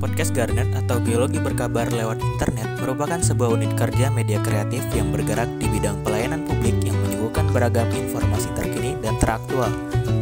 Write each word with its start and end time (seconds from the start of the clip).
Podcast 0.00 0.32
Garnet 0.32 0.72
atau 0.72 0.96
Biologi 0.96 1.36
Berkabar 1.36 1.84
lewat 1.92 2.24
internet 2.24 2.72
merupakan 2.80 3.20
sebuah 3.20 3.52
unit 3.52 3.76
kerja 3.76 4.08
media 4.08 4.40
kreatif 4.40 4.80
yang 4.96 5.12
bergerak 5.12 5.46
di 5.60 5.68
bidang 5.68 6.00
pelayanan 6.00 6.48
publik 6.48 6.72
yang 6.80 6.96
menyuguhkan 7.04 7.44
beragam 7.52 7.84
informasi 7.92 8.48
terkini 8.56 8.96
dan 9.04 9.20
teraktual, 9.20 9.68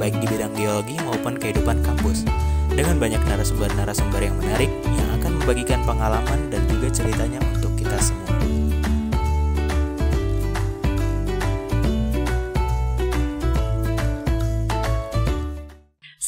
baik 0.02 0.18
di 0.18 0.26
bidang 0.26 0.50
biologi 0.50 0.98
maupun 1.06 1.38
kehidupan 1.38 1.78
kampus. 1.86 2.26
Dengan 2.74 2.98
banyak 2.98 3.22
narasumber-narasumber 3.22 4.18
yang 4.18 4.34
menarik 4.34 4.70
yang 4.82 5.08
akan 5.22 5.38
membagikan 5.38 5.80
pengalaman 5.86 6.50
dan 6.50 6.62
juga 6.66 6.90
ceritanya 6.90 7.38
untuk 7.54 7.70
kita 7.78 7.96
semua. 8.02 8.17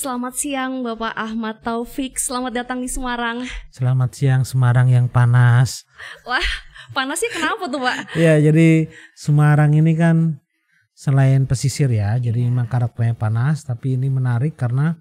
Selamat 0.01 0.32
siang 0.32 0.80
Bapak 0.80 1.12
Ahmad 1.12 1.61
Taufik, 1.61 2.17
selamat 2.17 2.64
datang 2.64 2.80
di 2.80 2.89
Semarang. 2.89 3.45
Selamat 3.68 4.17
siang 4.17 4.49
Semarang 4.49 4.89
yang 4.89 5.13
panas. 5.13 5.85
Wah, 6.25 6.41
panasnya 6.96 7.29
kenapa 7.29 7.68
tuh 7.68 7.85
Pak? 7.85 8.08
Ya, 8.25 8.41
jadi 8.41 8.89
Semarang 9.13 9.77
ini 9.77 9.93
kan 9.93 10.41
selain 10.96 11.44
pesisir 11.44 11.93
ya, 11.93 12.17
jadi 12.17 12.49
memang 12.49 12.64
karakternya 12.64 13.13
panas, 13.13 13.68
tapi 13.68 14.00
ini 14.00 14.08
menarik 14.08 14.57
karena 14.57 14.96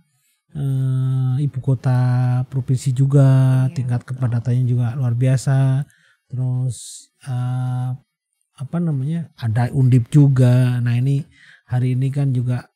eh, 0.52 1.48
ibu 1.48 1.64
kota 1.64 2.44
provinsi 2.52 2.92
juga 2.92 3.24
Iya, 3.72 3.80
tingkat 3.80 4.04
betul. 4.04 4.20
kepadatannya 4.20 4.64
juga 4.68 5.00
luar 5.00 5.16
biasa. 5.16 5.88
Terus 6.28 7.08
eh, 7.24 7.90
apa 8.52 8.78
namanya? 8.84 9.32
Ada 9.40 9.72
undip 9.72 10.12
juga. 10.12 10.84
Nah, 10.84 10.92
ini 11.00 11.24
hari 11.72 11.96
ini 11.96 12.12
kan 12.12 12.36
juga 12.36 12.68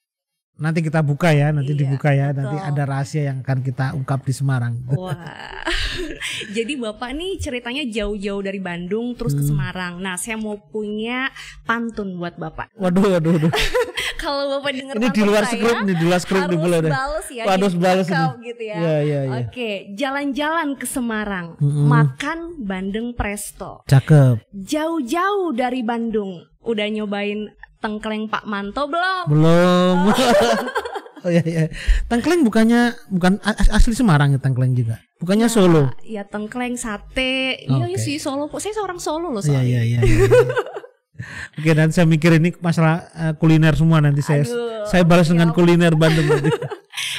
nanti 0.56 0.80
kita 0.80 1.00
buka 1.00 1.30
ya, 1.30 1.50
nanti 1.50 1.72
Iya, 1.72 1.80
dibuka 1.80 2.10
ya, 2.10 2.30
nanti 2.30 2.54
betul. 2.54 2.70
ada 2.70 2.84
rahasia 2.84 3.24
yang 3.26 3.42
akan 3.42 3.60
kita 3.60 3.86
ungkap 3.94 4.22
di 4.22 4.32
Semarang. 4.32 4.74
Wah, 4.88 5.18
jadi 6.56 6.74
Bapak 6.76 7.10
nih 7.12 7.38
ceritanya 7.38 7.84
jauh-jauh 7.84 8.40
dari 8.40 8.58
Bandung 8.58 9.14
terus 9.14 9.34
ke 9.34 9.42
Hmm. 9.42 9.50
Semarang. 9.50 9.94
Nah, 9.98 10.16
saya 10.16 10.36
mau 10.36 10.56
punya 10.58 11.30
pantun 11.64 12.16
buat 12.16 12.36
Bapak. 12.36 12.72
Waduh, 12.76 13.02
waduh, 13.12 13.32
waduh. 13.34 13.54
Kalau 14.16 14.48
Bapak 14.50 14.72
dengar 14.72 14.94
Ini 14.96 15.08
di 15.10 15.22
luar 15.22 15.44
skrip 15.44 15.78
nih, 15.84 15.96
di 15.96 16.06
luar 16.06 16.20
skrip 16.20 16.42
nih 16.42 16.48
harus 16.48 16.62
boleh 16.62 16.80
deh. 16.80 16.92
bales 16.94 17.28
ya. 17.28 17.44
Cakep 18.06 18.32
ini. 18.32 18.46
gitu 18.46 18.64
ya. 18.64 18.76
Iya, 18.76 18.96
iya, 19.02 19.20
iya. 19.26 19.38
Oke, 19.42 19.70
jalan-jalan 19.94 20.68
ke 20.74 20.86
Semarang, 20.86 21.48
Mm-mm. 21.60 21.86
makan 21.86 22.40
bandeng 22.58 23.12
presto. 23.12 23.84
Cakep. 23.84 24.40
Jauh-jauh 24.56 25.52
dari 25.52 25.82
Bandung, 25.82 26.40
udah 26.62 26.88
nyobain 26.88 27.52
tengkleng 27.84 28.26
Pak 28.26 28.48
Manto 28.48 28.88
belum? 28.88 29.24
Belum. 29.28 29.98
oh 31.20 31.30
iya 31.34 31.44
iya. 31.44 31.64
Tengkleng 32.08 32.42
bukannya 32.42 32.96
bukan 33.12 33.44
as- 33.44 33.68
asli 33.70 33.92
Semarang 33.92 34.32
ya 34.32 34.40
Tengkleng 34.40 34.72
juga. 34.72 35.04
Bukannya 35.20 35.48
Solo. 35.48 35.92
Ya 36.02 36.24
tengkleng 36.24 36.76
sate. 36.76 37.64
Iya 37.64 37.86
iya 37.86 37.96
Oke. 37.96 38.00
sih 38.00 38.16
Solo. 38.18 38.48
Saya 38.56 38.72
seorang 38.74 39.00
Solo 39.00 39.28
loh 39.30 39.40
Iya 39.40 39.60
soalnya. 39.60 39.82
iya 39.82 39.82
iya. 39.84 40.00
iya. 40.00 40.28
Oke, 41.54 41.72
dan 41.72 41.90
saya 41.90 42.04
mikir 42.04 42.34
ini 42.34 42.52
masalah 42.58 42.96
eh, 43.14 43.34
kuliner 43.34 43.74
semua 43.74 43.98
nanti 43.98 44.20
saya 44.20 44.42
Aduh, 44.42 44.86
saya 44.86 45.04
balas 45.04 45.28
dengan 45.28 45.50
kuliner 45.50 45.94
Bandung 45.94 46.28
nanti. 46.32 46.52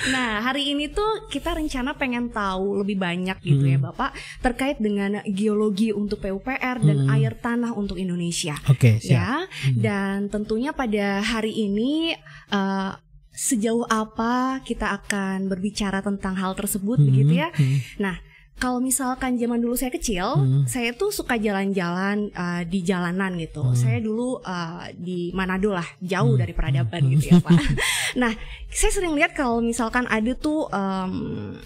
Nah, 0.06 0.38
hari 0.40 0.70
ini 0.70 0.86
tuh 0.86 1.26
kita 1.26 1.52
rencana 1.52 1.94
pengen 1.94 2.28
tahu 2.28 2.76
lebih 2.76 2.94
banyak 2.96 3.40
gitu 3.40 3.64
ya, 3.64 3.74
Hmm. 3.74 3.88
Bapak, 3.88 4.12
terkait 4.38 4.76
dengan 4.78 5.24
geologi 5.24 5.90
untuk 5.90 6.20
PUPR 6.20 6.78
dan 6.78 6.98
Hmm. 7.00 7.10
air 7.10 7.32
tanah 7.34 7.72
untuk 7.72 7.96
Indonesia. 7.96 8.54
Oke, 8.66 8.98
siap. 8.98 9.10
Ya, 9.10 9.30
dan 9.74 10.28
tentunya 10.28 10.70
pada 10.70 11.20
hari 11.20 11.56
ini 11.62 12.12
eh, 12.50 12.90
sejauh 13.32 13.82
apa 13.84 14.62
kita 14.62 14.94
akan 14.94 15.48
berbicara 15.48 15.98
tentang 16.00 16.36
hal 16.36 16.54
tersebut 16.54 17.00
Hmm, 17.00 17.06
begitu 17.08 17.32
ya. 17.36 17.48
hmm. 17.50 17.98
Nah, 17.98 18.14
kalau 18.54 18.78
misalkan 18.78 19.34
zaman 19.34 19.58
dulu 19.58 19.74
saya 19.74 19.90
kecil, 19.90 20.26
Hmm. 20.34 20.62
saya 20.64 20.90
tuh 20.90 21.10
suka 21.10 21.36
jalan-jalan 21.36 22.30
uh, 22.32 22.62
di 22.62 22.80
jalanan 22.80 23.34
gitu. 23.36 23.60
Hmm. 23.60 23.74
Saya 23.74 23.98
dulu 23.98 24.38
uh, 24.38 24.88
di 24.94 25.28
Manado 25.30 25.70
lah, 25.70 25.84
jauh 26.00 26.32
Hmm. 26.32 26.40
dari 26.40 26.52
peradaban 26.52 27.02
Hmm. 27.02 27.10
gitu 27.12 27.24
ya 27.30 27.38
Pak. 27.38 27.50
nah, 28.22 28.32
saya 28.68 28.90
sering 28.90 29.12
lihat 29.12 29.32
kalau 29.32 29.58
misalkan 29.58 30.06
ada 30.06 30.32
tuh 30.32 30.66
um, 30.66 31.12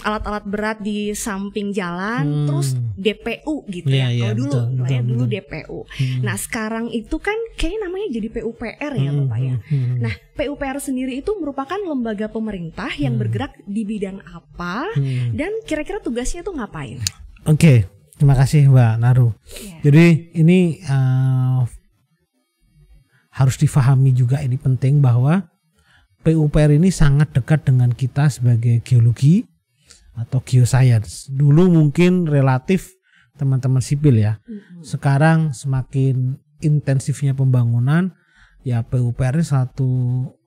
alat-alat 0.01 0.45
berat 0.45 0.79
di 0.81 1.13
samping 1.13 1.71
jalan, 1.71 2.25
Hmm. 2.25 2.47
terus 2.47 2.69
DPU 2.99 3.63
gitu 3.67 3.87
Iya, 3.89 3.99
ya. 4.01 4.09
iya, 4.11 4.23
Kalau 4.25 4.37
dulu, 4.37 4.51
betul, 4.51 4.65
ya, 4.67 4.75
betul, 4.99 5.07
dulu 5.07 5.23
betul. 5.23 5.31
DPU. 5.31 5.79
Hmm. 5.87 6.21
Nah, 6.21 6.37
sekarang 6.37 6.85
itu 6.91 7.17
kan 7.19 7.39
kayaknya 7.55 7.81
namanya 7.85 8.07
jadi 8.11 8.29
PUPR 8.33 8.93
ya 8.97 9.11
Hmm, 9.11 9.19
Bapak 9.23 9.39
ya. 9.39 9.55
hmm, 9.55 9.63
hmm. 9.63 9.99
Nah, 10.01 10.15
PUPR 10.35 10.79
sendiri 10.79 11.13
itu 11.17 11.31
merupakan 11.37 11.79
lembaga 11.79 12.27
pemerintah 12.27 12.91
yang 12.97 13.15
Hmm. 13.15 13.23
bergerak 13.23 13.53
di 13.63 13.83
bidang 13.85 14.19
apa 14.25 14.89
Hmm. 14.95 15.35
dan 15.35 15.51
kira-kira 15.63 15.99
tugasnya 15.99 16.43
itu 16.43 16.51
ngapain? 16.51 16.78
Oke, 17.49 17.91
terima 18.15 18.39
kasih 18.39 18.71
Mbak 18.71 18.95
Naru. 19.03 19.35
Iya. 19.51 19.91
Jadi 19.91 20.07
ini 20.39 20.79
eh, 20.79 21.61
harus 23.35 23.57
difahami 23.59 24.15
juga 24.15 24.43
ini 24.43 24.55
penting 24.59 25.03
bahwa 25.03 25.47
PUPR 26.23 26.75
ini 26.75 26.91
sangat 26.91 27.35
dekat 27.35 27.67
dengan 27.67 27.95
kita 27.95 28.31
sebagai 28.31 28.83
geologi 28.83 29.47
atau 30.19 30.43
geoscience. 30.43 31.31
Dulu 31.31 31.71
mungkin 31.71 32.27
relatif 32.27 32.95
teman-teman 33.39 33.79
sipil 33.79 34.19
ya. 34.19 34.43
Sekarang 34.83 35.55
semakin 35.55 36.43
intensifnya 36.59 37.39
pembangunan 37.39 38.11
ya 38.67 38.83
PUPR 38.83 39.39
ini 39.39 39.47
satu 39.47 39.91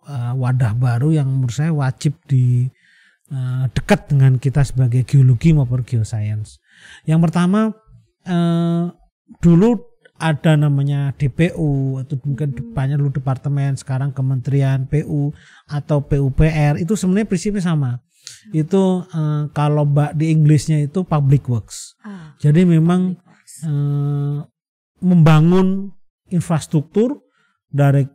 eh, 0.08 0.34
wadah 0.36 0.76
baru 0.76 1.16
yang 1.16 1.32
menurut 1.32 1.56
saya 1.56 1.72
wajib 1.72 2.20
di 2.28 2.68
eh, 3.32 3.66
dekat 3.72 4.12
dengan 4.12 4.36
kita 4.38 4.62
sebagai 4.68 5.08
geologi 5.08 5.56
maupun 5.56 5.88
geoscience. 5.88 6.60
Yang 7.08 7.32
pertama 7.32 7.72
eh, 8.28 8.86
dulu 9.40 9.70
ada 10.22 10.54
namanya 10.54 11.18
DPU 11.18 11.98
atau 11.98 12.14
mungkin 12.22 12.54
depannya 12.54 12.94
dulu 13.02 13.10
departemen 13.10 13.74
sekarang 13.74 14.14
Kementerian 14.14 14.86
PU 14.86 15.34
atau 15.66 16.06
PUPR 16.06 16.78
itu 16.78 16.94
sebenarnya 16.94 17.26
prinsipnya 17.26 17.64
sama. 17.66 18.04
Itu 18.54 19.08
eh, 19.10 19.44
kalau 19.56 19.88
mbak 19.88 20.14
di 20.14 20.30
Inggrisnya 20.30 20.84
itu 20.84 21.02
public 21.02 21.50
works. 21.50 21.98
Ah, 22.06 22.38
Jadi 22.38 22.68
memang 22.68 23.18
works. 23.18 23.56
membangun 25.02 25.90
infrastruktur 26.30 27.26
dari 27.66 28.06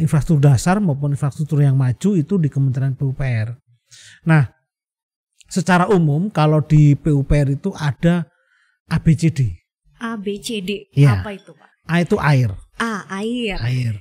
infrastruktur 0.00 0.52
dasar 0.52 0.80
maupun 0.80 1.12
infrastruktur 1.12 1.60
yang 1.60 1.76
maju 1.76 2.16
itu 2.16 2.34
di 2.36 2.48
Kementerian 2.52 2.96
PUPR. 2.96 3.69
Nah, 4.24 4.52
secara 5.46 5.88
umum 5.88 6.28
kalau 6.28 6.60
di 6.60 6.94
PUPR 6.94 7.56
itu 7.56 7.72
ada 7.74 8.26
ABCD. 8.86 9.56
A 10.00 10.16
B 10.16 10.40
C 10.40 10.64
D 10.64 10.88
Iya. 10.96 11.20
apa 11.20 11.36
itu 11.36 11.52
Pak? 11.52 11.68
A 11.84 12.00
itu 12.00 12.16
air, 12.16 12.56
A 12.80 13.04
air, 13.20 13.56
air. 13.60 13.94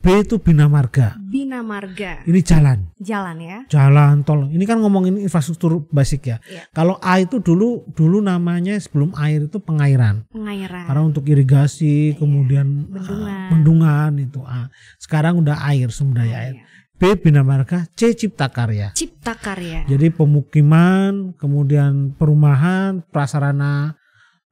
B 0.00 0.24
itu 0.24 0.40
bina 0.40 0.64
marga. 0.64 1.12
bina 1.20 1.60
marga, 1.60 2.24
Ini 2.24 2.40
jalan, 2.40 2.88
jalan 2.96 3.36
ya. 3.36 3.58
jalan 3.68 4.24
tol. 4.24 4.48
Ini 4.48 4.64
kan 4.64 4.80
ngomongin 4.80 5.20
infrastruktur 5.20 5.84
basic 5.92 6.24
ya. 6.24 6.36
Iya. 6.48 6.64
Kalau 6.72 6.96
A 7.04 7.20
itu 7.20 7.36
dulu 7.36 7.84
dulu 7.92 8.24
namanya 8.24 8.80
sebelum 8.80 9.12
air 9.12 9.44
itu 9.44 9.60
pengairan. 9.60 10.24
Pengairan. 10.32 10.88
Karena 10.88 11.02
untuk 11.04 11.28
irigasi, 11.28 12.16
kemudian 12.16 12.88
Iya. 12.88 12.96
Bendungan. 12.96 13.28
uh, 13.28 13.48
bendungan 13.52 14.12
itu 14.16 14.40
A. 14.40 14.72
Sekarang 14.96 15.36
udah 15.36 15.60
air 15.68 15.92
sumber 15.92 16.24
daya 16.24 16.36
air. 16.48 16.54
Iya. 16.56 16.64
B 17.00 17.16
bina 17.16 17.40
marga, 17.40 17.88
C 17.96 18.12
cipta 18.12 18.52
karya. 18.52 18.92
Cipta 18.92 19.32
karya. 19.32 19.88
Jadi 19.88 20.12
pemukiman, 20.12 21.32
kemudian 21.32 22.12
perumahan, 22.12 23.00
prasarana 23.08 23.96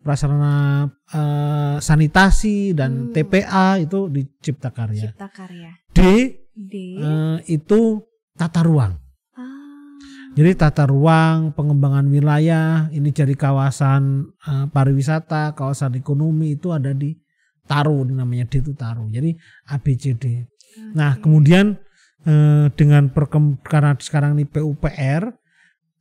prasarana 0.00 0.88
eh, 1.12 1.76
sanitasi 1.78 2.72
dan 2.72 3.10
Hmm. 3.10 3.12
TPA 3.12 3.76
itu 3.76 4.08
di 4.08 4.24
cipta 4.40 4.72
karya. 4.72 5.12
Cipta 5.12 5.28
karya. 5.28 5.76
D 5.92 6.00
D. 6.56 6.74
eh, 6.96 7.36
itu 7.52 8.00
tata 8.32 8.64
ruang. 8.64 8.96
ah, 9.36 9.92
Jadi 10.32 10.50
tata 10.56 10.88
ruang, 10.88 11.52
pengembangan 11.52 12.08
wilayah, 12.08 12.88
ini 12.88 13.12
jadi 13.12 13.36
kawasan 13.36 14.24
eh, 14.40 14.66
pariwisata, 14.72 15.52
kawasan 15.52 16.00
ekonomi 16.00 16.56
itu 16.56 16.72
ada 16.72 16.96
di 16.96 17.12
Taru, 17.68 18.08
ini 18.08 18.16
namanya 18.16 18.48
D 18.48 18.64
itu 18.64 18.72
Taru. 18.72 19.12
Jadi 19.12 19.36
ABCD. 19.68 20.24
Nah, 20.96 21.20
oke. 21.20 21.28
kemudian 21.28 21.76
eh, 22.28 22.66
dengan 22.76 23.08
perkem 23.08 23.56
karena 23.64 23.96
sekarang 23.96 24.36
ini 24.36 24.44
PUPR 24.44 25.32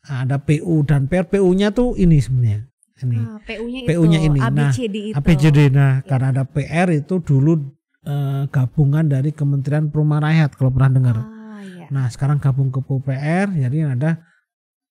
ada 0.04 0.38
PU 0.40 0.84
dan 0.84 1.08
PR 1.08 1.24
PU-nya 1.24 1.72
tuh 1.72 1.96
ini 1.96 2.20
sebenarnya. 2.20 2.68
Ini 2.98 3.16
Ah, 3.20 3.38
PU-nya 3.44 3.80
itu. 3.84 3.88
PU-nya 3.88 4.20
ini. 4.22 4.40
A 4.40 4.50
B 4.50 4.58
Nah, 4.58 4.72
itu. 4.74 5.14
ABCD. 5.14 5.62
Nah, 5.70 6.02
Iya. 6.02 6.08
karena 6.08 6.28
ada 6.32 6.44
PR 6.44 6.88
itu 6.92 7.20
dulu 7.20 7.54
eh, 8.04 8.44
gabungan 8.48 9.04
dari 9.04 9.36
Kementerian 9.36 9.92
Perumahan 9.92 10.24
Rakyat 10.24 10.52
kalau 10.56 10.72
pernah 10.72 10.92
dengar. 10.92 11.16
Ah, 11.20 11.60
iya. 11.60 11.92
Nah, 11.92 12.08
sekarang 12.08 12.40
gabung 12.40 12.72
ke 12.72 12.80
PUPR 12.80 13.52
jadi 13.52 13.92
ada 13.92 14.24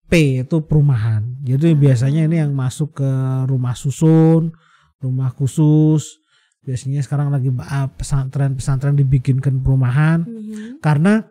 P 0.07 0.45
itu 0.45 0.57
perumahan. 0.63 1.25
Jadi 1.41 1.73
Ah. 1.73 1.79
biasanya 1.81 2.29
ini 2.29 2.37
yang 2.39 2.53
masuk 2.53 2.93
ke 2.95 3.11
rumah 3.49 3.73
susun, 3.73 4.53
rumah 5.01 5.33
khusus. 5.33 6.21
Biasanya 6.67 6.99
sekarang 7.01 7.31
lagi 7.31 7.49
ah, 7.63 7.87
pesantren-pesantren 7.89 8.99
dibikinkan 8.99 9.63
perumahan 9.63 10.27
Mhm. 10.27 10.83
karena 10.83 11.23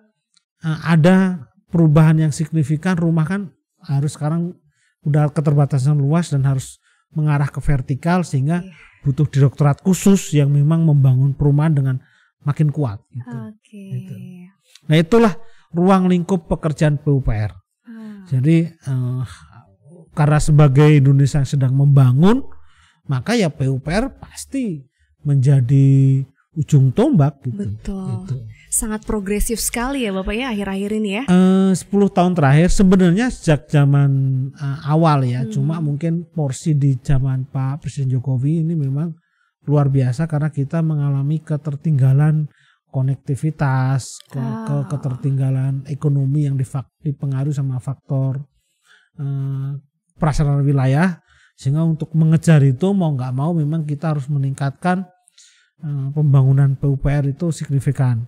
eh, 0.64 0.80
ada 0.82 1.46
perubahan 1.68 2.16
yang 2.18 2.32
signifikan 2.32 2.96
rumah 2.96 3.28
kan 3.28 3.52
harus 3.84 4.16
sekarang 4.16 4.56
udah 5.04 5.30
keterbatasan 5.30 5.94
luas 5.94 6.32
dan 6.32 6.42
harus 6.42 6.80
mengarah 7.12 7.46
ke 7.46 7.60
vertikal 7.60 8.24
sehingga 8.24 8.64
Iya. 8.64 8.72
butuh 9.04 9.28
direktorat 9.28 9.84
khusus 9.84 10.32
yang 10.32 10.50
memang 10.50 10.82
membangun 10.82 11.36
perumahan 11.36 11.76
dengan 11.76 11.96
makin 12.42 12.72
kuat. 12.72 13.04
Gitu. 13.12 13.36
Oke. 13.52 13.84
Gitu. 13.92 14.14
Nah 14.88 14.98
itulah 14.98 15.34
ruang 15.70 16.08
lingkup 16.08 16.48
pekerjaan 16.48 16.98
PUPR. 16.98 17.52
Ah, 17.84 18.24
Jadi 18.26 18.66
eh, 18.66 19.24
karena 20.16 20.40
sebagai 20.40 20.90
Indonesia 20.96 21.38
yang 21.38 21.50
sedang 21.50 21.74
membangun, 21.76 22.42
maka 23.06 23.36
ya 23.36 23.52
PUPR 23.52 24.16
pasti 24.18 24.80
menjadi 25.26 26.22
ujung 26.56 26.96
tombak 26.96 27.44
gitu. 27.44 27.68
Betul. 27.68 28.08
Gitu. 28.24 28.36
Sangat 28.72 29.04
progresif 29.04 29.60
sekali 29.60 30.04
ya 30.04 30.12
Bapak 30.12 30.36
ya 30.36 30.52
akhir-akhir 30.52 30.92
ini 30.96 31.10
ya. 31.20 31.24
Eh, 31.28 31.72
10 31.76 32.08
tahun 32.08 32.32
terakhir 32.32 32.72
sebenarnya 32.72 33.28
sejak 33.28 33.68
zaman 33.68 34.12
eh, 34.52 34.80
awal 34.88 35.28
ya, 35.28 35.44
Hmm. 35.44 35.52
cuma 35.52 35.76
mungkin 35.80 36.24
porsi 36.30 36.76
di 36.76 36.96
zaman 36.96 37.48
Pak 37.48 37.84
Presiden 37.84 38.12
Jokowi 38.12 38.64
ini 38.64 38.72
memang 38.72 39.12
luar 39.66 39.90
biasa 39.90 40.30
karena 40.30 40.48
kita 40.48 40.80
mengalami 40.80 41.42
ketertinggalan 41.42 42.48
konektivitas, 42.88 44.24
ke, 44.28 44.40
ke- 44.40 44.44
Ah. 44.72 44.88
ketertinggalan 44.88 45.84
ekonomi 45.88 46.48
yang 46.48 46.56
difak- 46.56 46.92
dipengaruhi 47.02 47.52
sama 47.52 47.80
faktor 47.80 48.44
eh, 49.16 49.72
prasarana 50.16 50.60
wilayah, 50.60 51.24
sehingga 51.56 51.84
untuk 51.84 52.12
mengejar 52.12 52.60
itu 52.62 52.92
mau 52.92 53.12
nggak 53.12 53.32
mau 53.32 53.56
memang 53.56 53.84
kita 53.84 54.12
harus 54.12 54.28
meningkatkan 54.28 55.08
eh, 55.86 56.08
pembangunan 56.10 56.74
PUPR 56.74 57.30
itu 57.30 57.54
signifikan, 57.54 58.26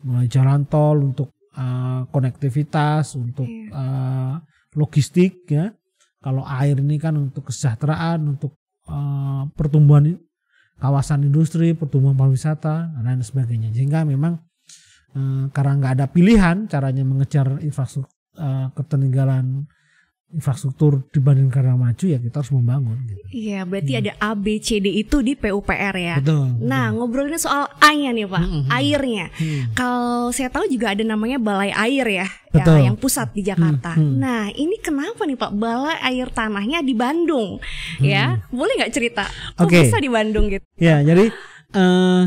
mulai 0.00 0.26
jalan 0.26 0.64
tol 0.64 1.04
untuk 1.04 1.36
eh, 1.52 2.02
konektivitas, 2.08 3.20
untuk 3.20 3.46
eh, 3.48 4.34
logistik 4.74 5.44
ya. 5.52 5.68
Kalau 6.24 6.40
air 6.48 6.80
ini 6.80 6.96
kan 6.96 7.20
untuk 7.20 7.52
kesejahteraan, 7.52 8.24
untuk 8.24 8.56
eh, 8.88 9.42
pertumbuhan 9.52 10.16
kawasan 10.80 11.28
industri, 11.28 11.76
pertumbuhan 11.76 12.16
pariwisata 12.18 12.96
dan 12.96 13.02
lain 13.04 13.22
sebagainya. 13.22 13.70
Sehingga 13.76 14.02
memang 14.08 14.40
eh, 15.14 15.44
karena 15.52 15.72
nggak 15.78 15.92
ada 16.00 16.06
pilihan 16.08 16.66
caranya 16.66 17.04
mengejar 17.04 17.60
infrastruktur 17.60 18.10
eh, 18.40 18.66
ketertinggalan 18.74 19.68
infrastruktur 20.34 21.06
dibanding 21.14 21.46
negara 21.46 21.78
maju 21.78 22.04
ya 22.04 22.18
kita 22.18 22.42
harus 22.42 22.50
membangun. 22.50 22.98
Gitu. 23.06 23.22
Iya, 23.30 23.62
berarti 23.62 23.92
ada 23.94 24.12
A 24.18 24.34
B 24.34 24.58
C 24.58 24.82
D 24.82 24.90
itu 24.90 25.22
di 25.22 25.38
PUPR 25.38 25.94
ya. 25.94 26.18
Betul. 26.18 26.58
Nah, 26.58 26.90
ngobrolin 26.90 27.38
soal 27.38 27.70
A-nya 27.78 28.10
nih 28.10 28.26
Pak, 28.26 28.42
Mm-mm. 28.42 28.62
airnya. 28.66 29.30
Hmm. 29.30 29.62
Kalau 29.72 30.34
saya 30.34 30.50
tahu 30.50 30.66
juga 30.66 30.90
ada 30.90 31.06
namanya 31.06 31.38
Balai 31.38 31.70
Air 31.70 32.06
ya, 32.10 32.26
Betul. 32.50 32.82
ya 32.82 32.90
yang 32.90 32.98
pusat 32.98 33.30
di 33.30 33.46
Jakarta. 33.46 33.94
Hmm, 33.94 34.10
hmm. 34.10 34.16
Nah, 34.18 34.42
ini 34.50 34.76
kenapa 34.82 35.22
nih 35.22 35.38
Pak 35.38 35.52
Balai 35.54 35.96
Air 36.02 36.28
tanahnya 36.34 36.82
di 36.82 36.94
Bandung? 36.98 37.62
Ya, 38.02 38.42
boleh 38.50 38.74
nggak 38.74 38.92
cerita? 38.92 39.24
Kok 39.54 39.64
Hmm. 39.64 39.70
Oke. 39.70 39.78
bisa 39.86 39.98
di 40.02 40.10
Bandung 40.10 40.50
gitu? 40.50 40.66
Ya, 40.74 40.98
jadi 41.00 41.30
eh, 41.74 42.22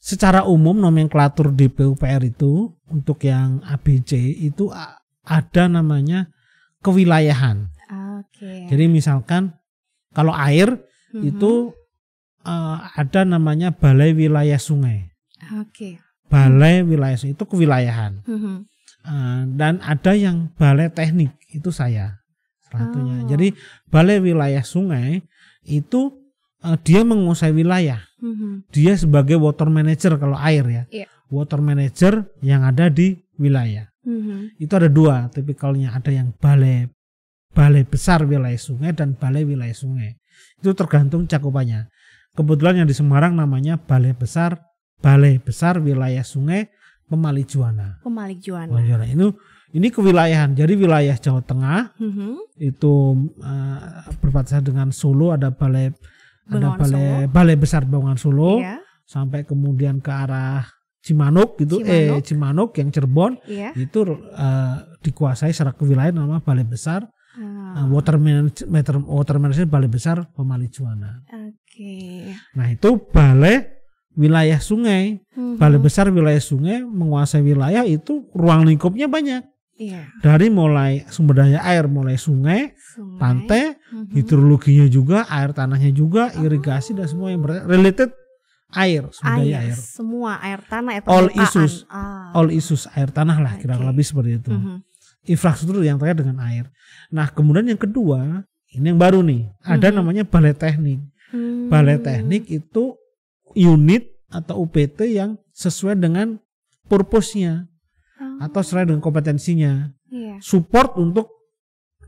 secara 0.00 0.48
umum 0.48 0.74
nomenklatur 0.74 1.52
di 1.52 1.68
PUPR 1.68 2.24
itu 2.24 2.72
untuk 2.88 3.20
yang 3.22 3.60
ABC 3.62 4.16
itu 4.40 4.72
ada 5.22 5.64
namanya 5.70 6.26
kewilayahan. 6.82 7.70
Oke. 8.18 8.66
Jadi 8.68 8.84
misalkan 8.90 9.54
kalau 10.12 10.34
air 10.34 10.82
Mhm. 11.14 11.22
itu 11.30 11.72
eh, 12.42 12.76
ada 12.98 13.22
namanya 13.22 13.70
Balai 13.70 14.10
Wilayah 14.12 14.58
Sungai. 14.58 15.14
Oke. 15.62 16.02
Balai 16.26 16.82
Wilayah 16.82 17.14
Sungai 17.14 17.38
itu 17.38 17.46
kewilayahan. 17.46 18.18
Mhm. 18.26 18.54
Eh, 19.06 19.40
dan 19.54 19.78
ada 19.78 20.12
yang 20.18 20.50
Balai 20.58 20.90
Teknik 20.90 21.30
itu 21.54 21.70
saya 21.70 22.18
salah 22.66 22.90
satunya. 22.90 23.22
Oh. 23.22 23.28
Jadi 23.30 23.54
Balai 23.86 24.18
Wilayah 24.18 24.66
Sungai 24.66 25.22
itu 25.62 26.18
eh, 26.62 26.78
dia 26.82 27.06
menguasai 27.06 27.54
wilayah. 27.54 28.02
Mhm. 28.22 28.70
dia 28.70 28.94
sebagai 28.94 29.34
water 29.34 29.66
manager 29.66 30.14
kalau 30.14 30.38
air 30.38 30.62
ya. 30.62 30.82
Iya. 30.90 31.06
Water 31.26 31.58
manager 31.58 32.30
yang 32.38 32.62
ada 32.62 32.86
di 32.86 33.18
wilayah. 33.34 33.90
Mhm. 34.02 34.58
Itu 34.58 34.72
ada 34.74 34.90
dua 34.90 35.30
tipikalnya, 35.30 35.94
ada 35.94 36.10
yang 36.10 36.34
balai 36.36 36.90
balai 37.52 37.84
besar 37.84 38.24
wilayah 38.24 38.56
sungai 38.56 38.96
dan 38.96 39.12
balai 39.14 39.44
wilayah 39.44 39.76
sungai. 39.76 40.16
Itu 40.58 40.72
tergantung 40.72 41.28
cakupannya. 41.28 41.86
Kebetulan 42.32 42.82
yang 42.82 42.88
di 42.88 42.96
Semarang 42.96 43.36
namanya 43.36 43.76
balai 43.76 44.16
besar 44.16 44.56
balai 44.98 45.36
besar 45.36 45.76
wilayah 45.78 46.24
sungai 46.24 46.70
Pemali 47.04 47.44
Juwana. 47.44 48.00
Pemalik 48.00 48.40
Juana. 48.40 48.72
Pemali 48.72 48.88
Juwana. 48.88 49.04
Ini 49.04 49.26
ini 49.72 49.88
kewilayahan. 49.92 50.56
Jadi 50.56 50.72
wilayah 50.80 51.12
Jawa 51.14 51.44
Tengah 51.44 51.92
Mhm. 52.00 52.56
itu 52.56 52.94
eh, 53.44 53.78
berbatasan 54.16 54.64
dengan 54.64 54.88
Solo 54.96 55.28
ada 55.30 55.52
balai 55.52 55.92
ada 56.48 56.72
balai 56.72 56.88
Solo. 56.88 57.28
balai 57.28 57.56
besar 57.60 57.84
Bengawan 57.84 58.16
Solo 58.16 58.64
Iya. 58.64 58.80
sampai 59.04 59.44
kemudian 59.44 60.00
ke 60.00 60.08
arah 60.08 60.64
Cimanuk 61.02 61.58
gitu 61.58 61.82
eh 61.82 62.06
Cimanuk. 62.08 62.22
Cimanuk 62.24 62.70
yang 62.78 62.88
Cirebon 62.88 63.32
Iya. 63.44 63.74
itu 63.74 64.00
eh, 64.14 64.74
dikuasai 65.02 65.50
secara 65.50 65.74
kewilayahan 65.74 66.14
nama 66.14 66.38
Balai 66.38 66.62
Besar 66.64 67.10
Ah, 67.32 67.80
eh, 67.80 67.86
water 67.88 68.20
management 68.20 68.68
water 69.08 69.40
management 69.40 69.72
Balai 69.72 69.88
Besar 69.88 70.28
Pemali 70.30 70.68
Juwana. 70.68 71.24
Oke. 71.26 72.28
Nah, 72.52 72.68
itu 72.68 73.00
balai 73.08 73.72
wilayah 74.12 74.60
sungai. 74.60 75.16
Mhm. 75.32 75.56
Balai 75.56 75.80
Besar 75.80 76.12
wilayah 76.12 76.38
sungai 76.38 76.84
menguasai 76.84 77.40
wilayah 77.40 77.82
itu 77.82 78.28
ruang 78.36 78.68
lingkupnya 78.68 79.08
banyak. 79.08 79.48
Iya. 79.72 80.12
Dari 80.20 80.52
mulai 80.52 81.08
sumber 81.08 81.40
daya 81.40 81.64
air 81.64 81.88
mulai 81.88 82.20
sungai, 82.20 82.76
Sungai. 82.76 83.16
pantai, 83.16 83.64
Mhm. 83.80 84.12
hidrologinya 84.12 84.86
juga, 84.86 85.24
air 85.26 85.56
tanahnya 85.56 85.88
juga, 85.90 86.28
irigasi 86.36 86.92
dan 86.92 87.08
semua 87.08 87.32
yang 87.32 87.40
related 87.42 88.12
air, 88.72 89.08
sumber 89.12 89.44
daya 89.44 89.58
air. 89.68 89.76
Semua 89.76 90.40
air 90.40 90.60
tanah 90.64 90.92
ya 90.96 91.00
All 91.06 91.28
issues. 91.32 91.84
Ah. 91.88 92.32
All 92.32 92.48
issues 92.48 92.88
air 92.96 93.08
tanah 93.12 93.38
lah 93.38 93.54
kira 93.60 93.76
Oke. 93.76 93.84
lebih 93.84 94.04
seperti 94.04 94.30
itu. 94.40 94.52
Mhm. 94.52 94.76
Infrastruktur 95.28 95.84
yang 95.86 96.00
terkait 96.02 96.18
dengan 96.18 96.42
air. 96.42 96.66
Nah, 97.12 97.30
kemudian 97.30 97.68
yang 97.68 97.78
kedua, 97.78 98.42
ini 98.72 98.90
yang 98.90 98.98
baru 98.98 99.22
nih, 99.22 99.46
ada 99.62 99.92
Mhm. 99.92 99.94
namanya 100.00 100.24
balai 100.26 100.56
teknik. 100.56 100.98
Hmm. 101.30 101.68
Balai 101.70 102.00
teknik 102.02 102.48
itu 102.50 102.96
unit 103.54 104.08
atau 104.32 104.64
UPT 104.64 105.12
yang 105.12 105.36
sesuai 105.52 106.00
dengan 106.00 106.40
purpose-nya 106.88 107.68
Ah, 108.18 108.48
atau 108.48 108.60
sesuai 108.64 108.88
dengan 108.88 109.02
kompetensinya. 109.04 109.92
Iya. 110.08 110.40
Support 110.40 110.96
untuk 110.96 111.28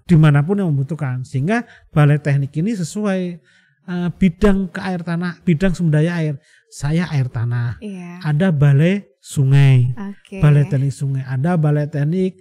di 0.05 0.17
mana 0.17 0.45
pun 0.45 0.61
yang 0.61 0.69
membutuhkan. 0.73 1.25
Sehingga 1.25 1.65
balai 1.91 2.21
teknik 2.21 2.53
ini 2.61 2.77
sesuai 2.77 3.41
eh, 3.88 4.08
bidang 4.14 4.69
ke 4.72 4.81
air 4.81 5.00
tanah, 5.05 5.41
bidang 5.44 5.72
sumber 5.76 6.00
daya 6.00 6.17
air. 6.20 6.34
Saya 6.69 7.06
air 7.12 7.31
tanah. 7.31 7.79
Iya. 7.79 8.19
Ada 8.24 8.50
balai 8.50 9.06
sungai, 9.22 9.94
Oke. 9.94 10.43
balai 10.43 10.67
teknik 10.67 10.93
sungai, 10.93 11.22
ada 11.22 11.55
balai 11.55 11.86
teknik 11.86 12.36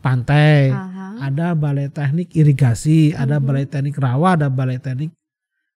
pantai, 0.00 0.72
Aha. 0.72 1.30
ada 1.30 1.52
balai 1.56 1.88
teknik 1.88 2.32
irigasi, 2.36 3.12
ada 3.16 3.40
Mhm. 3.40 3.44
balai 3.44 3.64
teknik 3.68 3.96
rawa, 3.96 4.36
ada 4.36 4.48
balai 4.52 4.76
teknik 4.80 5.12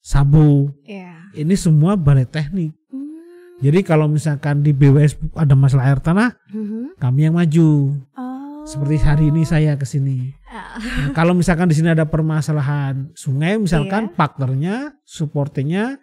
sabu. 0.02 0.70
Iya. 0.86 1.34
Ini 1.36 1.54
semua 1.58 1.94
balai 1.98 2.24
teknik. 2.24 2.72
Hmm. 2.88 3.60
Jadi 3.60 3.80
kalau 3.82 4.06
misalkan 4.06 4.62
di 4.62 4.72
BWS 4.72 5.18
ada 5.34 5.54
masalah 5.58 5.90
air 5.90 6.00
tanah, 6.00 6.32
Mhm. 6.54 6.96
kami 6.98 7.26
yang 7.28 7.34
maju. 7.36 7.98
Oh. 8.14 8.25
Seperti 8.66 8.98
hari 8.98 9.24
ini 9.30 9.46
saya 9.46 9.78
ke 9.78 9.86
sini. 9.86 10.34
Ah, 10.50 10.74
Nah, 10.76 11.08
kalau 11.14 11.32
misalkan 11.32 11.70
di 11.70 11.76
sini 11.78 11.88
ada 11.88 12.04
permasalahan 12.04 13.14
sungai, 13.14 13.56
misalkan 13.56 14.10
Iya. 14.10 14.14
partnernya, 14.18 14.76
supportingnya 15.06 15.96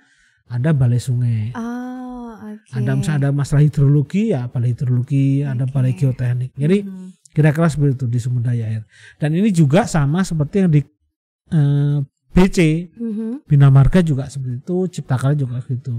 ada 0.48 0.72
balai 0.72 0.98
sungai. 0.98 1.52
Oh, 1.54 2.34
oke. 2.34 2.72
Ada 2.72 2.92
misalnya 2.96 3.20
ada 3.28 3.32
masalah 3.36 3.62
hidrologi, 3.62 4.32
ya 4.32 4.48
balai 4.48 4.72
hidrologi, 4.72 5.44
ada 5.44 5.68
Oke. 5.68 5.74
balai 5.76 5.92
geoteknik. 5.94 6.56
Jadi 6.56 6.78
Mhm. 6.82 7.08
kira-kira 7.36 7.68
seperti 7.68 7.94
itu 8.00 8.06
di 8.08 8.20
sumber 8.20 8.42
daya 8.48 8.66
air. 8.66 8.84
Dan 9.20 9.36
ini 9.36 9.52
juga 9.52 9.84
sama 9.86 10.24
seperti 10.24 10.56
yang 10.58 10.72
di 10.72 10.82
eh, 11.54 12.00
BC 12.34 12.90
Mhm. 12.98 13.46
Bina 13.46 13.70
Marga 13.70 14.02
juga 14.02 14.26
seperti 14.26 14.64
itu, 14.66 14.78
Cipta 14.90 15.22
Karya 15.22 15.38
juga 15.38 15.62
seperti 15.62 15.86
itu. 15.86 15.98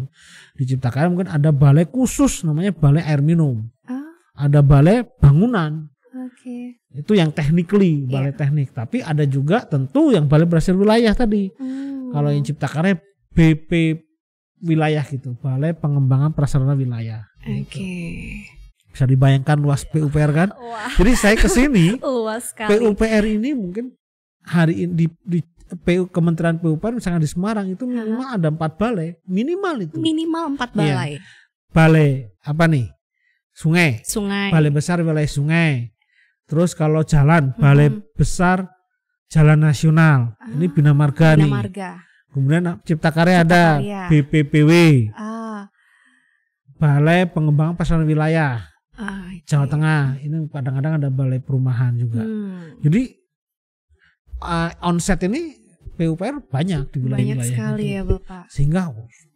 Di 0.58 0.64
Cipta 0.66 0.90
Karya 0.90 1.06
mungkin 1.06 1.30
ada 1.30 1.54
balai 1.54 1.86
khusus 1.86 2.42
namanya 2.42 2.74
balai 2.74 3.06
air 3.06 3.22
minum, 3.22 3.70
Ah, 3.86 4.02
ada 4.34 4.58
balai 4.58 5.06
bangunan. 5.22 5.93
Oke. 6.44 6.60
Itu 6.92 7.12
yang 7.12 7.30
technically 7.30 8.04
Iya. 8.04 8.10
balai 8.10 8.32
teknik, 8.32 8.68
tapi 8.70 9.00
ada 9.00 9.24
juga 9.24 9.64
tentu 9.64 10.12
yang 10.12 10.28
balai 10.28 10.44
berhasil 10.44 10.72
wilayah 10.72 11.10
tadi. 11.10 11.48
Hmm. 11.54 12.12
Kalau 12.12 12.28
yang 12.28 12.42
Cipta 12.42 12.68
Karya 12.68 13.00
BP 13.30 13.98
wilayah 14.62 15.02
gitu, 15.04 15.34
balai 15.36 15.72
pengembangan 15.72 16.30
prasarana 16.30 16.72
wilayah. 16.72 17.24
Oke. 17.42 17.64
Gitu. 17.64 17.80
Bisa 18.88 19.04
dibayangkan 19.04 19.58
luas 19.58 19.82
PUPR 19.82 20.30
kan? 20.30 20.48
Wah, 20.54 20.86
Jadi 20.94 21.12
saya 21.14 21.34
ke 21.34 21.48
sini 21.48 21.98
luas 22.04 22.52
sekali. 22.52 22.78
PUPR 22.78 23.24
ini 23.26 23.50
mungkin 23.50 23.90
hari 24.40 24.84
ini 24.84 24.92
di, 24.94 25.06
di 25.26 25.38
PU 25.74 26.06
Kementerian 26.06 26.56
PUPR 26.56 26.94
misalnya 26.94 27.18
di 27.18 27.26
Semarang 27.26 27.66
itu 27.66 27.82
minimal 27.82 28.28
ada 28.30 28.48
empat 28.48 28.76
balai 28.76 29.16
minimal 29.24 29.82
itu 29.82 29.96
Minimal 29.96 30.54
empat 30.54 30.70
Iya. 30.70 30.78
balai. 30.78 31.12
balai 31.74 32.10
apa 32.38 32.64
nih 32.68 32.86
sungai 33.50 33.98
Sungai. 34.04 34.52
balai 34.52 34.70
besar 34.70 35.00
wilayah 35.00 35.26
sungai 35.26 35.90
terus 36.44 36.72
kalau 36.72 37.00
jalan 37.02 37.52
balai 37.56 37.88
Mhm. 37.90 38.02
besar 38.14 38.68
Jalan 39.24 39.66
Nasional. 39.66 40.38
ini 40.46 40.70
Bina 40.70 40.94
Marga 40.94 41.34
Bina 41.34 41.42
nih. 41.42 41.50
Marga. 41.50 41.90
Kemudian 42.30 42.62
Cipta 42.86 43.10
Karya 43.10 43.42
Cipta 43.42 43.46
ada 43.46 43.64
Karya. 43.78 44.02
BPPW, 44.06 44.70
Ah, 45.10 45.66
Balai 46.78 47.26
Pengembangan 47.26 47.74
Pasaran 47.74 48.06
Wilayah 48.06 48.62
ah, 48.94 49.26
Jawa. 49.42 49.66
Tengah. 49.66 50.18
Ini 50.20 50.46
kadang-kadang 50.50 51.02
ada 51.02 51.08
balai 51.10 51.38
perumahan 51.38 51.94
juga. 51.94 52.22
Hmm, 52.22 52.78
Jadi 52.78 53.10
uh, 54.42 54.70
onset 54.82 55.18
ini 55.24 55.54
PUPR 55.94 56.42
banyak 56.46 56.90
di 56.90 56.98
banyak 56.98 57.38
wilayah-wilayah 57.38 57.46
sekali 57.48 57.84
itu. 57.86 57.94
ya 57.94 58.02
Bapak. 58.04 58.44
Sehingga 58.50 58.82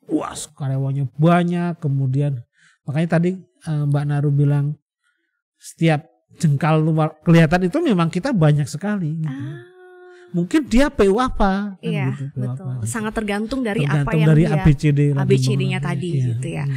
puas 0.04 0.46
karyawannya 0.52 1.04
banyak. 1.14 1.72
Kemudian 1.78 2.42
makanya 2.82 3.18
tadi 3.18 3.34
uh, 3.66 3.82
Mbak 3.86 4.04
Naru 4.04 4.30
bilang 4.30 4.74
setiap 5.58 6.06
jengkal 6.38 6.78
luar 6.78 7.18
kelihatan 7.20 7.66
itu 7.66 7.78
memang 7.78 8.08
kita 8.08 8.30
banyak 8.30 8.64
sekali. 8.64 9.18
gitu. 9.18 9.28
Ah, 9.28 9.66
Mungkin 10.28 10.60
dia 10.64 10.86
PU 10.88 11.16
apa? 11.16 11.72
kan 11.74 11.80
iya, 11.80 12.12
gitu, 12.12 12.28
PU 12.30 12.40
betul. 12.44 12.64
apa, 12.68 12.72
gitu. 12.78 12.86
Sangat 12.86 13.12
tergantung 13.16 13.60
dari 13.60 13.82
apa 13.82 14.04
Tergantung 14.04 14.12
yang 14.14 14.28
dari 14.28 14.42
dia 14.44 14.54
ABCD 14.54 15.00
ABCD-nya 15.14 15.80
tadi, 15.80 16.08
Iya. 16.12 16.24
gitu 16.30 16.48
ya. 16.50 16.64
Hmm. 16.64 16.76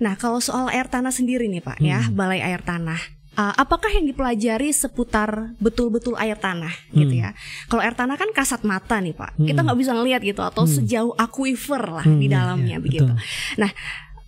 Nah, 0.00 0.14
kalau 0.14 0.36
soal 0.38 0.68
air 0.68 0.84
tanah 0.84 1.08
sendiri 1.08 1.48
nih 1.48 1.60
Pak 1.60 1.80
ya, 1.80 2.00
Hmm. 2.02 2.12
balai 2.12 2.40
air 2.40 2.60
tanah. 2.60 3.00
Uh, 3.32 3.54
apakah 3.56 3.88
yang 3.88 4.04
dipelajari 4.04 4.68
seputar 4.68 5.54
betul-betul 5.56 6.12
air 6.18 6.36
tanah 6.36 6.74
gitu 6.90 7.14
Hmm. 7.14 7.22
ya? 7.24 7.30
Kalau 7.68 7.80
air 7.80 7.94
tanah 7.94 8.18
kan 8.18 8.28
kasat 8.30 8.64
mata 8.64 8.98
nih 8.98 9.14
Pak, 9.14 9.38
Hmm. 9.38 9.46
kita 9.46 9.60
nggak 9.62 9.78
bisa 9.78 9.92
ngelihat 9.94 10.20
gitu 10.20 10.42
atau 10.42 10.66
Hmm. 10.66 10.74
sejauh 10.74 11.14
aquifer 11.16 11.80
lah 11.80 12.04
Hmm, 12.04 12.18
di 12.18 12.26
iya, 12.26 12.36
dalamnya 12.36 12.76
iya, 12.76 12.82
begitu. 12.82 13.06
betul. 13.06 13.16
Nah, 13.56 13.70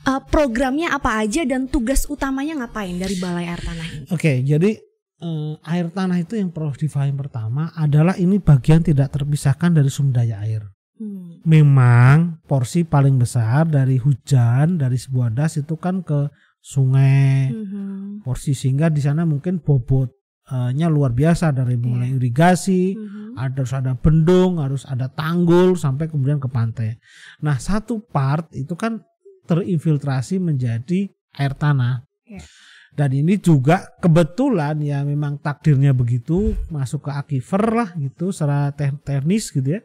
uh, 0.06 0.22
programnya 0.28 0.92
apa 0.94 1.22
aja 1.22 1.46
dan 1.46 1.66
tugas 1.70 2.06
utamanya 2.10 2.64
ngapain 2.64 2.96
dari 2.98 3.16
balai 3.18 3.46
air 3.48 3.60
tanah 3.62 3.86
ini? 3.86 4.06
Oke, 4.10 4.42
jadi 4.42 4.70
eh, 5.22 5.52
air 5.70 5.86
tanah 5.94 6.18
itu 6.18 6.34
yang 6.34 6.50
perlu 6.50 6.74
difahami 6.74 7.14
pertama 7.14 7.70
adalah 7.78 8.18
ini 8.18 8.42
bagian 8.42 8.82
tidak 8.82 9.14
terpisahkan 9.14 9.70
dari 9.70 9.86
sumber 9.86 10.22
daya 10.26 10.42
air. 10.42 10.62
Hmm. 10.98 11.42
Memang 11.46 12.42
porsi 12.46 12.82
paling 12.86 13.18
besar 13.18 13.66
dari 13.66 13.98
hujan 13.98 14.78
dari 14.78 14.98
sebuah 14.98 15.30
das 15.34 15.58
itu 15.58 15.74
kan 15.78 16.02
ke 16.02 16.30
sungai, 16.62 17.50
Mhm. 17.50 18.22
porsi 18.22 18.54
sehingga 18.54 18.86
di 18.86 19.02
sana 19.02 19.26
mungkin 19.26 19.58
bobotnya 19.58 20.86
luar 20.86 21.10
biasa 21.10 21.50
dari 21.50 21.74
mulai 21.74 22.14
Iya. 22.14 22.16
irigasi, 22.22 22.94
Mhm. 22.94 23.34
harus 23.34 23.70
ada 23.74 23.98
bendung, 23.98 24.62
harus 24.62 24.86
ada 24.86 25.10
tanggul 25.10 25.74
sampai 25.74 26.06
kemudian 26.06 26.38
ke 26.38 26.46
pantai. 26.46 27.02
Nah, 27.42 27.58
satu 27.58 28.06
part 28.06 28.54
itu 28.54 28.78
kan 28.78 29.02
terinfiltrasi 29.46 30.38
menjadi 30.38 31.10
air 31.34 31.52
tanah. 31.52 32.04
Iya. 32.24 32.42
Dan 32.92 33.08
ini 33.16 33.40
juga 33.40 33.88
kebetulan 34.04 34.76
ya 34.84 35.00
memang 35.00 35.40
takdirnya 35.40 35.96
begitu 35.96 36.52
masuk 36.68 37.08
ke 37.08 37.10
aquifer 37.10 37.62
lah 37.72 37.88
gitu 37.96 38.28
secara 38.30 38.68
te- 38.68 39.00
teknis 39.00 39.48
gitu 39.48 39.64
ya. 39.64 39.80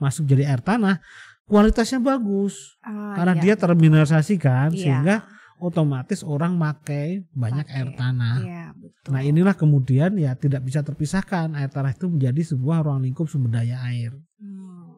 Masuk 0.00 0.24
jadi 0.24 0.48
air 0.48 0.64
tanah, 0.64 1.04
kualitasnya 1.44 2.00
bagus 2.00 2.80
Ah, 2.80 3.12
karena 3.12 3.34
iya. 3.36 3.42
dia 3.44 3.54
termineralisasi 3.60 4.34
kan 4.40 4.72
Iya. 4.72 4.80
sehingga 4.80 5.16
otomatis 5.56 6.24
orang 6.24 6.56
pakai 6.56 7.28
banyak 7.32 7.68
Pakai. 7.68 7.76
air 7.76 7.88
tanah. 7.92 8.36
Iya, 8.40 8.64
betul. 8.72 9.08
Nah 9.12 9.20
inilah 9.20 9.54
kemudian 9.56 10.10
ya 10.16 10.32
tidak 10.32 10.64
bisa 10.64 10.80
terpisahkan 10.80 11.52
air 11.56 11.68
tanah 11.68 11.92
itu 11.92 12.08
menjadi 12.08 12.56
sebuah 12.56 12.88
ruang 12.88 13.04
lingkup 13.04 13.28
sumber 13.28 13.60
daya 13.60 13.84
air. 13.84 14.16
Hmm. 14.40 14.96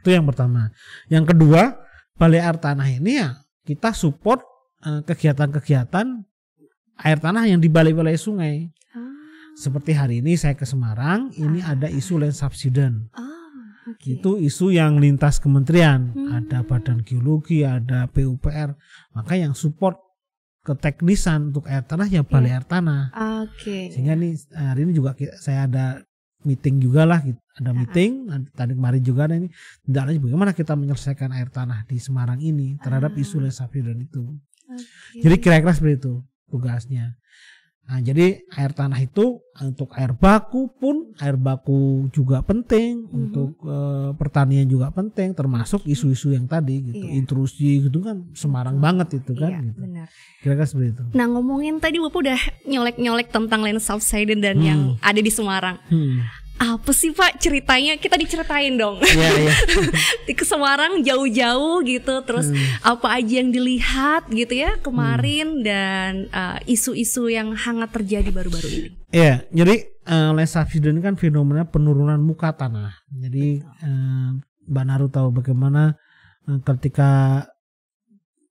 Itu 0.00 0.08
yang 0.08 0.24
pertama. 0.24 0.72
Yang 1.12 1.36
kedua 1.36 1.84
balai 2.16 2.40
air 2.40 2.56
tanah 2.56 2.88
ini 2.88 3.20
ya 3.20 3.43
kita 3.64 3.90
support 3.92 4.44
eh, 4.80 5.00
kegiatan-kegiatan 5.00 6.06
air 7.00 7.18
tanah 7.18 7.48
yang 7.48 7.56
di 7.56 7.66
balai-balai 7.66 8.14
sungai. 8.14 8.68
Ah, 8.92 9.08
Seperti 9.56 9.96
hari 9.96 10.20
ini 10.20 10.36
saya 10.36 10.52
ke 10.52 10.62
Semarang, 10.62 11.32
ini 11.32 11.58
Ah. 11.58 11.72
ada 11.72 11.88
isu 11.88 12.20
land 12.20 12.34
subsidence. 12.34 13.08
ah, 13.10 13.88
oke. 13.88 14.04
Itu 14.04 14.36
isu 14.36 14.70
yang 14.70 15.00
lintas 15.00 15.40
kementerian, 15.40 16.12
Hmm. 16.12 16.36
ada 16.36 16.60
Badan 16.62 17.00
Geologi, 17.00 17.64
ada 17.64 18.04
PUPR. 18.06 18.76
Maka 19.10 19.34
yang 19.34 19.56
support 19.56 19.96
keteknisan 20.62 21.52
untuk 21.52 21.64
air 21.64 21.82
tanah 21.82 22.06
ya 22.06 22.20
balai 22.22 22.52
Iya. 22.52 22.56
air 22.60 22.64
tanah. 22.64 23.02
Oke. 23.44 23.92
sehingga 23.92 24.12
nih 24.14 24.32
hari 24.52 24.80
ini 24.84 24.92
juga 24.92 25.12
saya 25.36 25.64
ada 25.64 26.00
meeting 26.44 26.76
juga 26.78 27.02
lah 27.02 27.20
gitu. 27.20 27.40
ada 27.54 27.70
meeting 27.72 28.26
nanti- 28.26 28.50
tadi 28.50 28.72
kemarin 28.72 29.00
juga 29.00 29.20
ada 29.24 29.34
ini 29.34 29.48
tidak 29.82 30.02
lanjut 30.04 30.22
bagaimana 30.22 30.52
kita 30.52 30.72
menyelesaikan 30.74 31.30
air 31.30 31.48
tanah 31.48 31.84
di 31.84 31.96
Semarang 31.96 32.38
ini 32.38 32.76
terhadap 32.78 33.12
Ah. 33.12 33.20
isu 33.20 33.40
dan 33.82 33.98
itu 33.98 34.24
Oke. 34.66 35.20
jadi 35.20 35.36
kira-kira 35.38 35.72
seperti 35.72 35.96
itu 35.98 36.14
tugasnya 36.46 37.14
nah 37.84 38.00
jadi 38.00 38.40
air 38.50 38.72
tanah 38.72 38.96
itu 38.98 39.44
untuk 39.54 39.92
air 39.92 40.10
baku 40.10 40.72
pun 40.72 41.12
air 41.16 41.36
baku 41.36 41.78
juga 42.10 42.40
penting 42.40 43.04
Mhm. 43.04 43.12
untuk 43.12 43.60
eh, 43.62 44.10
pertanian 44.14 44.64
juga 44.64 44.88
penting 44.88 45.30
termasuk 45.30 45.84
isu-isu 45.84 46.32
yang 46.32 46.44
tadi 46.44 46.80
gitu 46.82 47.04
Iya. 47.04 47.12
intrusi 47.14 47.84
gitu 47.84 48.00
kan 48.00 48.24
Semarang 48.32 48.74
Betul. 48.74 48.86
banget 48.88 49.08
itu 49.14 49.32
kan 49.34 49.50
Iya, 49.50 49.60
gitu 49.62 49.78
benar. 49.78 50.06
kira-kira 50.40 50.66
seperti 50.66 50.88
itu 50.90 51.02
Nah 51.12 51.26
ngomongin 51.28 51.76
tadi 51.76 51.96
Bapak 51.98 52.20
udah 52.20 52.40
nyolek-nyolek 52.64 53.28
tentang 53.28 53.60
land 53.60 53.78
subsidence 53.78 54.40
dan 54.40 54.56
Hmm. 54.56 54.64
yang 54.64 54.80
ada 54.98 55.20
di 55.20 55.28
Semarang. 55.28 55.76
hmm. 55.86 56.43
Apa 56.54 56.94
sih 56.94 57.10
Pak 57.10 57.42
ceritanya? 57.42 57.98
Kita 57.98 58.14
diceritain 58.14 58.78
dong. 58.78 59.02
Iya, 59.02 59.30
iya. 59.42 59.54
di 60.26 60.32
ke 60.38 60.46
Semarang 60.46 61.02
jauh-jauh 61.02 61.82
gitu, 61.82 62.14
terus 62.22 62.46
Hmm. 62.48 62.94
apa 62.94 63.18
aja 63.18 63.42
yang 63.42 63.50
dilihat 63.50 64.30
gitu 64.30 64.54
ya 64.54 64.78
kemarin 64.78 65.66
dan 65.66 66.30
uh, 66.30 66.62
isu-isu 66.64 67.26
yang 67.26 67.58
hangat 67.58 67.90
terjadi 67.90 68.30
baru-baru 68.30 68.68
ini. 68.70 68.88
Iya, 69.10 69.42
jadi 69.50 69.74
uh, 70.06 70.30
land 70.30 70.46
subsidence 70.46 71.02
kan 71.02 71.14
fenomena 71.18 71.66
penurunan 71.66 72.22
muka 72.22 72.54
tanah. 72.54 73.02
Jadi 73.10 73.62
eh, 73.62 74.28
Mbak 74.66 74.84
Naru 74.86 75.06
tahu 75.10 75.28
bagaimana 75.34 75.94
eh, 76.46 76.58
ketika 76.62 77.42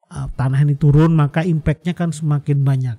eh, 0.08 0.28
tanah 0.36 0.60
ini 0.64 0.76
turun 0.76 1.16
maka 1.16 1.44
impactnya 1.44 1.96
kan 1.96 2.12
semakin 2.12 2.64
banyak. 2.64 2.98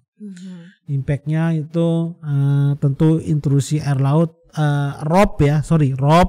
Impactnya 0.86 1.56
itu 1.56 1.88
eh, 2.20 2.72
tentu 2.76 3.16
intrusi 3.18 3.80
air 3.80 3.96
laut, 3.96 4.36
eh, 4.52 4.92
rob 5.02 5.40
ya, 5.40 5.64
sorry 5.64 5.96
rob, 5.96 6.28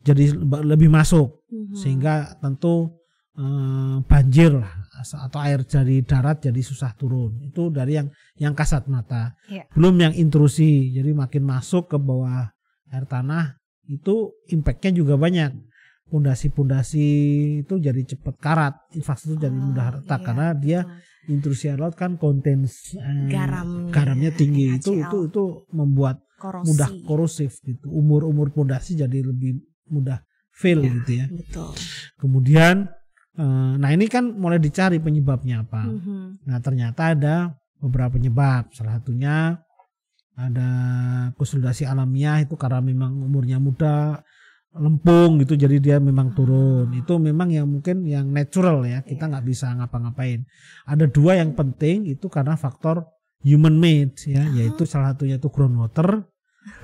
jadi 0.00 0.32
le- 0.32 0.64
lebih 0.66 0.88
masuk 0.88 1.40
Mhm. 1.48 1.74
sehingga 1.74 2.14
tentu 2.38 2.96
eh, 3.30 3.96
banjir 4.04 4.52
lah 4.52 4.84
atau 5.00 5.40
air 5.40 5.64
dari 5.64 6.04
darat 6.04 6.44
jadi 6.44 6.60
susah 6.60 6.92
turun. 6.92 7.40
Itu 7.40 7.72
dari 7.72 7.96
yang 7.96 8.12
yang 8.36 8.52
kasat 8.52 8.84
mata 8.84 9.32
Iya. 9.48 9.64
belum 9.72 9.96
yang 9.96 10.12
intrusi 10.12 10.92
jadi 10.92 11.16
makin 11.16 11.48
masuk 11.48 11.88
ke 11.88 11.96
bawah 11.96 12.52
air 12.92 13.06
tanah 13.08 13.56
itu 13.88 14.34
impactnya 14.46 14.92
juga 14.92 15.16
banyak 15.16 15.56
pondasi-pondasi 16.10 17.08
itu 17.62 17.74
jadi 17.78 18.02
cepat 18.04 18.34
karat 18.36 18.74
infrastruktur 18.92 19.40
jadi 19.40 19.56
Oh, 19.56 19.64
mudah 19.64 19.86
retak 19.96 20.20
iya, 20.20 20.26
karena 20.26 20.46
dia 20.52 20.80
betul. 20.84 20.98
Intrusi 21.26 21.66
air 21.66 21.76
laut 21.76 21.92
kan 21.92 22.16
konten 22.16 22.64
eh, 22.64 23.28
Garamnya, 23.28 23.90
garamnya 23.90 24.30
tinggi 24.30 24.72
itu 24.72 24.92
HCl. 24.92 25.02
itu 25.02 25.18
itu 25.26 25.44
membuat 25.70 26.24
Korosi. 26.36 26.66
mudah 26.66 26.90
korosif 27.04 27.52
gitu 27.60 27.86
umur-umur 27.86 28.48
pondasi 28.48 28.94
jadi 28.94 29.20
lebih 29.20 29.60
mudah 29.86 30.24
fail 30.50 30.80
Iya. 30.80 30.92
gitu 30.96 31.10
ya 31.12 31.26
Betul. 31.28 31.70
kemudian 32.16 32.88
eh, 33.32 33.44
nah 33.76 33.90
ini 33.90 34.06
kan 34.06 34.32
mulai 34.32 34.56
dicari 34.56 34.96
penyebabnya 34.96 35.60
apa 35.60 35.84
Mhm. 35.84 36.46
Nah 36.46 36.58
ternyata 36.58 37.12
ada 37.12 37.36
beberapa 37.76 38.12
penyebab. 38.12 38.68
Salah 38.70 38.96
satunya 38.96 39.56
ada 40.34 40.70
konsolidasi 41.34 41.84
alamiah 41.84 42.40
itu 42.40 42.54
karena 42.54 42.80
memang 42.80 43.12
umurnya 43.18 43.56
muda, 43.56 44.20
lempung 44.70 45.42
gitu, 45.42 45.58
jadi 45.58 45.76
dia 45.82 45.96
memang 45.98 46.30
turun. 46.30 46.94
Itu 46.94 47.18
memang 47.18 47.50
yang 47.50 47.66
mungkin 47.66 48.06
yang 48.06 48.30
natural 48.30 48.86
ya, 48.86 49.02
kita 49.02 49.26
Iya. 49.26 49.30
nggak 49.34 49.44
bisa 49.46 49.66
ngapa-ngapain. 49.74 50.46
Ada 50.86 51.10
dua 51.10 51.42
yang 51.42 51.58
penting 51.58 52.06
itu 52.06 52.30
karena 52.30 52.54
faktor 52.54 53.02
human 53.42 53.74
made 53.74 54.14
ya, 54.30 54.46
yaitu 54.54 54.86
salah 54.86 55.10
satunya 55.16 55.42
itu 55.42 55.50
groundwater 55.50 56.22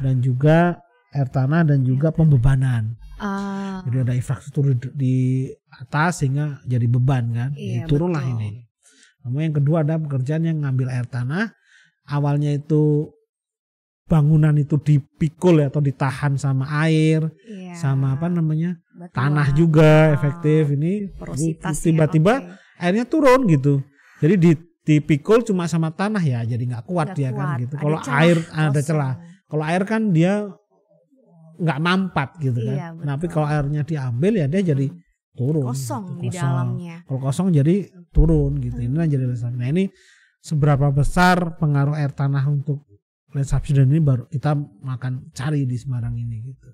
dan 0.02 0.18
juga 0.18 0.82
air 1.14 1.28
tanah 1.30 1.62
dan 1.62 1.86
juga 1.86 2.10
pembebanan. 2.10 2.98
Ah, 3.16 3.80
Jadi 3.86 3.96
ada 4.02 4.12
infrastruktur 4.12 4.76
di, 4.92 5.48
atas 5.76 6.20
sehingga 6.24 6.60
jadi 6.66 6.84
beban 6.88 7.32
kan. 7.32 7.50
Iya, 7.56 7.84
Jadi 7.84 7.88
turunlah 7.88 8.24
betul. 8.24 8.34
ini. 8.40 8.50
Kemudian 9.22 9.44
yang 9.52 9.56
kedua 9.56 9.76
ada 9.84 9.94
pekerjaan 10.00 10.42
yang 10.44 10.58
ngambil 10.64 10.88
air 10.90 11.06
tanah. 11.08 11.52
Awalnya 12.06 12.54
itu 12.56 13.10
bangunan 14.06 14.54
itu 14.54 14.78
dipikul 14.78 15.58
ya, 15.58 15.66
atau 15.66 15.82
ditahan 15.82 16.34
sama 16.36 16.64
air, 16.80 17.26
iya. 17.42 17.74
sama 17.74 18.14
apa 18.14 18.26
namanya 18.26 18.78
Batuan. 18.88 19.10
tanah 19.12 19.48
juga 19.50 19.90
Ah, 20.08 20.14
efektif 20.14 20.70
ini. 20.70 21.10
porositas 21.12 21.82
Tiba-tiba 21.82 22.32
ya, 22.32 22.40
oke. 22.46 22.80
airnya 22.80 23.04
turun 23.04 23.40
gitu. 23.46 23.82
Jadi 24.18 24.34
di 24.38 24.50
dipikul 24.86 25.42
cuma 25.42 25.66
sama 25.66 25.90
tanah 25.90 26.22
ya, 26.22 26.40
jadi 26.42 26.62
nggak 26.62 26.86
kuat 26.86 27.12
dia 27.12 27.30
kan 27.30 27.58
kuat. 27.58 27.60
gitu. 27.60 27.74
Ada 27.74 27.82
Kalau 27.82 27.98
air 28.08 28.36
ada 28.46 28.70
kosong. 28.72 28.86
celah. 28.86 29.14
Kalau 29.44 29.64
air 29.64 29.82
kan 29.82 30.02
dia 30.08 30.32
nggak 31.56 31.78
mampat 31.80 32.28
gitu 32.38 32.58
kan. 32.60 32.76
Iya, 32.76 32.88
Tapi 32.94 33.18
betul. 33.20 33.32
kalau 33.32 33.46
airnya 33.48 33.82
diambil 33.82 34.32
ya 34.36 34.46
dia 34.46 34.62
jadi 34.64 34.86
Hmm. 34.86 35.02
turun. 35.34 35.64
kosong 35.66 36.04
gitu, 36.06 36.22
di 36.22 36.28
kosong. 36.30 36.46
dalamnya. 36.46 36.96
Kalau 37.02 37.20
kosong 37.20 37.48
jadi 37.50 37.74
turun 38.08 38.52
gitu. 38.56 38.78
Ini 38.78 38.94
Hmm. 38.94 39.04
jadi 39.04 39.24
alasan. 39.26 39.52
Nah 39.56 39.66
ini 39.66 39.84
seberapa 40.38 40.86
besar 40.90 41.58
pengaruh 41.58 41.92
air 41.92 42.12
tanah 42.12 42.46
untuk 42.46 42.86
land 43.34 43.44
subsidence 43.44 43.90
ini 43.90 43.98
baru 43.98 44.24
kita 44.26 44.54
makan 44.80 45.30
cari 45.34 45.66
di 45.66 45.76
Semarang 45.76 46.14
ini 46.14 46.46
gitu. 46.46 46.68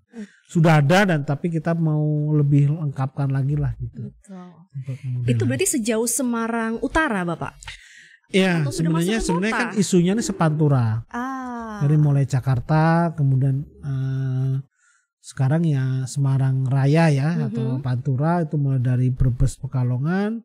Sudah 0.47 0.85
ada 0.85 1.09
dan 1.09 1.25
tapi 1.25 1.49
kita 1.49 1.73
mau 1.73 2.03
lebih 2.33 2.69
lengkapkan 2.71 3.33
lagi 3.33 3.57
lah 3.57 3.73
gitu. 3.81 4.13
Betul. 4.13 5.27
Itu 5.27 5.43
berarti 5.45 5.67
sejauh 5.79 6.07
Semarang 6.07 6.79
Utara, 6.81 7.25
Bapak? 7.25 7.55
ya 8.33 8.65
atau 8.65 8.73
sudah 8.73 8.89
sebenarnya 8.97 9.19
sebenarnya 9.21 9.53
kan 9.53 9.69
isunya 9.77 10.13
ini 10.17 10.25
sepantura. 10.25 11.05
Ah. 11.13 11.85
Dari 11.85 12.01
mulai 12.01 12.25
Jakarta 12.25 13.13
kemudian 13.13 13.61
eh, 13.61 14.57
sekarang 15.21 15.69
ya 15.69 16.09
Semarang 16.09 16.65
Raya 16.65 17.13
ya 17.13 17.29
atau 17.45 17.77
Mhm. 17.77 17.85
Pantura 17.85 18.41
itu 18.41 18.57
mulai 18.57 18.81
dari 18.81 19.13
Brebes 19.13 19.61
Pekalongan 19.61 20.41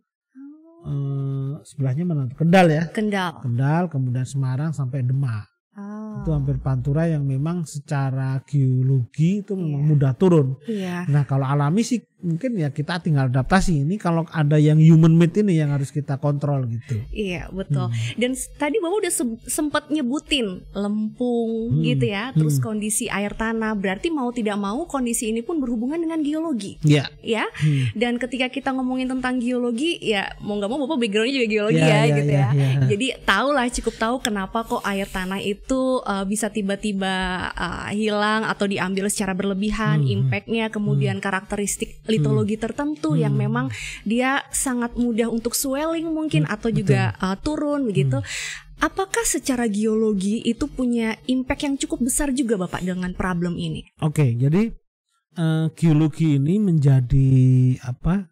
eh, 0.83 1.53
sebelahnya 1.63 2.03
mana? 2.03 2.27
Kendal 2.35 2.67
ya. 2.67 2.83
Kendal. 2.91 3.39
Kendal 3.39 3.87
kemudian 3.87 4.27
Semarang 4.27 4.75
sampai 4.75 5.07
Demak. 5.07 5.47
Itu 6.17 6.29
hampir 6.31 6.57
pantura 6.57 7.05
yang 7.05 7.23
memang 7.23 7.63
secara 7.63 8.41
geologi 8.43 9.41
itu 9.41 9.53
memang 9.53 9.83
Iya. 9.83 9.89
mudah 9.89 10.13
turun. 10.13 10.47
Iya. 10.65 11.05
Nah 11.07 11.23
kalau 11.23 11.45
alami 11.45 11.81
sih 11.81 12.01
mungkin 12.17 12.57
ya 12.57 12.73
kita 12.73 12.97
tinggal 12.97 13.29
adaptasi. 13.29 13.85
Ini 13.85 13.95
kalau 14.01 14.25
ada 14.33 14.57
yang 14.57 14.81
human 14.81 15.13
made 15.13 15.37
ini 15.37 15.61
yang 15.61 15.69
harus 15.69 15.93
kita 15.93 16.17
kontrol 16.17 16.65
gitu. 16.65 16.97
Iya, 17.13 17.45
betul. 17.53 17.93
Hmm. 17.93 18.17
Dan 18.17 18.31
tadi 18.57 18.81
Bapak 18.81 18.97
udah 19.05 19.13
se- 19.13 19.41
sempat 19.45 19.93
nyebutin 19.93 20.65
lempung 20.73 21.77
Hmm, 21.77 21.83
gitu 21.85 22.09
ya, 22.09 22.33
terus 22.33 22.57
hmm. 22.57 22.65
kondisi 22.65 23.05
air 23.07 23.37
tanah. 23.37 23.77
Berarti 23.77 24.09
mau 24.09 24.33
tidak 24.33 24.57
mau 24.57 24.89
kondisi 24.89 25.29
ini 25.29 25.45
pun 25.45 25.61
berhubungan 25.61 26.01
dengan 26.01 26.25
geologi, 26.25 26.81
Ya. 26.81 27.05
ya. 27.21 27.45
Hmm. 27.53 27.93
Dan 27.93 28.17
ketika 28.17 28.49
kita 28.49 28.73
ngomongin 28.73 29.07
tentang 29.07 29.37
geologi, 29.37 30.01
ya 30.01 30.33
mau 30.41 30.57
nggak 30.57 30.69
mau 30.69 30.79
Bapak 30.83 30.97
backgroundnya 30.97 31.33
juga 31.37 31.47
geologi 31.47 31.77
Ya, 31.77 31.87
ya, 31.87 32.01
ya, 32.01 32.15
gitu 32.17 32.31
ya, 32.33 32.39
ya. 32.39 32.49
ya. 32.49 32.69
Jadi 32.89 33.07
tahu 33.23 33.49
lah 33.53 33.65
cukup 33.69 33.95
tahu 33.95 34.15
kenapa 34.19 34.65
kok 34.65 34.81
air 34.83 35.05
tanah 35.05 35.39
itu 35.39 36.01
uh, 36.01 36.25
bisa 36.25 36.49
tiba-tiba 36.49 37.13
uh, 37.53 37.89
hilang 37.93 38.41
atau 38.43 38.65
diambil 38.65 39.05
secara 39.07 39.37
berlebihan, 39.37 40.01
Hmm, 40.01 40.09
impactnya, 40.27 40.73
kemudian 40.73 41.21
karakteristik 41.21 42.06
litologi 42.07 42.55
tertentu 42.55 43.13
yang 43.13 43.35
Hmm. 43.35 43.43
memang 43.47 43.65
dia 44.03 44.43
sangat 44.49 44.95
mudah 44.95 45.27
untuk 45.27 45.53
swelling 45.53 46.07
mungkin 46.09 46.43
Hmm, 46.47 46.53
atau 46.55 46.69
juga 46.71 47.13
uh, 47.19 47.35
turun 47.37 47.85
begitu. 47.85 48.19
Apakah 48.77 49.25
secara 49.25 49.65
geologi 49.65 50.37
itu 50.45 50.69
punya 50.69 51.17
impact 51.25 51.61
yang 51.65 51.75
cukup 51.81 52.07
besar 52.07 52.29
juga 52.29 52.61
Bapak 52.61 52.85
dengan 52.85 53.09
problem 53.17 53.57
ini? 53.57 53.81
Oke, 53.99 54.37
jadi 54.37 54.69
eh, 55.37 55.65
geologi 55.73 56.37
ini 56.37 56.57
menjadi 56.57 57.29
apa? 57.85 58.29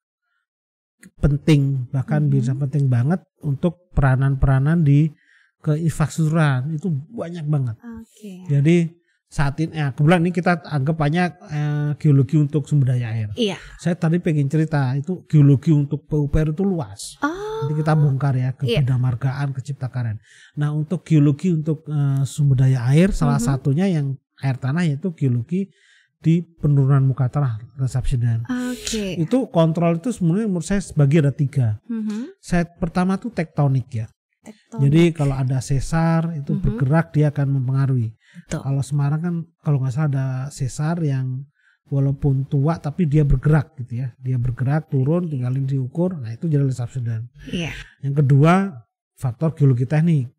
penting 1.22 1.86
bahkan 1.94 2.25
Mhm. 2.25 2.32
bisa 2.34 2.51
penting 2.58 2.89
banget 2.89 3.22
untuk 3.46 3.94
peranan-peranan 3.94 4.82
di 4.82 5.13
keinfrastrukturan 5.62 6.74
itu 6.74 6.89
banyak 7.13 7.46
banget. 7.46 7.75
Oke. 7.77 8.34
Jadi 8.50 8.89
saat 9.36 9.60
ini 9.60 9.75
ya 9.75 9.92
kebetulan 9.92 10.22
ini 10.24 10.32
kita 10.32 10.63
anggap 10.63 10.96
banyak 10.96 11.30
eh, 11.51 11.89
geologi 12.00 12.39
untuk 12.39 12.63
sumber 12.63 12.96
daya 12.96 13.12
air. 13.12 13.30
Iya. 13.36 13.60
Saya 13.75 14.00
tadi 14.00 14.24
pengen 14.24 14.48
cerita 14.48 14.96
itu 14.96 15.27
geologi 15.27 15.75
untuk 15.75 16.08
PUPR 16.08 16.56
itu 16.56 16.63
luas. 16.63 17.20
Oh. 17.20 17.36
Nanti 17.68 17.75
kita 17.75 18.00
bongkar 18.00 18.36
ya 18.36 18.56
ke 18.56 18.63
Iya. 18.63 18.80
bidang 18.80 19.01
margaan, 19.04 19.51
ke 19.51 19.60
ciptakarya. 19.60 20.15
Nah 20.56 20.72
untuk 20.72 21.04
geologi 21.04 21.51
untuk 21.51 21.84
eh, 21.86 22.24
sumber 22.24 22.63
daya 22.63 22.88
air 22.88 23.12
salah 23.12 23.36
Mhm. 23.36 23.44
satunya 23.44 23.86
yang 23.92 24.15
air 24.39 24.56
tanah 24.56 24.88
yaitu 24.88 25.12
geologi 25.12 25.68
di 26.15 26.39
penurunan 26.42 27.04
muka 27.04 27.27
tanah 27.27 27.60
resubsidence. 27.75 28.48
Oke. 28.48 29.20
Itu 29.20 29.51
kontrol 29.51 30.00
itu 30.00 30.15
sebenarnya 30.15 30.48
menurut 30.48 30.63
saya 30.63 30.80
sebagai 30.80 31.27
ada 31.27 31.34
tiga. 31.36 31.84
Mhm. 31.86 32.39
Saya 32.39 32.63
pertama 32.65 33.20
tuh 33.20 33.30
tektonik 33.30 33.88
ya. 33.92 34.08
Tektonik. 34.42 34.80
Jadi 34.80 35.01
kalau 35.12 35.36
ada 35.36 35.60
sesar 35.60 36.32
itu 36.34 36.56
Mhm. 36.56 36.62
bergerak 36.62 37.12
dia 37.12 37.30
akan 37.30 37.60
mempengaruhi. 37.60 38.15
Betul. 38.44 38.60
Kalau 38.65 38.82
Semarang 38.84 39.22
kan 39.22 39.36
kalau 39.63 39.77
nggak 39.80 39.94
salah 39.96 40.10
ada 40.12 40.27
sesar 40.51 41.00
yang 41.00 41.48
walaupun 41.88 42.50
tua 42.50 42.82
tapi 42.82 43.06
dia 43.06 43.24
bergerak 43.24 43.77
gitu 43.80 44.04
ya. 44.04 44.12
Dia 44.20 44.36
bergerak 44.42 44.89
turun 44.89 45.30
tinggalin 45.30 45.70
diukur. 45.70 46.17
Nah 46.17 46.34
itu 46.34 46.50
jadi 46.50 46.65
subsidence. 46.74 47.30
Iya. 47.50 47.71
Yang 48.04 48.26
kedua 48.26 48.86
faktor 49.15 49.56
geologi 49.56 49.86
teknik. 49.86 50.34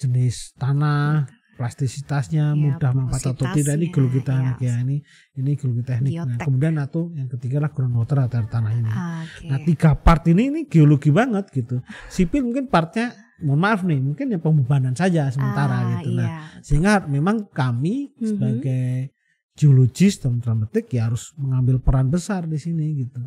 Jenis 0.00 0.56
tanah, 0.56 1.28
plastisitasnya 1.60 2.56
Ya, 2.56 2.56
mudah 2.56 2.90
mempat 2.96 3.20
atau 3.20 3.52
tidak 3.52 3.76
ini 3.76 3.92
geologi 3.92 4.24
teknik 4.24 4.56
ya. 4.64 4.72
ya. 4.72 4.74
Ini 4.80 4.96
ini 5.36 5.50
geologi 5.60 5.84
teknik. 5.84 6.12
Nah, 6.16 6.38
kemudian 6.40 6.74
atau 6.80 7.12
yang 7.12 7.28
ketiga 7.28 7.60
lah 7.60 7.68
groundwater 7.68 8.24
atau 8.24 8.48
tanah 8.48 8.72
ini. 8.72 8.88
Oke. 8.88 9.44
Nah 9.52 9.58
tiga 9.60 9.92
part 9.92 10.24
ini 10.32 10.48
ini 10.48 10.60
geologi 10.64 11.12
banget 11.12 11.52
gitu. 11.52 11.84
Sipil 12.08 12.48
mungkin 12.48 12.72
partnya 12.72 13.12
mohon 13.40 13.60
maaf 13.60 13.80
nih 13.82 13.98
mungkin 13.98 14.26
yang 14.28 14.38
pembebanan 14.38 14.92
saja 14.92 15.28
sementara 15.28 15.76
Ah, 15.76 15.86
gitu. 15.96 16.12
Nah 16.12 16.26
Iya. 16.26 16.40
sehingga 16.60 16.92
memang 17.04 17.48
kami 17.48 18.12
Mhm. 18.12 18.26
sebagai 18.26 19.12
geologis 19.52 20.16
tanda 20.16 20.56
petik 20.64 20.88
ya 20.90 21.06
harus 21.06 21.32
mengambil 21.34 21.76
peran 21.78 22.08
besar 22.08 22.44
di 22.44 22.56
sini 22.56 22.96
gitu. 22.98 23.20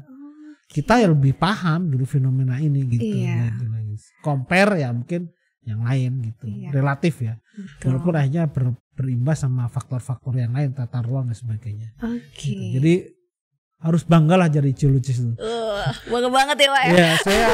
Kita 0.66 0.98
ya 0.98 1.06
lebih 1.08 1.34
paham 1.34 1.92
gitu 1.92 2.06
fenomena 2.08 2.58
ini 2.58 2.82
gitu. 2.88 3.06
Iya. 3.06 3.54
Gitu. 3.54 3.66
Compare 4.20 4.82
ya 4.82 4.90
mungkin 4.90 5.30
yang 5.62 5.82
lain 5.82 6.12
gitu. 6.24 6.46
Iya. 6.46 6.70
Relatif 6.72 7.22
ya. 7.22 7.38
Betul. 7.54 7.94
Walaupun 7.94 8.14
akhirnya 8.16 8.44
ber- 8.48 8.82
berimbas 8.94 9.42
sama 9.42 9.66
faktor-faktor 9.68 10.34
yang 10.36 10.52
lain 10.52 10.74
tata 10.74 11.02
ruang 11.02 11.26
dan 11.26 11.38
sebagainya. 11.38 11.94
Oke. 12.00 12.50
Gitu. 12.50 12.74
Jadi 12.78 12.94
harus 13.84 14.02
bangga 14.02 14.40
lah 14.40 14.48
jadi 14.48 14.72
geologis 14.72 15.20
itu. 15.20 15.36
Uh, 15.36 15.84
bangga 16.08 16.30
banget 16.32 16.58
ya 16.64 16.70
Pak 16.72 16.82
ya. 16.82 16.92
Ya, 16.96 17.10
saya 17.20 17.48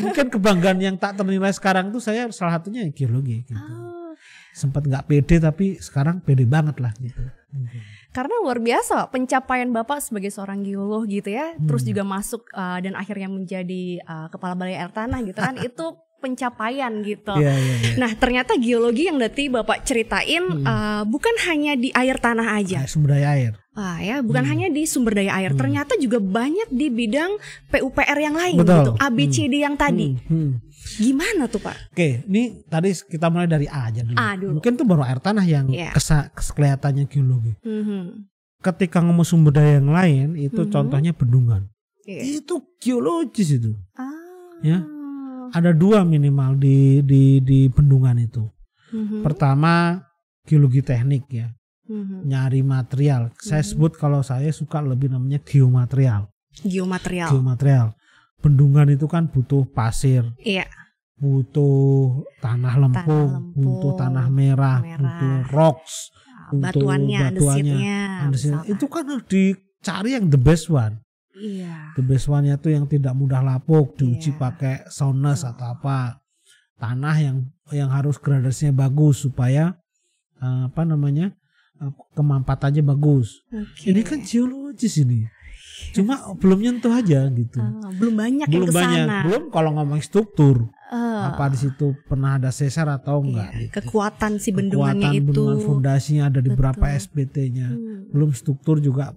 mungkin 0.00 0.26
kebanggaan 0.32 0.78
yang 0.80 0.96
tak 0.96 1.14
ternilai 1.14 1.52
sekarang 1.52 1.92
tuh 1.92 2.00
saya 2.00 2.26
salah 2.32 2.56
satunya 2.56 2.88
ya 2.88 2.90
geologi 2.90 3.44
gitu. 3.44 3.52
Oh, 3.54 4.16
Sempat 4.50 4.82
nggak 4.82 5.04
pede 5.06 5.36
tapi 5.38 5.76
sekarang 5.76 6.18
pede 6.18 6.42
banget 6.42 6.80
lah 6.80 6.90
gitu. 6.98 7.20
karena 8.08 8.34
luar 8.40 8.58
biasa 8.58 9.08
pencapaian 9.08 9.68
Bapak 9.68 10.00
sebagai 10.00 10.28
seorang 10.28 10.60
geolog 10.60 11.04
gitu 11.06 11.28
ya, 11.28 11.52
terus 11.60 11.84
Hmm. 11.84 11.90
juga 11.92 12.02
masuk 12.02 12.42
uh, 12.50 12.76
dan 12.76 12.92
akhirnya 12.92 13.28
menjadi 13.28 14.00
uh, 14.02 14.26
kepala 14.28 14.52
balai 14.52 14.74
air 14.74 14.88
tanah 14.90 15.20
gitu 15.22 15.36
kan, 15.36 15.54
itu 15.68 15.84
pencapaian 16.18 16.92
gitu. 17.00 17.32
Iya, 17.32 17.52
iya, 17.54 17.74
iya. 17.78 17.92
Nah 17.96 18.10
ternyata 18.14 18.54
geologi 18.54 19.06
yang 19.06 19.16
nanti 19.16 19.46
Bapak 19.46 19.82
ceritain 19.82 20.44
Hmm. 20.44 20.62
uh, 20.62 21.02
bukan 21.06 21.34
hanya 21.46 21.74
di 21.74 21.88
air 21.90 22.18
tanah 22.18 22.58
aja, 22.58 22.82
Kayak 22.82 22.90
sumber 22.90 23.16
daya 23.16 23.28
air. 23.34 23.52
Wah 23.72 23.98
ya, 24.02 24.18
bukan 24.20 24.42
Hmm. 24.42 24.50
hanya 24.50 24.66
di 24.68 24.82
sumber 24.84 25.14
daya 25.14 25.32
air, 25.38 25.54
Hmm. 25.54 25.60
ternyata 25.62 25.94
juga 25.96 26.18
banyak 26.18 26.68
di 26.68 26.90
bidang 26.90 27.38
PUPR 27.70 28.18
yang 28.18 28.34
lain 28.34 28.58
Betul. 28.58 28.74
gitu, 28.74 28.92
ABCD 28.98 29.54
yang 29.62 29.78
tadi. 29.78 30.18
Hmm, 30.26 30.34
hmm. 30.34 30.50
Gimana 30.98 31.46
tuh 31.46 31.60
Pak? 31.60 31.94
Oke, 31.94 32.26
ini 32.26 32.64
tadi 32.64 32.90
kita 32.90 33.28
mulai 33.28 33.46
dari 33.46 33.70
A 33.70 33.86
aja 33.86 34.02
dulu. 34.02 34.16
A 34.16 34.34
dulu. 34.34 34.52
Mungkin 34.58 34.72
tuh 34.74 34.82
baru 34.82 35.02
air 35.04 35.20
tanah 35.20 35.44
yang 35.44 35.70
Iya. 35.70 35.94
kesa- 35.94 36.32
kes- 36.34 36.50
kelihatannya 36.50 37.06
geologi. 37.06 37.54
Mhm. 37.62 38.26
Ketika 38.58 38.98
ngomong 38.98 39.22
sumber 39.22 39.54
daya 39.54 39.78
yang 39.78 39.94
lain 39.94 40.28
itu 40.34 40.66
Mhm. 40.66 40.70
contohnya 40.74 41.12
bendungan. 41.14 41.70
Iya. 42.02 42.42
Itu 42.42 42.66
geologis 42.80 43.52
itu. 43.52 43.76
Ah. 43.94 44.10
Ya. 44.58 44.82
Ada 45.50 45.70
dua 45.72 46.02
minimal 46.02 46.56
di 46.56 47.00
di 47.02 47.38
di 47.40 47.68
bendungan 47.68 48.18
itu. 48.18 48.44
Mhm. 48.90 49.20
Pertama 49.22 50.02
geologi 50.44 50.80
teknik 50.80 51.24
ya. 51.28 51.48
Mhm. 51.88 52.28
nyari 52.28 52.60
material. 52.60 53.32
Saya 53.40 53.64
Mhm. 53.64 53.68
sebut 53.72 53.92
kalau 53.96 54.20
saya 54.20 54.52
suka 54.52 54.84
lebih 54.84 55.08
namanya 55.08 55.40
geomaterial. 55.40 56.28
Geomaterial. 56.60 57.32
Geomaterial. 57.32 57.96
Bendungan 58.38 58.92
itu 58.92 59.08
kan 59.08 59.24
butuh 59.26 59.64
pasir, 59.64 60.22
Iya. 60.38 60.68
butuh 61.16 62.22
tanah 62.38 62.74
lempung, 62.76 63.30
lempung, 63.32 63.52
butuh 63.56 63.92
tanah 63.96 64.28
merah, 64.28 64.78
merah. 64.78 65.00
butuh 65.00 65.36
rocks, 65.50 66.12
Untuk 66.48 66.80
Batuannya, 66.80 67.20
batuannya, 67.28 67.76
andesitnya. 67.76 68.00
andesit. 68.24 68.48
misalkan. 68.56 68.72
Itu 68.72 68.86
kan 68.88 69.04
harus 69.04 69.26
dicari 69.28 70.10
yang 70.16 70.26
the 70.28 70.40
best 70.40 70.68
one. 70.68 71.04
Iya. 71.38 71.94
The 71.94 72.02
best 72.02 72.26
one-nya 72.26 72.58
tuh 72.58 72.74
yang 72.74 72.84
tidak 72.84 73.14
mudah 73.14 73.40
lapuk, 73.40 73.94
diuji 73.94 74.34
Iya. 74.34 74.38
pakai 74.38 74.74
soundness 74.90 75.42
Betul. 75.42 75.52
atau 75.54 75.66
apa. 75.72 75.98
Tanah 76.78 77.16
yang 77.18 77.36
yang 77.70 77.90
harus 77.90 78.18
gradasinya 78.18 78.86
bagus 78.86 79.22
supaya 79.22 79.74
eh, 80.38 80.62
apa 80.66 80.82
namanya? 80.82 81.34
eh, 81.78 81.92
kemampatannya 82.14 82.82
bagus. 82.82 83.42
Oke. 83.50 83.90
Ini 83.90 84.02
kan 84.02 84.22
geologis 84.22 84.98
ini. 84.98 85.26
Cuma 85.94 86.34
belum 86.34 86.58
nyentuh 86.58 86.90
aja 86.90 87.30
gitu. 87.30 87.62
Ah, 87.62 87.94
belum 87.94 88.18
banyak 88.18 88.46
belum 88.50 88.66
yang 88.66 88.66
ke 88.66 88.72
sana. 88.74 88.82
banyak. 88.82 89.06
Belum 89.30 89.42
kalau 89.50 89.70
ngomong 89.78 90.02
struktur. 90.02 90.70
Eh, 90.88 91.20
apa 91.28 91.52
di 91.52 91.58
situ 91.60 91.92
pernah 92.08 92.34
ada 92.34 92.48
sesar 92.50 92.88
atau 92.88 93.20
enggak 93.22 93.52
iya, 93.52 93.60
gitu. 93.60 93.72
Kekuatan 93.78 94.40
si 94.40 94.50
Kekuatan 94.50 94.56
bendungannya 94.58 95.10
itu. 95.14 95.22
bendungan 95.30 95.58
fondasinya 95.60 96.24
ada 96.32 96.40
di 96.40 96.50
berapa 96.50 96.80
Betul. 96.80 96.98
SBT-nya. 96.98 97.68
Hmm. 97.70 98.10
Belum 98.10 98.30
struktur 98.32 98.80
juga. 98.80 99.14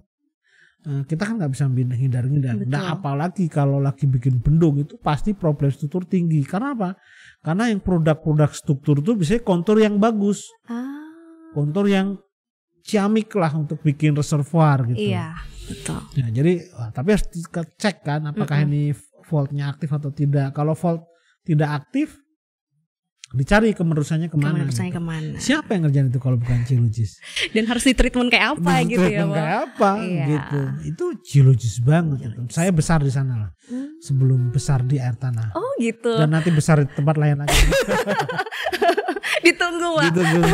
Eh, 0.82 1.02
kita 1.06 1.22
kan 1.30 1.38
nggak 1.38 1.52
bisa 1.54 1.70
hindar-hindar. 1.70 2.58
Betul. 2.58 2.70
Nah 2.74 2.98
apalagi 2.98 3.46
kalau 3.46 3.78
lagi 3.78 4.10
bikin 4.10 4.42
bendung 4.42 4.82
itu 4.82 4.98
pasti 4.98 5.30
problem 5.30 5.70
struktur 5.70 6.02
tinggi. 6.02 6.42
Karena 6.42 6.74
apa? 6.74 6.98
Karena 7.38 7.70
yang 7.70 7.78
produk-produk 7.78 8.50
struktur 8.50 8.98
itu 8.98 9.14
biasanya 9.14 9.42
kontur 9.46 9.78
yang 9.78 10.02
bagus. 10.02 10.50
Ah, 10.66 10.90
Kontur 11.54 11.86
yang 11.86 12.18
ciamik 12.82 13.30
lah 13.38 13.54
untuk 13.54 13.78
bikin 13.78 14.16
reservoir 14.18 14.82
gitu. 14.90 15.14
iya, 15.14 15.38
betul. 15.70 16.02
Ya, 16.18 16.26
jadi 16.34 16.66
wah, 16.74 16.90
tapi 16.90 17.14
harus 17.14 17.30
dicek 17.30 18.02
kan 18.02 18.26
apakah 18.26 18.58
Mm-mm. 18.58 18.74
ini 18.74 18.82
voltnya 19.30 19.70
aktif 19.70 19.92
atau 19.94 20.10
tidak. 20.10 20.50
Kalau 20.50 20.74
volt 20.74 21.06
tidak 21.46 21.70
aktif 21.86 22.18
Dicari 23.32 23.72
kemenerusannya 23.72 24.28
ke 24.28 24.36
mana. 24.36 24.52
Kemenerusannya 24.52 24.88
gitu. 24.88 24.98
ke 24.98 25.02
mana? 25.02 25.36
Siapa 25.36 25.68
yang 25.72 25.82
ngerjain 25.82 26.06
itu 26.06 26.18
kalau 26.18 26.36
bukan 26.36 26.62
geologis? 26.62 27.16
Dan 27.54 27.64
harus 27.64 27.82
di 27.82 27.92
treatment 27.92 28.28
kayak 28.28 28.46
apa 28.54 28.72
Di 28.78 28.90
gitu 28.90 29.00
ya, 29.00 29.08
treatment 29.08 29.28
Pak? 29.28 29.36
Kayak 29.38 29.56
apa 29.64 29.90
Iya. 29.98 30.24
gitu. 30.28 30.60
Itu 30.84 31.04
geologis 31.22 31.74
banget. 31.78 32.18
itu. 32.18 32.28
Geologis. 32.30 32.52
Saya 32.52 32.70
besar 32.70 32.98
di 33.00 33.08
sana 33.08 33.34
lah. 33.38 33.50
Hmm. 33.66 33.88
Sebelum 33.98 34.40
besar 34.48 34.82
di 34.82 34.96
air 34.96 35.14
tanah. 35.14 35.54
Oh 35.54 35.72
gitu. 35.76 36.12
Dan 36.12 36.30
nanti 36.30 36.48
besar 36.48 36.78
di 36.78 36.88
tempat 36.88 37.16
lain 37.16 37.40
lagi. 37.40 37.56
Ditunggu 39.42 39.88
Pak. 39.96 40.04
gitu 40.08 40.20
dulu. 40.22 40.48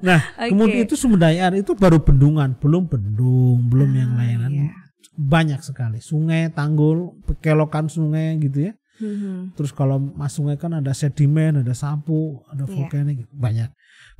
Nah, 0.00 0.20
Oke. 0.38 0.48
kemudian 0.50 0.80
itu 0.82 0.94
sumber 0.94 1.18
daya 1.20 1.46
air 1.46 1.60
itu 1.60 1.72
baru 1.74 2.00
bendungan, 2.00 2.56
belum 2.56 2.88
bendung, 2.88 3.68
belum 3.68 3.90
yang 3.92 4.10
Ah, 4.12 4.18
lain. 4.18 4.38
iya. 4.50 4.70
Banyak 5.14 5.60
sekali. 5.62 5.98
Sungai, 6.00 6.50
tanggul, 6.50 7.14
kelokan 7.38 7.86
sungai 7.86 8.34
gitu 8.38 8.70
ya. 8.70 8.72
Mhm. 8.94 9.58
Terus 9.58 9.70
kalau 9.70 9.98
mas 9.98 10.32
sungai 10.32 10.54
kan 10.54 10.70
ada 10.72 10.94
sedimen, 10.94 11.60
ada 11.60 11.74
sapu, 11.74 12.38
ada 12.46 12.62
Iya. 12.62 12.70
vulkanik, 12.70 13.26
banyak. 13.30 13.70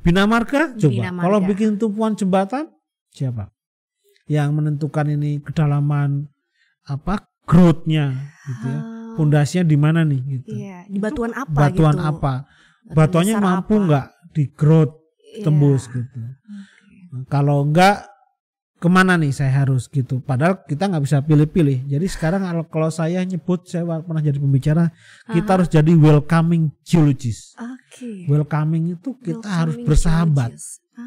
Bina 0.03 0.27
Marga 0.27 0.75
coba. 0.75 0.91
Bina 0.91 1.09
Marga. 1.09 1.23
Kalau 1.25 1.39
bikin 1.41 1.79
tumpuan 1.79 2.13
jembatan 2.13 2.67
siapa? 3.09 3.49
Yang 4.27 4.49
menentukan 4.51 5.05
ini 5.07 5.39
kedalaman 5.39 6.27
apa 6.83 7.23
growth-nya 7.45 8.13
gitu 8.45 8.67
ya. 8.67 8.79
Ah, 8.81 8.93
Pondasinya 9.15 9.63
di 9.63 9.77
mana 9.79 10.03
nih 10.03 10.19
gitu. 10.27 10.51
Iya, 10.51 10.91
di 10.91 10.99
batuan 10.99 11.31
apa 11.31 11.55
Batuan 11.71 11.95
gitu? 11.95 12.03
apa? 12.03 12.33
Batuan 12.83 12.95
Batuannya 13.23 13.35
mampu 13.39 13.73
nggak 13.79 14.07
di 14.35 14.43
growth 14.51 14.93
Iya. 15.39 15.43
tembus 15.47 15.87
gitu. 15.87 16.19
Kalau 17.31 17.63
enggak 17.63 18.11
ke 18.85 18.89
mana 18.91 19.17
nih 19.17 19.33
saya 19.33 19.65
harus 19.65 19.89
gitu. 19.89 20.21
Padahal 20.21 20.61
kita 20.61 20.85
nggak 20.85 21.01
bisa 21.01 21.17
pilih-pilih. 21.19 21.89
Jadi 21.89 22.05
sekarang 22.05 22.45
kalau, 22.45 22.69
kalau 22.69 22.89
saya 22.93 23.25
nyebut 23.25 23.65
saya 23.65 23.81
pernah 23.81 24.21
jadi 24.21 24.37
pembicara, 24.37 24.93
kita 25.25 25.41
Aha. 25.41 25.53
harus 25.57 25.67
jadi 25.67 25.89
welcoming 25.97 26.69
geologist. 26.85 27.57
Oke. 27.57 28.29
Welcoming 28.29 28.93
itu 28.93 29.17
kita 29.17 29.41
harus 29.41 29.73
Welcoming 29.73 29.89
bersahabat. 29.89 30.49
geologist. 30.53 30.85
Ah, 30.93 31.01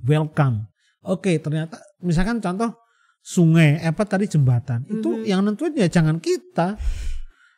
Welcome. 0.00 0.70
Oke, 1.02 1.42
ternyata 1.42 1.74
misalkan 1.98 2.38
contoh 2.38 2.78
sungai, 3.18 3.82
apa 3.82 4.06
tadi 4.06 4.30
jembatan. 4.30 4.86
Itu 4.86 5.10
Mhm. 5.10 5.22
yang 5.26 5.40
nentuin 5.42 5.74
ya 5.74 5.90
jangan 5.90 6.22
kita. 6.22 6.78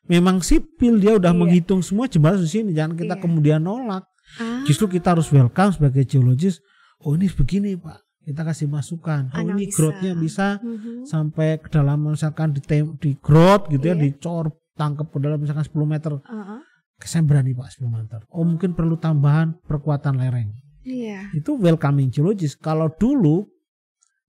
Memang 0.08 0.40
sipil 0.40 0.96
dia 0.96 1.20
udah 1.20 1.36
Iya. 1.36 1.36
menghitung 1.36 1.84
semua 1.84 2.08
jembatan 2.08 2.40
di 2.40 2.48
sini, 2.48 2.72
jangan 2.72 2.96
kita 2.96 3.12
Iya. 3.12 3.20
kemudian 3.20 3.60
nolak. 3.60 4.08
ah, 4.40 4.64
Justru 4.64 4.88
kita 4.88 5.12
harus 5.12 5.28
welcome 5.28 5.72
sebagai 5.72 6.04
geologis. 6.04 6.64
Oh 7.00 7.12
ini 7.12 7.28
begini 7.28 7.76
pak, 7.76 8.07
kita 8.28 8.44
kasih 8.44 8.68
masukan. 8.68 9.32
Oh 9.32 9.40
ini 9.40 9.72
growth-nya 9.72 10.12
bisa 10.12 10.60
mhm. 10.60 11.08
sampai 11.08 11.56
ke 11.56 11.72
dalam 11.72 12.12
misalkan 12.12 12.52
di 12.52 12.60
tem- 12.60 12.92
di 13.00 13.16
growth 13.16 13.72
gitu 13.72 13.88
ya, 13.88 13.96
Iya. 13.96 14.04
dicor 14.04 14.52
tangkap 14.76 15.08
ke 15.08 15.16
dalam 15.16 15.40
misalkan 15.40 15.64
10 15.64 15.88
meter. 15.88 16.12
Ah. 16.28 16.60
Saya 17.00 17.24
berani 17.24 17.56
pak 17.56 17.72
10 17.72 17.88
meter. 17.88 18.20
Oh 18.28 18.44
mungkin 18.44 18.76
perlu 18.76 19.00
tambahan 19.00 19.56
perkuatan 19.64 20.20
lereng. 20.20 20.52
Iya. 20.84 21.32
Itu 21.32 21.56
welcoming 21.56 22.12
geologis. 22.12 22.52
Kalau 22.52 22.92
dulu 22.92 23.48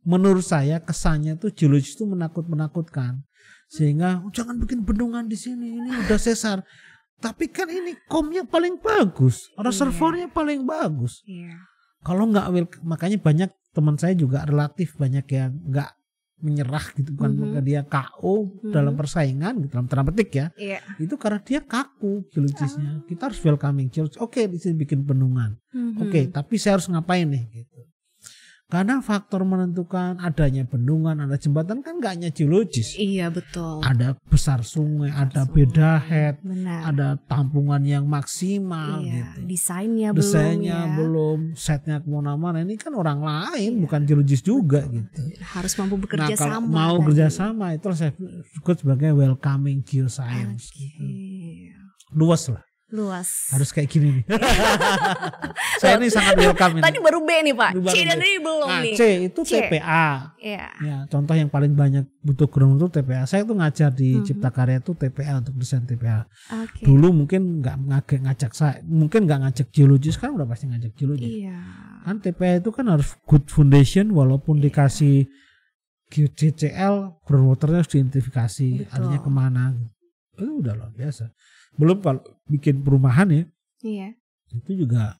menurut 0.07 0.47
saya 0.47 0.79
kesannya 0.79 1.35
tuh 1.35 1.51
geologis 1.51 1.99
itu 1.99 2.07
menakut-menakutkan. 2.07 3.27
Sehingga 3.69 4.23
"Oh, 4.25 4.31
jangan 4.33 4.57
bikin 4.57 4.81
bendungan 4.81 5.29
di 5.29 5.37
sini, 5.37 5.77
ini 5.77 5.91
udah 5.93 6.17
sesar. 6.17 6.63
Tapi 7.19 7.51
kan 7.51 7.67
ini 7.67 7.99
komnya 8.07 8.47
paling 8.47 8.79
bagus, 8.79 9.51
reservoirnya 9.59 10.31
paling 10.31 10.63
bagus. 10.63 11.19
Iya. 11.27 11.67
Kalau 11.99 12.31
nggak 12.31 12.47
makanya 12.79 13.19
banyak 13.19 13.51
teman 13.69 13.95
saya 13.95 14.13
juga 14.13 14.43
relatif 14.43 14.95
banyak 14.95 15.25
yang 15.29 15.51
nggak 15.65 15.91
menyerah 16.39 16.85
gitu 16.95 17.11
bukan 17.11 17.31
Mhm. 17.35 17.39
bukan 17.43 17.63
dia 17.63 17.81
KO 17.83 18.35
Mhm. 18.63 18.71
dalam 18.71 18.93
persaingan 18.95 19.53
gitu 19.59 19.75
dalam 19.75 19.87
tanda 19.87 20.07
petik 20.07 20.31
ya 20.31 20.47
Iya. 20.55 20.79
itu 20.95 21.19
karena 21.19 21.43
dia 21.43 21.59
kaku 21.59 22.23
geologisnya 22.31 23.03
kita 23.03 23.27
harus 23.27 23.39
welcoming 23.43 23.91
oke 24.17 24.41
di 24.47 24.55
sini 24.55 24.75
bikin 24.77 25.03
bendungan 25.03 25.59
Mhm. 25.69 25.99
Oke, 25.99 26.31
tapi 26.31 26.55
saya 26.55 26.79
harus 26.79 26.87
ngapain 26.87 27.27
nih 27.27 27.43
gitu. 27.61 27.83
Karena 28.69 29.01
faktor 29.01 29.41
menentukan 29.41 30.21
adanya 30.21 30.61
bendungan, 30.61 31.17
ada 31.17 31.41
jembatan 31.41 31.81
kan 31.81 31.97
gak 31.97 32.21
hanya 32.21 32.29
geologis. 32.29 32.93
Iya 32.95 33.33
betul. 33.33 33.81
Ada 33.81 34.13
besar 34.29 34.61
sungai, 34.61 35.09
ada 35.09 35.41
Sungai. 35.41 35.53
beda 35.57 35.97
head, 35.97 36.37
Benar. 36.45 36.93
ada 36.93 37.07
tampungan 37.25 37.81
yang 37.81 38.05
maksimal 38.05 39.01
iya. 39.01 39.33
gitu. 39.33 39.49
Desainnya 39.49 40.13
belum 40.13 40.21
Desainnya 40.21 40.77
ya. 40.85 40.93
belum, 41.01 41.39
setnya 41.57 41.97
ke 41.97 42.05
mana-mana. 42.05 42.61
Ini 42.61 42.77
kan 42.77 42.93
orang 42.93 43.25
lain, 43.25 43.71
Iya. 43.73 43.81
bukan 43.89 44.01
geologis 44.05 44.45
juga 44.45 44.85
gitu. 44.85 45.17
Harus 45.49 45.73
mampu 45.73 45.97
Nah 45.97 46.01
bekerja 46.05 46.33
kalau 46.37 46.61
sama. 46.61 46.69
mau 46.69 46.95
tadi. 46.95 47.05
kerja 47.09 47.25
sama 47.33 47.65
itu 47.73 47.89
saya 47.97 48.13
sebut 48.53 48.75
sebagai 48.77 49.17
welcoming 49.17 49.81
geoscience. 49.81 50.69
Oke. 50.69 50.77
gitu. 50.77 51.03
Luas 52.13 52.45
lah, 52.45 52.61
Luas. 52.89 53.53
harus 53.53 53.69
kayak 53.69 53.85
gini 53.87 54.09
nih. 54.17 54.23
saya 55.81 55.97
ini 55.97 56.09
sangat 56.09 56.33
welcome 56.35 56.77
ini. 56.77 56.83
Tadi 56.83 56.97
baru 56.97 57.21
B 57.21 57.29
nih 57.45 57.53
Pak. 57.53 57.71
Ini 57.71 57.81
baru 57.81 57.93
C 57.93 57.97
dan. 58.01 58.17
D 58.17 58.25
belum 58.39 58.65
Nah, 58.65 58.81
nih. 58.81 58.95
C 58.97 59.01
itu 59.25 59.39
C. 59.45 59.51
TPA. 59.61 60.07
Iya. 60.35 60.65
Ya, 60.81 60.97
contoh 61.05 61.33
yang 61.33 61.47
paling 61.47 61.73
banyak 61.73 62.09
butuh 62.19 62.49
ground 62.49 62.77
itu 62.77 62.89
TPA. 62.91 63.23
Saya 63.23 63.45
tuh 63.45 63.53
ngajar 63.53 63.93
di 63.93 64.17
Mhm. 64.17 64.25
Cipta 64.25 64.49
Karya 64.49 64.81
itu 64.81 64.91
TPA 64.91 65.37
untuk 65.37 65.53
desain 65.53 65.85
TPA. 65.85 66.25
Oke. 66.49 66.81
Dulu 66.81 67.07
mungkin 67.13 67.61
nggak 67.61 67.75
ngajak 67.77 68.19
ngajak 68.25 68.51
saya, 68.51 68.81
mungkin 68.83 69.23
nggak 69.23 69.39
ngajak 69.39 69.67
geologis 69.69 70.17
kan 70.17 70.33
udah 70.33 70.45
pasti 70.45 70.65
ngajak 70.65 70.91
geologis. 70.93 71.29
Iya. 71.45 71.57
Kan 72.01 72.15
TPA 72.19 72.57
itu 72.57 72.73
kan 72.73 72.89
harus 72.89 73.13
good 73.23 73.45
foundation 73.45 74.09
walaupun 74.11 74.57
Iya. 74.57 74.63
dikasih 74.65 75.29
GCL 76.09 77.21
groundwaternya 77.21 77.85
harus 77.85 77.91
diidentifikasi 77.93 78.67
Betul. 78.81 78.89
artinya 78.89 79.19
ke 79.21 79.29
mana. 79.29 79.63
Itu 80.33 80.57
udah 80.57 80.73
luar 80.73 80.89
biasa. 80.89 81.29
Belum 81.79 81.97
kalau 81.97 82.19
bikin 82.45 82.83
perumahan 82.83 83.27
ya 83.29 83.43
Iya. 83.79 84.07
itu 84.51 84.75
juga 84.77 85.15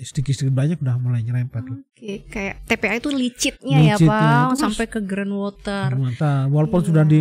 sedikit-sedikit 0.00 0.54
banyak 0.54 0.78
udah 0.78 0.96
mulai 0.96 1.20
nyerempet. 1.20 1.66
Oke, 1.66 2.22
kayak 2.30 2.62
TPA 2.64 2.94
itu 2.94 3.10
licitnya 3.10 3.78
ya 3.82 3.94
Licitnya 3.98 4.14
Pak, 4.14 4.46
itu 4.46 4.56
sampai 4.62 4.86
ke 4.86 5.00
groundwater. 5.02 5.90
Ternyata 5.90 6.30
walaupun 6.46 6.78
Iya. 6.78 6.86
sudah 6.86 7.04
di 7.04 7.20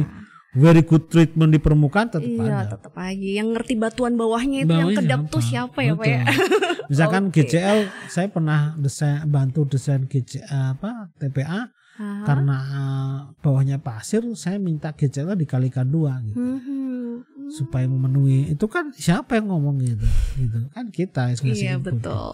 very 0.54 0.86
good 0.86 1.10
treatment 1.10 1.50
di 1.50 1.58
permukaan 1.58 2.14
tetap 2.14 2.22
Iya, 2.22 2.46
ada. 2.62 2.78
tetap 2.78 2.94
aja. 2.94 3.30
Yang 3.42 3.48
ngerti 3.58 3.74
batuan 3.74 4.14
bawahnya 4.14 4.60
itu 4.60 4.70
yang 4.70 4.86
Bawahnya 4.86 5.00
kedap 5.02 5.20
siapa? 5.20 5.34
tuh 5.34 5.42
siapa 5.42 5.80
ya 5.82 5.94
Pak 5.96 6.06
ya? 6.06 6.22
Misalkan 6.86 7.24
Oke. 7.34 7.42
GCL, 7.42 7.80
saya 8.06 8.28
pernah 8.30 8.60
desain 8.78 9.26
bantu 9.26 9.66
desain 9.66 10.06
GC 10.06 10.46
apa 10.46 11.10
TPA 11.18 11.74
Hah? 11.98 12.22
karena 12.22 12.58
eh, 12.62 13.18
bawahnya 13.40 13.78
pasir, 13.78 14.22
saya 14.36 14.62
minta 14.62 14.94
GCL 14.94 15.34
dikalikan 15.36 15.90
dua 15.90 16.22
gitu. 16.22 16.38
Mhm. 16.38 17.33
Supaya 17.50 17.86
memenuhi 17.86 18.52
itu 18.52 18.66
kan 18.66 18.94
siapa 18.94 19.36
yang 19.36 19.50
ngomong 19.50 19.82
gitu 19.82 20.08
gitu 20.38 20.60
kan 20.72 20.88
kita 20.90 21.34
ngasih 21.34 21.52
Iya 21.54 21.76
input. 21.76 22.00
betul. 22.00 22.32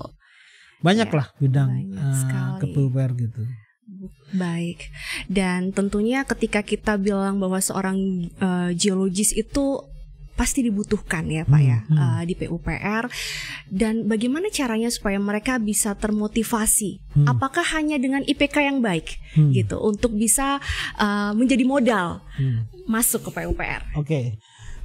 banyak 0.79 1.07
Ya, 1.07 1.15
lah 1.15 1.27
bidang 1.37 1.69
banyak 1.69 2.59
kepulper 2.59 3.09
gitu 3.17 3.43
Baik. 4.29 4.85
Dan 5.25 5.73
tentunya 5.73 6.21
ketika 6.21 6.61
kita 6.61 6.95
bilang 6.95 7.41
bahwa 7.41 7.57
seorang 7.57 7.97
eh, 8.29 8.69
geologis 8.77 9.33
itu 9.33 9.81
pasti 10.37 10.63
dibutuhkan 10.63 11.27
ya 11.27 11.43
Pak 11.43 11.59
ya 11.59 11.83
Hmm, 11.83 11.97
hmm. 11.97 11.99
eh, 11.99 12.21
di 12.23 12.33
PUPR. 12.37 13.09
Dan 13.67 14.05
bagaimana 14.05 14.47
caranya 14.47 14.87
supaya 14.87 15.17
mereka 15.17 15.57
bisa 15.57 15.97
termotivasi? 15.97 17.01
Hmm. 17.11 17.27
Apakah 17.27 17.65
hanya 17.75 17.97
dengan 17.97 18.23
IPK 18.23 18.55
yang 18.63 18.79
baik 18.79 19.19
Hmm, 19.35 19.51
gitu 19.51 19.81
untuk 19.81 20.13
bisa 20.13 20.61
eh, 20.95 21.31
menjadi 21.33 21.65
modal 21.65 22.21
hmm. 22.37 22.85
masuk 22.85 23.25
ke 23.27 23.41
PUPR? 23.41 23.81
Oke, 23.97 24.37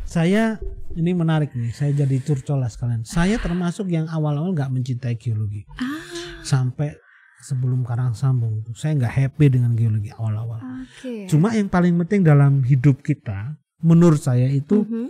saya 0.05 0.61
ini 0.95 1.11
menarik 1.11 1.51
nih. 1.53 1.75
Saya 1.75 1.91
jadi 1.97 2.17
curcol 2.21 2.61
lah 2.61 2.71
sekalian. 2.71 3.03
Saya 3.03 3.37
termasuk 3.37 3.89
yang 3.89 4.07
awal-awal 4.07 4.55
nggak 4.55 4.71
mencintai 4.71 5.17
geologi 5.17 5.67
Ah, 5.75 5.99
sampai 6.41 6.95
sebelum 7.41 7.83
Karang 7.83 8.15
Sambung 8.15 8.65
saya 8.73 8.95
nggak 8.95 9.15
happy 9.15 9.47
dengan 9.51 9.75
geologi 9.75 10.09
awal-awal. 10.11 10.61
oke. 10.63 11.27
Cuma 11.27 11.53
yang 11.53 11.67
paling 11.67 11.93
penting 11.99 12.23
dalam 12.23 12.63
hidup 12.63 13.01
kita, 13.01 13.57
menurut 13.83 14.17
saya 14.19 14.49
itu 14.49 14.81
Mhm. 14.81 15.09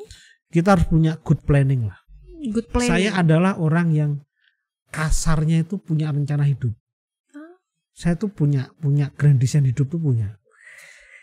kita 0.51 0.75
harus 0.75 0.87
punya 0.87 1.19
good 1.21 1.43
planning 1.43 1.87
lah. 1.87 1.99
good 2.45 2.69
planning. 2.69 2.93
Saya 2.93 3.11
adalah 3.17 3.57
orang 3.57 3.89
yang 3.91 4.11
kasarnya 4.91 5.65
itu 5.65 5.81
punya 5.81 6.13
rencana 6.13 6.45
hidup. 6.45 6.77
Ah. 7.33 7.57
Saya 7.93 8.15
tuh 8.15 8.29
punya 8.29 8.69
punya 8.77 9.09
grand 9.11 9.37
design 9.37 9.65
hidup 9.65 9.89
tuh 9.89 9.97
punya. 9.97 10.37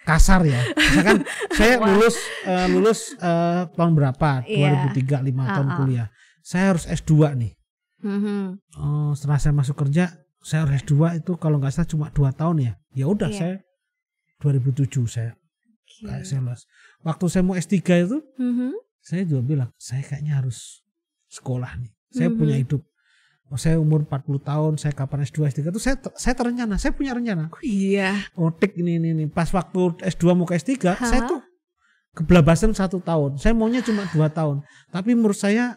Kasar 0.02 0.42
ya. 0.44 0.62
Misalkan 0.74 1.22
saya 1.58 1.78
lulus 1.78 2.16
eh, 2.44 2.68
lulus 2.68 3.00
eh, 3.16 3.62
tahun 3.72 3.94
berapa? 3.94 4.42
Iya. 4.46 4.90
2003 4.92 5.30
5 5.30 5.56
tahun 5.56 5.68
Ah, 5.68 5.74
ah. 5.74 5.78
kuliah. 5.78 6.08
Saya 6.42 6.74
harus 6.74 6.86
S2 6.90 7.14
nih. 7.38 7.54
Mhm. 8.02 8.58
Oh, 8.82 9.14
setelah 9.14 9.38
saya 9.38 9.54
masuk 9.54 9.78
kerja, 9.78 10.10
saya 10.42 10.66
harus 10.66 10.82
S2 10.82 11.22
itu 11.22 11.38
kalau 11.38 11.62
nggak 11.62 11.70
salah 11.70 11.86
cuma 11.86 12.10
2 12.10 12.34
tahun 12.34 12.58
ya. 12.60 12.74
Ya 12.92 13.06
udah 13.06 13.30
Iya. 13.30 13.38
saya 13.38 13.56
2007 14.42 15.06
saya 15.06 15.32
Oke. 15.38 16.10
kayak 16.10 16.26
saya 16.26 16.42
lulus. 16.42 16.66
Waktu 17.06 17.26
saya 17.30 17.44
mau 17.46 17.54
S3 17.54 17.78
itu 18.02 18.18
Mhm. 18.42 18.74
saya 19.00 19.22
juga 19.26 19.42
bilang 19.46 19.70
saya 19.78 20.02
kayaknya 20.02 20.42
harus 20.42 20.82
sekolah 21.30 21.78
nih. 21.78 21.94
Saya 22.10 22.30
Mhm. 22.34 22.38
punya 22.42 22.56
hidup. 22.58 22.82
Oh, 23.52 23.60
saya 23.60 23.76
umur 23.76 24.08
40 24.08 24.40
tahun, 24.40 24.80
saya 24.80 24.96
kapan 24.96 25.22
S2 25.22 25.44
S3 25.46 25.60
itu 25.68 25.76
saya 25.78 26.00
ter- 26.00 26.16
saya 26.16 26.32
terencana, 26.34 26.80
saya 26.80 26.96
punya 26.96 27.12
rencana. 27.12 27.52
Oh, 27.52 27.60
iya. 27.60 28.24
Oh, 28.34 28.48
tik 28.48 28.80
ini 28.80 28.96
ini 28.96 29.12
ini. 29.12 29.26
Pas 29.28 29.52
waktu 29.52 30.00
S2 30.02 30.24
mau 30.32 30.48
ke 30.48 30.56
S3, 30.56 30.72
Hah? 30.88 31.04
saya 31.04 31.28
tuh 31.28 31.44
kebelabasan 32.12 32.72
satu 32.72 33.00
tahun. 33.00 33.36
Saya 33.36 33.52
maunya 33.52 33.84
cuma 33.84 34.08
dua 34.08 34.28
tahun. 34.28 34.64
Tapi 34.88 35.12
menurut 35.12 35.36
saya 35.36 35.76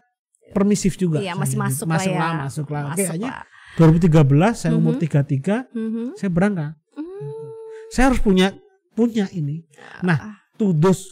permisif 0.50 0.94
juga. 0.94 1.18
Iya, 1.18 1.34
saya 1.34 1.42
masih 1.42 1.56
gitu. 1.58 1.62
masuk 1.66 1.86
lah 1.86 1.98
masuk 1.98 2.12
ya. 2.12 2.18
lah, 2.18 2.32
masuk 2.38 2.66
lah. 2.70 2.82
Oke, 2.90 3.04
Masuk 3.04 3.22
lah. 3.22 3.42
2013 3.74 4.54
saya 4.54 4.72
umur 4.72 4.94
Mhm. 4.94 5.02
33, 5.02 5.56
Mhm. 5.74 6.04
saya 6.14 6.30
berangkat. 6.30 6.72
Hmm. 6.94 7.30
Saya 7.90 8.04
harus 8.10 8.22
punya 8.22 8.54
punya 8.94 9.26
ini. 9.30 9.66
Nah, 10.00 10.18
Ah, 10.30 10.34
to 10.54 10.70
those 10.70 11.02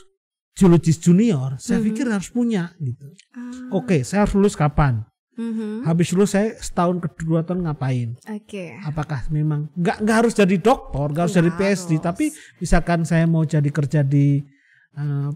geologist 0.55 1.03
junior, 1.03 1.59
saya 1.59 1.83
Mhm. 1.83 1.87
pikir 1.91 2.07
harus 2.07 2.31
punya 2.31 2.71
gitu. 2.79 3.11
ah. 3.35 3.75
Oke, 3.75 4.07
saya 4.07 4.23
harus 4.23 4.39
lulus 4.39 4.55
kapan? 4.55 5.03
Mhm. 5.33 5.89
Habis 5.89 6.13
lulus 6.13 6.37
saya 6.37 6.53
setahun 6.55 7.01
kedua 7.01 7.41
tahun 7.41 7.65
ngapain? 7.65 8.21
Oke. 8.29 8.77
Apakah 8.79 9.25
memang 9.29 9.73
nggak 9.73 10.05
nggak 10.05 10.17
harus 10.19 10.33
jadi 10.33 10.57
doktor, 10.57 11.09
nggak 11.09 11.25
harus 11.25 11.33
Nggak 11.33 11.41
jadi 11.41 11.51
PhD, 11.57 11.73
harus. 11.89 12.05
tapi 12.05 12.25
misalkan 12.59 13.01
saya 13.03 13.25
mau 13.25 13.41
jadi 13.43 13.65
kerja 13.65 14.05
di 14.05 14.45
eh, 14.93 15.29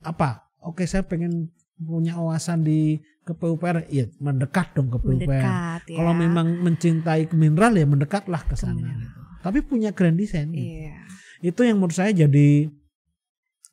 apa? 0.00 0.48
Oke, 0.62 0.86
saya 0.86 1.02
pengen 1.02 1.52
punya 1.76 2.14
wawasan 2.14 2.62
di 2.62 2.96
ke 3.22 3.34
PUPR, 3.34 3.86
ya 3.86 4.06
mendekat 4.18 4.72
dong 4.72 4.88
ke 4.88 4.98
PUPR. 4.98 5.26
Mendekat 5.26 5.82
ya. 5.86 5.96
Kalau 6.00 6.12
memang 6.12 6.46
mencintai 6.58 7.28
mineral 7.32 7.74
ya 7.74 7.84
mendekatlah 7.84 8.42
ke 8.42 8.54
sana. 8.54 8.78
gitu. 8.78 9.06
Tapi 9.42 9.58
punya 9.60 9.90
grand 9.90 10.14
design. 10.14 10.48
gitu. 10.50 10.64
Iya. 10.64 10.96
Itu 11.42 11.60
yang 11.62 11.76
menurut 11.76 11.92
saya 11.92 12.10
jadi 12.10 12.70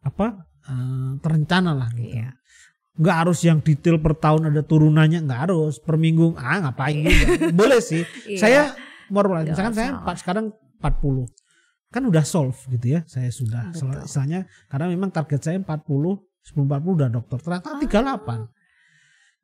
apa? 0.02 0.46
eh, 0.70 1.12
terencana 1.22 1.74
lah 1.74 1.90
gitu. 1.94 2.14
Iya. 2.20 2.36
Nggak 3.00 3.16
harus 3.16 3.40
yang 3.48 3.64
detail 3.64 3.96
per 4.04 4.20
tahun 4.20 4.52
ada 4.52 4.60
turunannya, 4.60 5.24
nggak 5.24 5.40
harus 5.48 5.80
per 5.80 5.96
minggu. 5.96 6.36
Ah 6.36 6.60
ngapain 6.68 7.00
juga? 7.00 7.26
Boleh 7.60 7.80
sih. 7.80 8.04
Iya. 8.28 8.40
Saya 8.40 8.62
more 9.10 9.28
Nggak 9.28 9.56
misalkan 9.56 9.74
saya 9.74 9.90
sekarang 10.20 10.46
40 10.80 11.28
kan 11.90 12.06
udah 12.06 12.22
solve 12.22 12.58
gitu 12.70 12.98
ya 12.98 13.02
saya 13.10 13.34
sudah 13.34 13.74
Betul. 13.74 14.06
istilahnya 14.06 14.46
karena 14.70 14.86
memang 14.94 15.10
target 15.10 15.42
saya 15.42 15.58
40 15.58 15.66
sebelum 16.46 16.66
40 16.70 16.98
udah 17.02 17.10
dokter 17.10 17.38
ternyata 17.42 17.70
38 17.82 17.90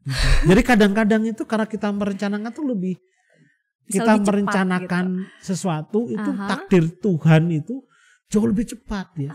gitu. 0.06 0.28
jadi 0.54 0.62
kadang-kadang 0.62 1.22
itu 1.26 1.44
karena 1.50 1.66
kita 1.66 1.90
merencanakan 1.90 2.52
tuh 2.54 2.66
lebih 2.70 2.96
kita 3.90 4.02
lebih 4.06 4.22
cepat 4.22 4.26
merencanakan 4.30 5.06
sesuatu 5.42 6.06
itu 6.06 6.30
Aha. 6.38 6.46
takdir 6.46 6.86
Tuhan 7.02 7.50
itu 7.50 7.82
jauh 8.30 8.46
lebih 8.46 8.66
cepat 8.70 9.08
ya 9.18 9.34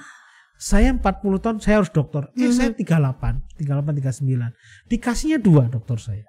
saya 0.61 0.93
40 0.93 1.01
tahun 1.41 1.57
saya 1.59 1.81
harus 1.81 1.89
dokter 1.89 2.29
eh 2.35 2.45
Mhm. 2.45 2.53
saya 2.53 2.71
38 2.71 3.57
38 3.57 3.97
39 3.97 4.53
dikasihnya 4.87 5.41
dua 5.41 5.65
dokter 5.67 5.97
saya 5.97 6.29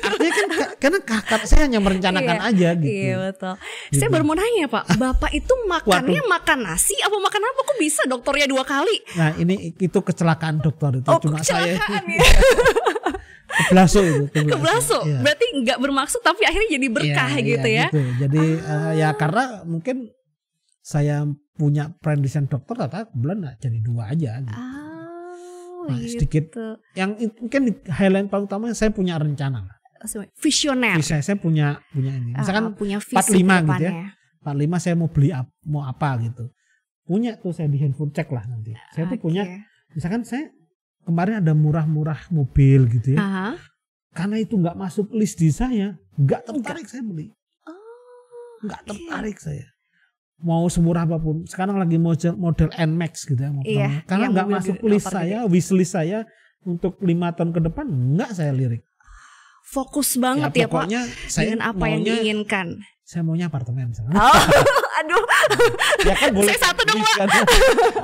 artinya 0.00 0.32
kan 0.32 0.46
ka- 0.48 0.74
karena 0.78 0.98
kakak 1.00 1.42
saya 1.44 1.62
hanya 1.62 1.78
merencanakan 1.78 2.36
Iya, 2.38 2.48
aja 2.48 2.68
gitu 2.74 2.88
Iya 2.88 3.14
betul. 3.22 3.54
Gitu. 3.86 3.98
Saya 3.98 4.08
baru 4.08 4.24
mau 4.24 4.32
nanya 4.32 4.66
Pak, 4.66 4.84
Bapak 4.96 5.30
itu 5.30 5.52
makannya 5.64 6.22
makan 6.24 6.58
nasi 6.62 6.96
apa 6.98 7.12
makan 7.14 7.42
apa? 7.42 7.60
Kok 7.62 7.76
bisa 7.76 8.02
dokternya 8.04 8.46
dua 8.46 8.64
kali? 8.64 8.96
Nah 9.14 9.36
ini 9.36 9.76
itu 9.76 9.98
kecelakaan 9.98 10.58
dokter 10.58 10.96
itu 10.96 11.06
Oh 11.06 11.20
cuma 11.20 11.38
saya 11.40 11.76
kecelakaan 11.76 12.04
ya. 12.08 12.20
keblaso 13.68 14.00
itu 14.00 14.24
Keblaso. 14.32 14.98
Iya. 15.02 15.18
Berarti 15.20 15.46
nggak 15.58 15.78
bermaksud 15.78 16.20
tapi 16.22 16.42
akhirnya 16.42 16.68
jadi 16.70 16.86
berkah 16.88 17.30
Iya, 17.30 17.44
gitu 17.44 17.68
iya, 17.68 17.78
ya. 17.78 17.86
gitu. 17.86 18.00
Jadi 18.18 18.42
Ah. 18.60 18.72
eh, 18.72 18.92
ya 18.98 19.08
karena 19.12 19.44
mungkin 19.62 19.96
saya 20.88 21.28
punya 21.52 21.92
pendidikan 22.00 22.48
dokter 22.48 22.72
ternyata 22.78 23.12
bulan 23.12 23.36
nggak 23.38 23.56
jadi 23.60 23.78
dua 23.82 24.02
aja. 24.08 24.40
Gitu. 24.40 24.56
Ah, 24.56 24.86
Nah, 25.84 25.96
gitu. 25.96 26.12
sedikit. 26.14 26.44
Yang 26.92 27.10
itu 27.22 27.36
mungkin 27.38 27.62
highlight 27.86 28.28
paling 28.28 28.44
utama 28.44 28.72
saya 28.72 28.88
punya 28.90 29.16
rencana. 29.16 29.68
Visioner. 30.36 30.96
Bisa 30.96 31.18
saya 31.18 31.36
punya 31.36 31.80
punya 31.90 32.12
ini. 32.14 32.32
Misalkan 32.32 32.72
punya 32.72 32.98
visi 32.98 33.14
45 33.14 33.20
ke 33.20 33.32
gitu 33.34 33.44
ya. 33.44 33.54
depannya. 33.58 33.92
45 34.38 34.78
saya 34.78 34.94
mau 34.94 35.08
beli 35.08 35.28
ap- 35.30 35.56
mau 35.64 35.82
apa 35.82 36.08
gitu. 36.20 36.44
Punya 37.02 37.36
tuh 37.36 37.50
saya 37.50 37.66
di 37.66 37.78
handphone 37.78 38.08
cek 38.10 38.28
lah 38.28 38.44
nanti. 38.46 38.72
Saya 38.92 39.08
tuh 39.08 39.16
Oke. 39.16 39.24
punya 39.24 39.42
misalkan 39.90 40.22
saya 40.22 40.52
kemarin 41.02 41.40
ada 41.40 41.52
murah-murah 41.52 42.28
mobil 42.30 42.88
gitu 42.90 43.12
ya. 43.12 43.20
Aha. 43.20 43.48
karena 44.08 44.36
itu 44.36 44.54
nggak 44.54 44.74
masuk 44.74 45.12
list 45.12 45.36
di 45.36 45.48
saya, 45.48 45.94
nggak 46.16 46.42
tertarik 46.42 46.84
saya 46.84 47.00
beli, 47.00 47.30
Oh, 47.62 47.76
nggak 48.60 48.82
oke. 48.82 48.88
tertarik 48.88 49.38
saya. 49.38 49.66
Mau 50.38 50.70
semurah 50.70 51.02
apa 51.02 51.18
pun, 51.18 51.42
sekarang 51.44 51.76
lagi 51.76 51.98
model 51.98 52.38
model 52.38 52.70
Nmax 52.70 53.26
gitu 53.26 53.38
ya. 53.38 53.50
Iya, 53.66 53.88
karena 54.06 54.22
yang 54.22 54.32
nggak 54.38 54.48
masuk 54.48 54.76
list 54.86 55.10
saya, 55.10 55.42
wish 55.44 55.74
list 55.74 55.98
saya 55.98 56.22
untuk 56.62 56.94
lima 57.02 57.34
tahun 57.34 57.50
ke 57.50 57.60
depan 57.66 57.86
nggak 58.14 58.30
saya 58.32 58.54
lirik. 58.54 58.86
Fokus 59.64 60.16
banget 60.16 60.48
ya, 60.54 60.64
Pak 60.64 60.88
pokoknya 60.88 61.02
saya 61.28 61.52
dengan 61.52 61.60
apa 61.66 61.84
yang 61.90 62.00
maunya, 62.00 62.14
diinginkan. 62.16 62.66
saya 63.04 63.20
maunya 63.20 63.46
apartemen 63.50 63.92
misalnya. 63.92 64.16
Oh, 64.16 64.40
aduh. 65.02 65.24
ya 66.08 66.14
kan 66.16 66.28
boleh. 66.32 66.52
Saya 66.54 66.60
satu 66.70 66.80
dong, 66.86 66.96
wish 66.96 67.14
kan, 67.16 67.28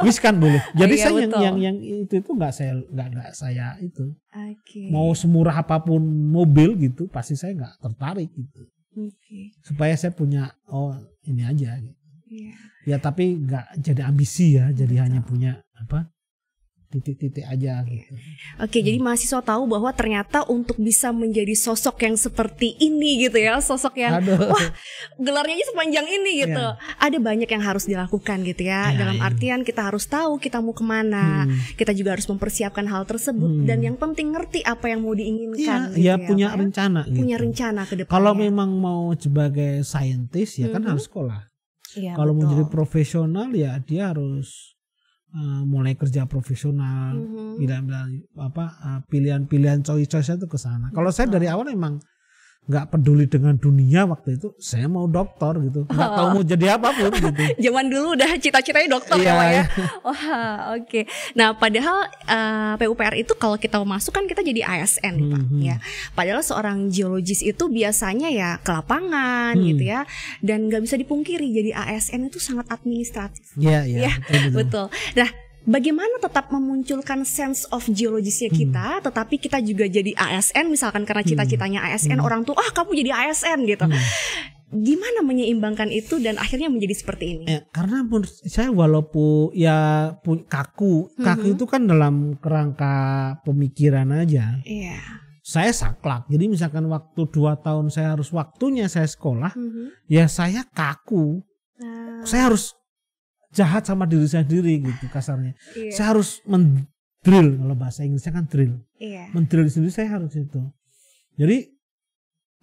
wish 0.05 0.21
kan 0.21 0.35
boleh. 0.37 0.61
Jadi 0.75 0.95
Iya, 0.95 1.05
saya 1.07 1.13
yang, 1.15 1.31
betul. 1.33 1.41
yang 1.41 1.57
yang 1.57 1.77
itu 1.81 2.15
itu 2.19 2.31
nggak 2.35 2.53
saya 2.53 2.73
nggak 2.85 3.07
nggak 3.17 3.31
saya 3.33 3.67
itu 3.81 4.05
Oke. 4.29 4.83
mau 4.93 5.09
semurah 5.17 5.57
apa 5.57 5.81
pun 5.81 6.03
mobil 6.05 6.77
gitu 6.77 7.09
pasti 7.09 7.33
saya 7.33 7.55
nggak 7.55 7.75
tertarik 7.81 8.29
gitu. 8.29 8.61
Oke. 8.95 9.57
supaya 9.65 9.95
saya 9.97 10.13
punya 10.13 10.53
oh 10.69 10.93
ini 11.25 11.43
aja 11.43 11.81
gitu. 11.81 11.97
Iya. 12.25 12.55
ya 12.85 12.97
tapi 12.99 13.37
nggak 13.39 13.79
jadi 13.79 14.03
ambisi 14.05 14.57
ya 14.57 14.71
jadi 14.71 14.91
Betul. 14.91 15.05
hanya 15.05 15.21
punya 15.21 15.53
apa 15.75 16.09
titik-titik 16.87 17.43
aja 17.43 17.83
gitu 17.83 18.15
Oke, 18.63 18.79
jadi 18.79 19.03
mahasiswa 19.03 19.43
tahu 19.43 19.67
bahwa 19.67 19.91
ternyata 19.91 20.47
untuk 20.47 20.79
bisa 20.79 21.11
menjadi 21.11 21.51
sosok 21.53 21.99
yang 22.01 22.15
seperti 22.15 22.79
ini 22.79 23.19
gitu 23.19 23.35
ya, 23.35 23.59
sosok 23.59 23.99
yang 23.99 24.23
aduh 24.23 24.39
wah 24.47 24.69
gelarnya 25.19 25.59
aja 25.59 25.75
sepanjang 25.75 26.07
ini 26.07 26.47
gitu. 26.47 26.55
Iya. 26.55 26.79
Ada 26.97 27.19
banyak 27.19 27.51
yang 27.51 27.63
harus 27.63 27.85
dilakukan 27.85 28.47
gitu 28.47 28.63
ya. 28.63 28.95
Iya, 28.95 28.99
Dalam 29.01 29.17
iya. 29.19 29.27
artian 29.27 29.61
kita 29.61 29.83
harus 29.83 30.07
tahu 30.07 30.39
kita 30.39 30.63
mau 30.63 30.71
ke 30.71 30.87
mana. 30.87 31.51
Hmm. 31.51 31.59
Kita 31.75 31.91
juga 31.91 32.15
harus 32.15 32.31
mempersiapkan 32.31 32.87
hal 32.87 33.03
tersebut 33.03 33.51
Hmm. 33.51 33.67
dan 33.67 33.83
yang 33.83 33.99
penting 33.99 34.31
ngerti 34.31 34.63
apa 34.63 34.87
yang 34.87 35.03
mau 35.03 35.11
iya 35.11 35.19
diinginkan. 35.19 35.81
gitu 35.91 35.99
ya 35.99 36.15
ya, 36.15 36.23
punya 36.23 36.47
Pak 36.47 36.55
ya. 36.55 36.61
rencana 36.63 37.01
gitu. 37.03 37.17
Punya 37.19 37.37
rencana 37.37 37.81
ke 37.83 37.95
depannya. 37.97 38.15
kalau 38.15 38.33
memang 38.33 38.71
mau 38.71 39.11
sebagai 39.19 39.83
saintis 39.83 40.55
ya 40.57 40.71
kan 40.71 40.79
Mhm. 40.81 40.91
harus 40.95 41.11
sekolah 41.11 41.43
Iya, 41.97 42.13
kalau 42.15 42.33
mau 42.35 42.47
jadi 42.47 42.65
profesional 42.69 43.49
ya 43.55 43.79
dia 43.83 44.11
harus 44.15 44.75
uh, 45.35 45.63
mulai 45.67 45.95
kerja 45.99 46.27
profesional. 46.27 47.19
Mhm. 47.19 47.43
pilihan 47.55 47.85
apa 48.35 48.65
uh, 48.83 49.01
pilihan-pilihan 49.07 49.87
choice-choice 49.87 50.39
itu 50.43 50.49
ke 50.51 50.59
sana. 50.59 50.91
Kalau 50.91 51.11
saya 51.15 51.31
dari 51.31 51.47
awal 51.47 51.71
emang 51.71 52.03
nggak 52.65 52.85
peduli 52.91 53.25
dengan 53.25 53.53
dunia 53.55 54.05
waktu 54.05 54.35
itu 54.35 54.57
saya 54.57 54.87
mau 54.87 55.05
dokter 55.05 55.53
gitu 55.63 55.85
nggak 55.85 56.11
tahu 56.11 56.25
Oh. 56.25 56.33
mau 56.33 56.43
jadi 56.43 56.67
apa 56.75 56.89
pun 56.91 57.13
gitu 57.21 57.45
Zaman 57.61 57.85
dulu 57.87 58.07
udah 58.15 58.31
cita-citanya 58.35 58.89
dokter 58.91 59.15
Iya, 59.15 59.25
ya, 59.25 59.35
Pak 59.35 59.45
ya. 59.45 59.53
iya. 59.53 59.65
Wah, 60.07 60.49
oke. 60.75 61.01
Nah, 61.35 61.49
padahal 61.53 61.99
eh, 62.25 62.73
PUPR 62.79 63.15
itu 63.17 63.33
kalau 63.35 63.57
kita 63.57 63.77
masuk 63.79 64.11
kan 64.11 64.25
kita 64.25 64.41
jadi 64.41 64.65
ASN, 64.65 65.13
nih, 65.15 65.27
Pak, 65.27 65.41
Mhm. 65.45 65.61
ya. 65.61 65.77
Padahal 66.13 66.41
seorang 66.41 66.89
geologis 66.89 67.41
itu 67.41 67.65
biasanya 67.67 68.29
ya 68.29 68.57
ke 68.59 68.71
lapangan 68.71 69.53
Hmm. 69.53 69.65
gitu 69.67 69.85
ya, 69.85 70.09
dan 70.41 70.65
nggak 70.67 70.83
bisa 70.83 70.97
dipungkiri 70.97 71.45
jadi 71.47 71.71
ASN 71.75 72.27
itu 72.27 72.39
sangat 72.39 72.65
administratif. 72.69 73.45
Iya, 73.55 73.85
iya, 73.85 73.99
Iya, 74.01 74.13
betul, 74.19 74.41
betul. 74.41 74.53
Betul. 74.55 74.87
Nah, 75.15 75.29
bagaimana 75.65 76.17
tetap 76.19 76.49
memunculkan 76.49 77.25
sense 77.25 77.65
of 77.69 77.85
geologisnya 77.87 78.49
Hmm. 78.49 78.59
kita, 78.59 78.87
tetapi 79.03 79.35
kita 79.37 79.59
juga 79.59 79.85
jadi 79.85 80.13
ASN, 80.13 80.69
misalkan 80.69 81.03
karena 81.03 81.21
cita-citanya 81.21 81.85
ASN, 81.85 82.21
Hmm. 82.21 82.27
orang 82.27 82.41
tuh 82.43 82.55
ah 82.55 82.71
kamu 82.71 82.97
jadi 82.97 83.11
ASN 83.13 83.65
gitu. 83.65 83.85
Hmm. 83.85 83.97
Gimana 84.75 85.23
menyeimbangkan 85.23 85.87
itu 85.89 86.19
dan 86.19 86.35
akhirnya 86.35 86.67
menjadi 86.67 86.95
seperti 86.97 87.25
ini? 87.31 87.45
Ya, 87.47 87.63
karena 87.71 88.03
menurut 88.03 88.27
saya 88.27 88.75
walaupun 88.75 89.55
ya 89.55 89.79
pu- 90.19 90.43
kaku, 90.45 91.15
kaku 91.15 91.47
Mhm. 91.47 91.55
itu 91.55 91.65
kan 91.65 91.83
dalam 91.87 92.15
kerangka 92.37 92.95
pemikiran 93.47 94.11
aja. 94.11 94.59
Iya. 94.67 94.99
Saya 95.45 95.71
saklek. 95.71 96.27
Jadi 96.27 96.49
misalkan 96.49 96.89
waktu 96.89 97.23
dua 97.29 97.55
tahun 97.55 97.93
saya 97.93 98.19
harus 98.19 98.33
waktunya 98.33 98.91
saya 98.91 99.07
sekolah, 99.07 99.55
Mhm. 99.55 100.11
ya 100.11 100.27
saya 100.27 100.67
kaku. 100.67 101.45
Nah, 101.79 102.25
Saya 102.25 102.49
harus 102.49 102.73
jahat 103.55 103.87
sama 103.87 104.05
diri 104.05 104.27
saya 104.27 104.43
sendiri 104.43 104.83
gitu 104.83 105.07
kasarnya. 105.09 105.55
iya. 105.73 105.95
Saya 105.95 106.07
harus 106.13 106.43
mendrill 106.45 107.55
kalau 107.55 107.75
bahasa 107.75 108.03
Inggrisnya 108.03 108.35
kan 108.35 108.45
drill. 108.51 108.75
iya. 108.99 109.31
Mendrill 109.31 109.71
sendiri 109.71 109.95
saya 109.95 110.11
harus 110.13 110.35
itu. 110.35 110.61
Jadi 111.39 111.71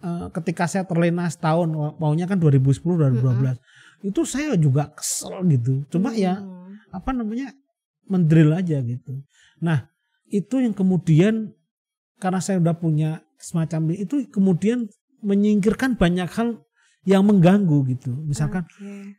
eh, 0.02 0.26
ketika 0.30 0.68
saya 0.68 0.84
terlena 0.84 1.26
setahun 1.26 1.68
maunya 1.96 2.28
kan 2.28 2.36
2010 2.36 2.84
2012 2.84 3.56
itu 4.02 4.20
saya 4.26 4.52
juga 4.54 4.92
kesel 4.92 5.40
gitu. 5.48 5.82
Cuma 5.88 6.12
ya 6.12 6.36
Hmm. 6.38 6.76
apa 6.92 7.10
namanya 7.10 7.54
mendrill 8.06 8.52
aja 8.52 8.82
gitu. 8.82 9.22
Nah 9.62 9.88
itu 10.28 10.60
yang 10.60 10.74
kemudian 10.74 11.54
karena 12.18 12.38
saya 12.38 12.58
udah 12.58 12.74
punya 12.74 13.22
semacam 13.38 13.94
itu 13.94 14.26
kemudian 14.30 14.86
menyingkirkan 15.22 15.94
banyak 15.94 16.26
hal 16.28 16.62
yang 17.06 17.22
mengganggu 17.22 17.82
gitu. 17.94 18.10
Misalkan 18.26 18.66
Oke. 18.66 19.14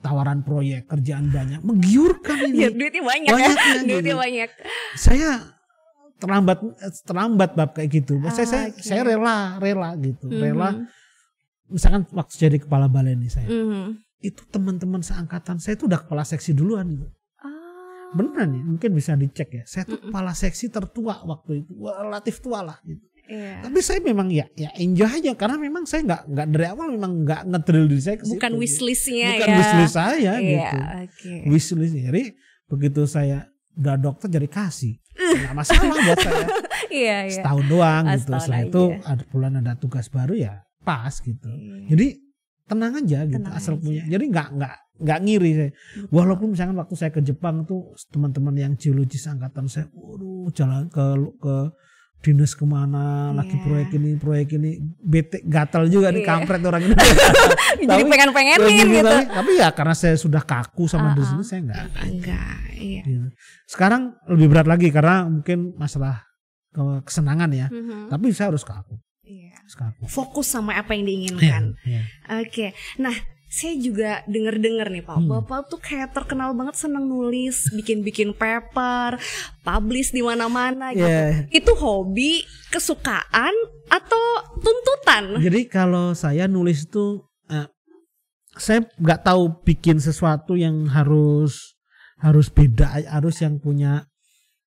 Tawaran 0.00 0.40
proyek 0.40 0.84
kerjaan 0.86 1.28
banyak 1.28 1.60
menggiurkan 1.60 2.36
Ya, 2.50 2.68
ini. 2.68 2.74
duitnya 2.74 3.02
banyak 3.02 3.30
Banyak 3.30 3.52
ya. 3.52 3.64
ya, 3.68 3.80
duitnya 3.86 3.96
gitu. 4.06 4.16
banyak. 4.18 4.48
Saya 4.94 5.30
terlambat 6.16 6.58
terlambat 7.02 7.50
bab 7.54 7.70
kayak 7.72 7.90
gitu. 7.94 8.20
Saya 8.26 8.44
saya, 8.44 8.62
Ah, 8.62 8.70
oke. 8.70 8.82
saya 8.82 9.02
rela 9.02 9.36
rela 9.56 9.90
gitu. 9.96 10.26
Rela 10.26 10.68
Mhm. 10.70 10.84
misalkan 11.70 12.02
waktu 12.10 12.34
jadi 12.38 12.56
kepala 12.58 12.86
balai 12.86 13.14
nih 13.14 13.30
saya. 13.30 13.46
Mhm. 13.46 14.00
Itu 14.20 14.44
teman-teman 14.46 15.00
seangkatan 15.00 15.56
saya 15.56 15.74
itu 15.74 15.84
udah 15.84 15.96
kepala 15.98 16.22
seksi 16.22 16.52
duluan 16.52 16.88
gitu. 16.88 17.08
Ah, 17.38 18.12
Beneran 18.12 18.52
nih, 18.52 18.62
mungkin 18.66 18.90
bisa 18.90 19.14
dicek 19.14 19.48
ya. 19.50 19.64
Saya 19.64 19.84
tuh 19.86 19.96
Mm-mm. 19.96 20.12
kepala 20.12 20.32
seksi 20.34 20.68
tertua 20.68 21.24
waktu 21.24 21.62
itu, 21.62 21.72
relatif 21.78 22.40
tua 22.40 22.60
lah. 22.62 22.76
Gitu. 22.82 23.00
Iya. 23.30 23.62
Tapi 23.62 23.78
saya 23.78 24.02
memang 24.02 24.26
ya, 24.28 24.44
ya 24.52 24.74
enjoy 24.74 25.06
aja 25.06 25.32
karena 25.32 25.56
memang 25.56 25.86
saya 25.86 26.02
nggak 26.02 26.22
nggak 26.26 26.46
dari 26.50 26.66
awal 26.66 26.90
memang 26.90 27.22
nggak 27.22 27.42
ngedrill 27.46 27.86
diri 27.86 28.02
saya 28.02 28.16
ke 28.18 28.24
situ, 28.24 28.34
Bukan 28.34 28.50
gitu. 28.50 28.60
wishlistnya 28.60 29.28
Bukan 29.32 29.46
ya. 29.46 29.56
wishlist 29.56 29.94
saya 29.94 30.18
Iya, 30.18 30.32
gitu. 30.42 30.76
oke. 31.06 31.32
Wishlist 31.46 31.94
jadi 31.94 32.22
begitu 32.66 33.00
saya 33.04 33.38
udah 33.72 33.96
dokter 33.96 34.28
jadi 34.28 34.46
kasih. 34.46 34.98
Nggak 35.14 35.54
masalah 35.54 35.94
buat 35.96 36.18
saya. 36.18 36.46
Iya, 36.90 37.16
iya. 37.22 37.34
Setahun 37.38 37.64
doang 37.64 38.02
gitu. 38.08 38.18
setahun 38.26 38.42
Setelah 38.42 38.58
aja. 38.58 38.66
itu 38.66 38.82
ada 39.06 39.22
bulan 39.30 39.52
ada 39.56 39.72
tugas 39.74 40.10
baru 40.10 40.34
ya 40.34 40.54
pas 40.82 41.14
gitu. 41.16 41.46
Iya. 41.46 41.86
Jadi 41.86 42.06
tenang 42.66 42.92
aja 42.96 43.18
gitu 43.24 43.36
Tenang 43.36 43.54
asal 43.54 43.78
aja. 43.78 43.82
punya. 43.84 44.02
Jadi 44.10 44.24
nggak 44.26 44.48
nggak 44.58 44.74
nggak 45.00 45.18
ngiri 45.22 45.50
saya. 45.54 45.70
Betul. 45.70 46.08
Walaupun 46.10 46.46
misalkan 46.50 46.74
waktu 46.74 46.94
saya 46.94 47.10
ke 47.10 47.22
Jepang 47.22 47.62
tuh 47.62 47.80
teman-teman 48.10 48.54
yang 48.54 48.72
geologis 48.74 49.22
angkatan 49.24 49.64
saya, 49.64 49.86
waduh 49.94 50.50
jalan 50.50 50.90
ke 50.90 51.04
ke 51.38 51.54
dinas 52.20 52.52
ke 52.52 52.62
mana 52.62 53.32
lagi 53.32 53.56
Iya. 53.56 53.64
proyek 53.64 53.88
ini 53.96 54.10
proyek 54.14 54.48
ini 54.54 54.70
bete 55.00 55.40
gatal 55.42 55.88
juga 55.88 56.12
nih 56.12 56.20
Iya. 56.20 56.28
kampret 56.28 56.60
orang 56.60 56.82
ini. 56.84 56.94
Jadi 57.88 58.02
pengen-pengenin 58.04 58.60
Kayak 58.60 58.86
gitu. 58.86 59.08
Tapi, 59.08 59.24
tapi 59.26 59.50
ya 59.56 59.68
karena 59.72 59.94
saya 59.94 60.14
sudah 60.14 60.42
kaku 60.42 60.84
sama 60.84 61.12
di 61.12 61.22
sini 61.22 61.40
ah. 61.40 61.46
saya 61.46 61.60
nggak. 61.62 61.84
Enggak, 62.04 62.58
iya. 62.76 63.02
Gitu. 63.02 63.28
Sekarang 63.64 64.02
lebih 64.28 64.46
berat 64.48 64.68
lagi 64.68 64.88
karena 64.88 65.24
mungkin 65.24 65.72
masalah 65.74 66.28
ke- 66.70 67.02
kesenangan 67.02 67.50
ya. 67.50 67.66
Mhm. 67.66 68.12
Tapi 68.12 68.26
saya 68.30 68.52
harus 68.52 68.62
kaku, 68.62 69.00
Iya. 69.24 69.56
harus 69.56 69.74
kaku. 69.74 70.04
Fokus 70.04 70.46
sama 70.46 70.76
apa 70.76 70.92
yang 70.92 71.02
Iya, 71.02 71.08
diinginkan. 71.08 71.62
iya. 71.82 72.02
Oke, 72.36 72.76
nah 72.96 73.16
saya 73.50 73.74
juga 73.76 74.22
denger-dengar 74.30 74.86
nih 74.88 75.02
Pak, 75.02 75.16
Hmm. 75.18 75.26
Bapak 75.26 75.66
tuh 75.66 75.82
kayak 75.82 76.14
terkenal 76.14 76.54
banget 76.54 76.78
seneng 76.78 77.04
nulis, 77.04 77.66
bikin-bikin 77.74 78.30
paper, 78.30 79.18
publish 79.60 80.14
di 80.14 80.22
mana-mana 80.22 80.94
gitu. 80.94 81.02
Iya. 81.02 81.50
Itu 81.50 81.74
hobi, 81.74 82.46
kesukaan, 82.70 83.50
atau 83.90 84.22
tuntutan? 84.54 85.42
Jadi 85.42 85.66
kalau 85.66 86.14
saya 86.14 86.46
nulis 86.46 86.86
itu 86.86 87.26
eh, 87.50 87.66
saya 88.54 88.86
nggak 88.86 89.26
tahu 89.26 89.66
bikin 89.66 89.98
sesuatu 89.98 90.54
yang 90.54 90.86
harus 90.86 91.74
harus 92.22 92.46
beda, 92.48 93.02
harus 93.10 93.42
yang 93.42 93.58
punya 93.58 94.06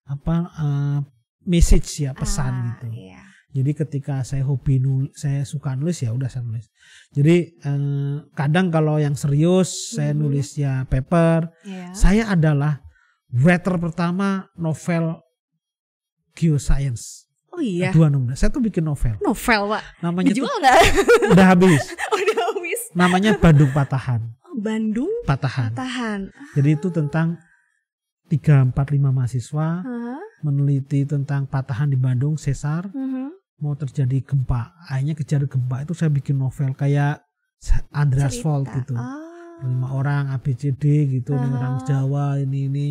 apa 0.04 0.36
eh, 0.54 1.00
message 1.48 2.04
ya 2.04 2.12
pesan 2.12 2.52
Ah, 2.52 2.64
gitu. 2.68 2.88
Iya. 2.92 3.24
Jadi 3.54 3.72
ketika 3.72 4.22
saya 4.22 4.42
hobi 4.42 4.78
nulis, 4.78 5.14
saya 5.14 5.42
suka 5.44 5.78
nulis 5.78 6.02
ya 6.02 6.10
udah 6.10 6.26
saya 6.26 6.42
nulis. 6.42 6.74
Jadi 7.12 7.36
eh, 7.56 7.80
kadang 8.34 8.68
kalau 8.68 8.98
yang 8.98 9.14
serius 9.14 9.94
saya 9.94 10.10
Mhm. 10.12 10.20
nulis 10.20 10.50
ya 10.56 10.84
paper. 10.86 11.54
Iya. 11.62 11.94
Saya 11.94 12.24
adalah 12.28 12.82
writer 13.30 13.78
pertama 13.78 14.50
novel 14.56 15.22
geoscience. 16.34 17.30
Oh 17.54 17.62
iya. 17.62 17.94
Dua 17.94 18.10
nomor. 18.10 18.34
Saya 18.34 18.50
tuh 18.50 18.58
bikin 18.60 18.82
novel. 18.82 19.14
Novel 19.22 19.62
Pak. 19.70 19.84
Namanya 20.02 20.34
tuh 20.34 20.42
Dijual 20.42 20.56
nggak? 20.58 20.80
udah 21.38 21.48
habis. 21.48 21.84
Udah 22.18 22.38
habis. 22.50 22.82
Namanya 22.94 23.32
Bandung 23.38 23.70
Patahan. 23.70 24.22
Oh, 24.42 24.58
Bandung 24.58 25.12
Patahan. 25.24 25.70
tahan. 25.74 26.20
Jadi 26.58 26.70
itu 26.74 26.90
tentang 26.90 27.38
3 28.26 28.66
4 28.66 28.74
5 28.74 29.14
mahasiswa 29.14 29.68
Hah? 29.86 30.22
meneliti 30.42 31.06
tentang 31.06 31.46
patahan 31.46 31.88
di 31.88 31.96
Bandung 31.96 32.36
sesar 32.36 32.90
Mhm. 32.90 33.23
Mau 33.64 33.74
terjadi 33.74 34.20
gempa. 34.20 34.76
Akhirnya 34.84 35.16
kejar 35.16 35.48
gempa 35.48 35.82
itu 35.82 35.96
saya 35.96 36.12
bikin 36.12 36.36
novel 36.36 36.76
kayak 36.76 37.24
Andreas 37.90 38.36
Cerita. 38.36 38.76
Gitu. 38.76 38.94
Ah. 38.94 39.24
Lima 39.64 39.96
orang 39.96 40.28
ABCD 40.30 40.84
gitu, 41.10 41.32
ini 41.32 41.48
Ah. 41.48 41.56
orang 41.56 41.76
Jawa 41.82 42.26
ini 42.38 42.68
ini 42.68 42.88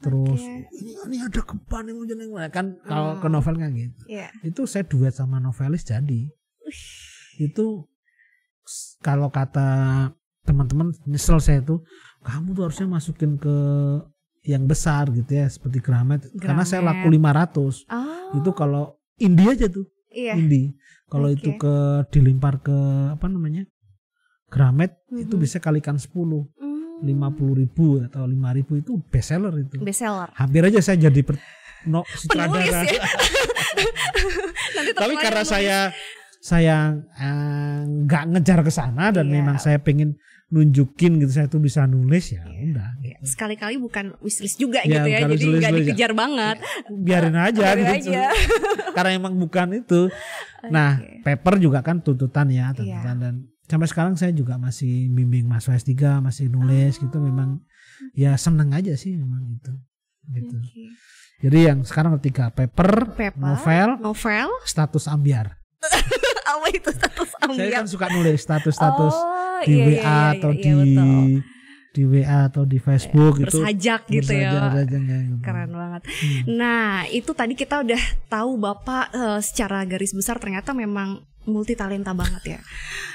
terus 0.00 0.40
Oke. 0.40 0.66
ini, 0.74 0.96
ini 1.06 1.16
ada 1.20 1.40
gempa 1.40 1.84
nih 1.84 1.92
mana 2.26 2.48
kan 2.48 2.74
kalau 2.82 3.14
Hmm. 3.14 3.20
ke 3.20 3.28
novel 3.28 3.54
kan 3.54 3.70
gitu. 3.70 4.00
Iya. 4.08 4.28
Itu 4.42 4.66
saya 4.66 4.82
duet 4.82 5.12
sama 5.12 5.38
novelis 5.38 5.84
jadi. 5.84 6.26
Itu 7.38 7.86
s- 8.64 8.96
kalau 8.98 9.30
kata 9.30 9.68
teman-teman 10.42 10.90
nyesel 11.04 11.38
saya 11.38 11.60
tuh 11.60 11.84
kamu 12.20 12.52
tuh 12.52 12.62
harusnya 12.66 12.88
masukin 12.88 13.36
ke 13.36 13.56
yang 14.42 14.64
besar 14.64 15.12
gitu 15.12 15.28
ya 15.30 15.46
seperti 15.46 15.78
Gramet, 15.78 16.24
karena 16.40 16.64
saya 16.64 16.80
Gramet. 16.80 16.96
laku 16.96 17.06
500 17.12 17.84
Ah. 17.86 18.32
itu 18.34 18.50
kalau 18.50 18.96
indie 19.16 19.46
aja 19.46 19.68
tuh 19.68 19.84
Iya. 20.10 20.34
indie 20.34 20.74
kalau 21.06 21.26
Oke. 21.26 21.38
itu 21.38 21.50
ke 21.54 21.74
dilimpar 22.08 22.58
ke 22.58 22.74
apa 23.10 23.26
namanya 23.26 23.64
Gramet 24.46 24.90
itu 25.12 25.34
Mhm. 25.34 25.40
bisa 25.40 25.58
kalikan 25.58 25.94
10 25.94 26.50
Hmm. 26.52 26.98
50 27.00 27.54
ribu 27.54 28.02
atau 28.02 28.24
5 28.24 28.50
ribu 28.52 28.76
itu 28.76 28.98
best 29.06 29.30
seller 29.30 29.54
itu 29.56 29.78
bestseller. 29.78 30.28
hampir 30.34 30.60
aja 30.62 30.80
saya 30.80 30.98
jadi 31.00 31.22
per, 31.22 31.38
no, 31.84 32.02
Penulis 32.02 32.20
sutradara. 32.20 32.82
ya. 32.82 33.00
Nanti 34.76 34.90
tapi 34.92 35.14
karena 35.16 35.42
saya 35.42 35.78
saya 36.40 36.76
eh, 37.14 37.80
nggak 37.84 38.24
ngejar 38.30 38.60
ke 38.60 38.70
sana 38.70 39.08
dan 39.10 39.26
Iya. 39.26 39.34
memang 39.34 39.56
saya 39.56 39.78
pengen 39.78 40.16
nunjukin 40.48 41.20
gitu 41.20 41.30
saya 41.30 41.46
tuh 41.46 41.58
bisa 41.58 41.84
nulis 41.86 42.32
ya 42.32 42.42
Iya. 42.42 42.74
udah 42.74 42.88
sekali-kali 43.22 43.76
bukan 43.76 44.16
wishlist 44.18 44.56
juga 44.56 44.80
Ya, 44.80 45.00
gitu 45.00 45.08
ya, 45.08 45.18
jadi 45.26 45.44
nggak 45.54 45.72
dikejar 45.78 46.12
banget. 46.12 46.56
biarin 46.90 47.36
aja 47.36 47.60
Biarin 47.68 47.86
gitu 47.94 48.10
aja. 48.10 48.22
karena 48.96 49.10
emang 49.12 49.34
bukan 49.34 49.76
itu 49.76 50.08
nah 50.66 50.96
Oke. 50.96 51.20
paper 51.22 51.54
juga 51.56 51.80
kan 51.80 51.98
tuntutan 51.98 52.48
ya 52.48 52.68
Iya. 52.68 52.76
tuntutan 52.76 53.16
dan 53.16 53.34
sampai 53.64 53.86
sekarang 53.86 54.14
saya 54.14 54.30
juga 54.30 54.56
masih 54.56 55.08
bimbing 55.08 55.44
mahasiswa 55.44 55.76
S3 55.78 55.92
masih 56.18 56.48
nulis 56.48 56.96
Oh. 56.96 57.00
gitu 57.04 57.18
memang 57.18 57.60
ya 58.12 58.32
seneng 58.34 58.70
aja 58.70 58.92
sih 58.94 59.12
memang 59.12 59.44
gitu 59.52 59.72
gitu 60.30 60.56
Oke. 60.56 60.84
jadi 61.40 61.58
yang 61.70 61.78
sekarang 61.82 62.16
ketiga 62.16 62.48
paper, 62.48 63.12
Paper, 63.12 63.36
novel 63.36 63.88
novel, 63.98 64.48
status 64.64 65.04
ambiar 65.06 65.60
apa 66.50 66.66
itu 66.68 66.88
status 66.88 67.28
saya 67.30 67.44
ambiar? 67.46 67.70
kan 67.70 67.84
suka 67.84 68.06
nulis 68.08 68.38
status-status 68.38 69.14
Oh, 69.60 69.62
di 69.62 69.76
iya, 69.76 69.84
WA 69.84 69.92
iya, 69.92 70.00
iya, 70.00 70.20
atau 70.34 70.50
iya, 70.50 70.58
di 70.58 70.70
betul. 70.72 71.28
Di 71.90 72.06
WA 72.06 72.46
atau 72.46 72.62
di 72.62 72.78
Facebook 72.78 73.42
gitu 73.42 73.66
bersajak 73.66 74.06
gitu 74.06 74.30
ya. 74.30 74.54
Bersajak-sajak 74.54 75.00
kayak 75.02 75.22
gitu. 75.26 75.42
Keren 75.42 75.70
banget. 75.74 76.02
Hmm. 76.06 76.40
Nah, 76.54 76.86
itu 77.10 77.30
tadi 77.34 77.54
kita 77.58 77.82
udah 77.82 78.02
tahu 78.30 78.50
Bapak 78.62 79.04
eh, 79.10 79.40
secara 79.42 79.82
garis 79.82 80.14
besar 80.14 80.38
ternyata 80.38 80.70
memang 80.70 81.26
multi 81.42 81.72
talenta 81.72 82.12
banget 82.12 82.42
ya. 82.46 82.60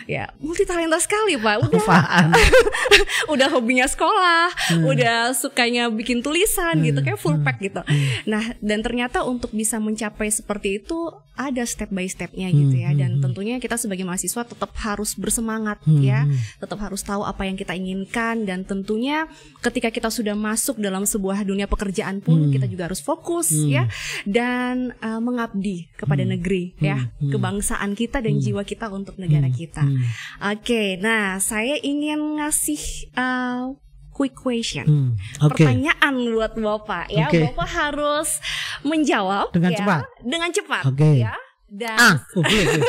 Ya, 0.06 0.24
multi 0.38 0.64
talenta 0.64 0.98
sekali, 0.98 1.34
Pak. 1.36 1.66
Udah 1.66 1.82
udah 3.34 3.48
hobinya 3.50 3.86
sekolah, 3.86 4.50
Hmm. 4.72 4.86
udah 4.86 5.18
sukanya 5.32 5.90
bikin 5.90 6.20
tulisan 6.20 6.82
gitu, 6.82 7.00
kayak 7.00 7.18
full 7.18 7.34
Hmm. 7.34 7.44
pack 7.44 7.58
gitu. 7.60 7.82
Hmm. 7.82 8.06
Nah, 8.26 8.44
dan 8.60 8.82
ternyata 8.82 9.22
untuk 9.22 9.50
bisa 9.52 9.78
mencapai 9.78 10.30
seperti 10.30 10.80
itu 10.80 10.98
ada 11.34 11.68
step 11.68 11.92
by 11.92 12.06
stepnya 12.06 12.48
gitu 12.48 12.76
ya. 12.78 12.90
Hmm, 12.90 12.98
Dan 12.98 13.10
hmm, 13.10 13.18
hmm. 13.18 13.24
tentunya 13.26 13.56
kita 13.58 13.76
sebagai 13.76 14.04
mahasiswa 14.04 14.42
tetap 14.42 14.72
harus 14.78 15.14
bersemangat 15.14 15.84
Hmm, 15.84 16.00
ya, 16.00 16.24
hmm. 16.24 16.60
tetap 16.60 16.80
harus 16.80 17.02
tahu 17.02 17.22
apa 17.22 17.44
yang 17.44 17.54
kita 17.54 17.74
inginkan 17.74 18.46
dan 18.46 18.64
tentunya 18.64 19.28
ketika 19.60 19.90
kita 19.90 20.08
sudah 20.08 20.32
masuk 20.34 20.78
dalam 20.78 21.04
sebuah 21.04 21.44
dunia 21.44 21.66
pekerjaan 21.66 22.20
pun 22.20 22.40
Hmm. 22.40 22.52
kita 22.52 22.66
juga 22.66 22.88
harus 22.88 23.02
fokus 23.02 23.52
Hmm. 23.52 23.68
ya 23.68 23.84
dan 24.24 24.96
uh, 25.00 25.20
mengabdi 25.20 25.92
kepada 25.94 26.22
Hmm. 26.22 26.32
negeri 26.32 26.72
ya, 26.80 26.96
Hmm, 26.96 27.12
hmm. 27.20 27.32
kebangsaan 27.32 27.92
kita 27.94 28.15
dan 28.20 28.36
Hmm. 28.36 28.44
jiwa 28.44 28.62
kita 28.62 28.88
untuk 28.88 29.16
negara 29.16 29.48
Hmm, 29.48 29.56
kita. 29.56 29.84
hmm, 29.84 30.04
Oke, 30.54 30.96
nah 30.98 31.38
saya 31.38 31.76
ingin 31.78 32.38
ngasih 32.38 32.82
uh, 33.14 33.74
quick 34.12 34.34
question. 34.34 34.86
hmm. 34.86 35.10
Oke. 35.42 35.64
Pertanyaan 35.64 36.14
buat 36.30 36.54
Bapak 36.54 37.10
ya. 37.10 37.28
Oke. 37.28 37.50
Bapak 37.50 37.68
harus 37.68 38.40
menjawab 38.82 39.52
Dengan 39.52 39.72
ya, 39.72 39.78
cepat. 39.78 40.02
Dengan 40.22 40.50
cepat 40.50 40.84
Oke. 40.86 41.12
ya. 41.20 41.36
Dan 41.66 41.98
Ah, 41.98 42.16
oke, 42.40 42.46
oke. 42.46 42.82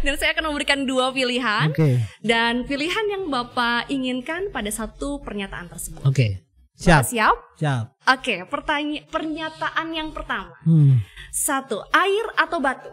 dan 0.00 0.14
saya 0.14 0.36
akan 0.36 0.44
memberikan 0.46 0.84
dua 0.84 1.08
pilihan 1.10 1.72
Oke. 1.72 2.04
dan 2.20 2.62
pilihan 2.62 3.06
yang 3.08 3.26
Bapak 3.26 3.88
inginkan 3.88 4.52
pada 4.52 4.68
satu 4.68 5.18
pernyataan 5.18 5.66
tersebut. 5.66 6.04
Oke. 6.04 6.44
Bapak 6.74 6.76
Siap, 6.76 7.02
siap? 7.06 7.36
siap. 7.56 7.84
Oke, 8.04 8.44
pertanya 8.44 9.06
pernyataan 9.08 9.88
yang 9.90 10.10
pertama. 10.10 10.52
Hmm. 10.62 11.00
Satu, 11.30 11.80
air 11.88 12.26
atau 12.36 12.58
batu? 12.58 12.90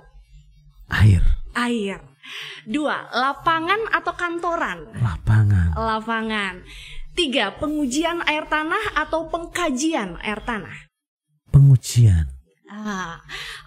Air, 0.88 1.22
Air. 1.54 2.00
Dua, 2.64 3.10
lapangan 3.12 3.90
atau 3.92 4.14
kantoran? 4.14 4.86
lapangan, 4.94 5.74
Lapangan. 5.74 6.62
Tiga, 7.12 7.52
pengujian 7.60 8.24
air 8.24 8.48
tanah 8.48 8.96
atau 8.96 9.28
pengkajian 9.28 10.16
air 10.22 10.40
tanah? 10.42 10.88
pengujian, 11.52 12.32
Ah, 12.72 13.20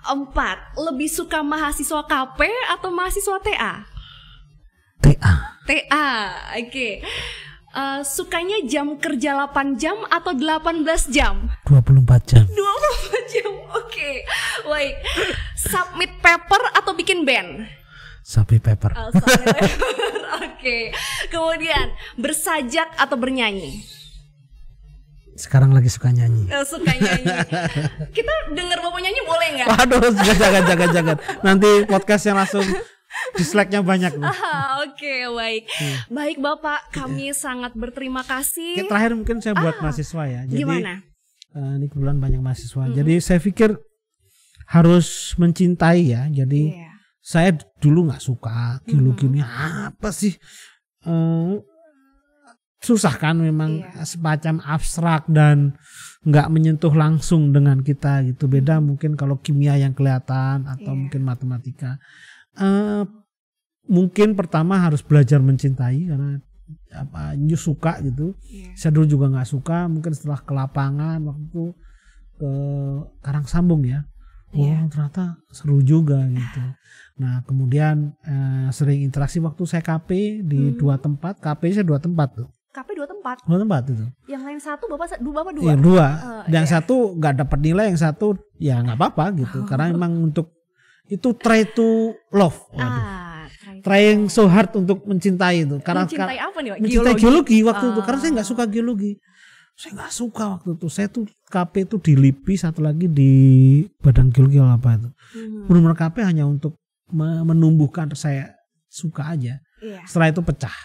empat, 0.09 0.73
lebih 0.81 1.13
suka 1.13 1.45
mahasiswa 1.45 2.09
KP 2.09 2.41
atau 2.73 2.89
mahasiswa 2.89 3.37
TA? 3.37 3.85
TA, 5.05 5.35
TA, 5.69 6.09
oke. 6.57 6.91
Eh, 7.75 8.01
sukanya 8.07 8.65
jam 8.65 8.97
kerja 8.97 9.37
8 9.37 9.77
jam 9.77 10.01
atau 10.09 10.33
18 10.33 11.13
jam? 11.13 11.53
24 11.69 12.23
jam, 12.25 12.45
24 12.49 13.25
jam, 13.29 13.53
oke. 13.77 14.11
Baik, 14.65 14.95
submit 15.59 16.09
paper 16.25 16.63
atau 16.73 16.97
bikin 16.97 17.29
band? 17.29 17.69
Sapi 18.35 18.59
paper, 18.59 18.91
Oh, 18.93 19.15
oke. 20.43 20.79
Kemudian, 21.29 21.87
bersajak 22.17 22.91
atau 22.95 23.15
bernyanyi? 23.15 23.87
sekarang 25.35 25.75
lagi 25.75 25.91
suka 25.91 26.15
nyanyi. 26.15 26.47
Eh, 26.47 26.63
suka 26.63 26.95
nyanyi. 26.95 27.27
Kita 28.11 28.33
denger 28.55 28.79
bapak 28.79 29.01
nyanyi 29.03 29.21
boleh 29.27 29.49
nggak? 29.53 29.67
Waduh, 29.67 30.15
jangan, 30.31 30.63
jangan, 30.63 30.89
jangan. 30.95 31.17
Nanti 31.43 31.71
podcastnya 31.85 32.39
langsung 32.39 32.63
dislike-nya 33.35 33.83
banyak. 33.83 34.15
Ah, 34.23 34.79
Oke, 34.87 35.27
baik. 35.27 35.67
Baik 36.07 36.39
Bapak, 36.39 36.87
kami 36.93 37.35
sangat 37.35 37.75
berterima 37.75 38.23
kasih. 38.23 38.79
Oke, 38.79 38.87
terakhir 38.87 39.19
mungkin 39.19 39.43
saya 39.43 39.59
buat 39.59 39.75
mahasiswa 39.81 40.23
ya. 40.23 40.41
Jadi 40.47 40.61
Gimana? 40.61 41.03
eh, 41.51 41.73
ini 41.83 41.87
kebetulan 41.89 42.19
banyak 42.21 42.39
mahasiswa. 42.39 42.85
Jadi 42.93 43.15
saya 43.19 43.43
pikir 43.43 43.75
harus 44.67 45.35
mencintai 45.35 46.15
ya. 46.15 46.31
Jadi 46.31 46.79
Iya. 46.79 46.94
Saya 47.25 47.57
dulu 47.81 48.13
nggak 48.13 48.21
suka 48.21 48.85
geologi 48.85 49.25
ini 49.33 49.41
apa 49.41 50.13
sih? 50.13 50.37
Eh, 51.09 51.55
susah 52.85 53.17
kan 53.17 53.41
memang 53.41 53.81
Iya. 53.81 54.05
semacam 54.05 54.61
abstrak 54.61 55.25
dan 55.33 55.73
nggak 56.21 56.53
menyentuh 56.53 56.93
langsung 56.93 57.49
dengan 57.49 57.81
kita 57.81 58.21
gitu. 58.29 58.45
Beda 58.45 58.77
mungkin 58.77 59.17
kalau 59.17 59.41
kimia 59.41 59.81
yang 59.81 59.97
kelihatan 59.97 60.69
atau 60.69 60.93
Iya. 60.93 61.01
mungkin 61.01 61.21
matematika. 61.25 61.97
Eh, 62.61 63.03
mungkin 63.89 64.37
pertama 64.37 64.85
harus 64.85 65.01
belajar 65.01 65.41
mencintai 65.41 66.05
karena 66.05 66.41
apa 66.93 67.33
suka 67.57 68.01
gitu. 68.01 68.37
Iya. 68.45 68.73
saya 68.77 68.93
dulu 68.93 69.07
juga 69.09 69.27
nggak 69.33 69.49
suka 69.49 69.89
mungkin 69.89 70.13
setelah 70.13 70.41
ke 70.41 70.53
lapangan 70.53 71.19
waktu 71.25 71.43
itu 71.49 71.65
ke 72.37 72.51
Karang 73.21 73.49
Sambung 73.49 73.81
ya. 73.85 74.05
Oh 74.55 74.61
Iya. 74.61 74.87
ternyata 74.89 75.41
seru 75.51 75.81
juga 75.83 76.21
gitu 76.29 76.61
nah 77.15 77.41
kemudian 77.43 78.11
eh, 78.21 78.69
sering 78.71 79.01
interaksi 79.01 79.39
waktu 79.39 79.63
saya 79.65 79.81
KP 79.81 80.11
di 80.43 80.61
Hmm. 80.65 80.77
dua 80.77 80.95
tempat 80.97 81.39
KP 81.39 81.63
saya 81.71 81.83
dua 81.83 81.99
tempat 81.99 82.35
tuh 82.35 82.49
KP 82.69 82.89
dua 82.93 83.07
tempat. 83.07 83.37
dua 83.41 83.59
tempat 83.61 83.83
itu 83.87 84.07
Yang 84.27 84.43
lain 84.43 84.59
satu, 84.61 84.85
Bapak 84.89 85.15
dua 85.17 85.33
Bapak 85.33 85.53
dua. 85.55 85.65
yang 85.65 85.79
dua 85.81 86.07
Eh, 86.11 86.45
yang 86.51 86.67
iya. 86.67 86.73
satu 86.73 87.15
nggak 87.15 87.35
dapat 87.39 87.59
nilai 87.61 87.85
yang 87.87 88.01
satu 88.01 88.27
ya 88.57 88.83
nggak 88.83 88.97
apa-apa 88.97 89.25
gitu 89.37 89.63
karena 89.65 89.89
memang 89.89 90.11
untuk 90.21 90.51
itu 91.07 91.29
try 91.35 91.63
to 91.65 91.87
love 92.31 92.59
Waduh. 92.69 92.83
Ah, 92.83 93.47
trying 93.81 94.27
so 94.27 94.45
hard 94.45 94.75
untuk 94.75 95.05
mencintai 95.05 95.63
itu 95.63 95.79
karena 95.79 96.03
mencintai 96.03 96.35
apa 96.37 96.59
nih, 96.59 96.71
Pak? 96.73 96.79
mencintai 96.81 97.15
geologi 97.15 97.59
waktu 97.63 97.85
itu 97.87 98.01
karena 98.01 98.19
saya 98.19 98.27
Ah. 98.27 98.35
nggak 98.35 98.49
suka 98.49 98.65
geologi 98.67 99.13
saya 99.73 99.91
nggak 99.93 100.13
suka 100.13 100.45
waktu 100.51 100.69
itu 100.73 100.87
saya 100.89 101.07
tuh 101.09 101.25
KP 101.45 101.75
itu 101.85 101.97
di 102.01 102.13
LIPI 102.17 102.55
satu 102.57 102.81
lagi 102.81 103.07
di 103.07 103.31
Badan 103.97 104.31
Geologi 104.31 104.59
apa 104.59 104.97
itu 104.97 105.09
Mhm. 105.33 105.67
benar-benar 105.67 105.95
KP 105.97 106.17
hanya 106.23 106.45
untuk 106.45 106.75
menumbuhkan 107.15 108.11
saya 108.19 108.59
suka 108.91 109.35
aja. 109.35 109.63
Iya. 109.85 110.01
setelah 110.09 110.33
itu 110.33 110.41
pecah. 110.41 110.77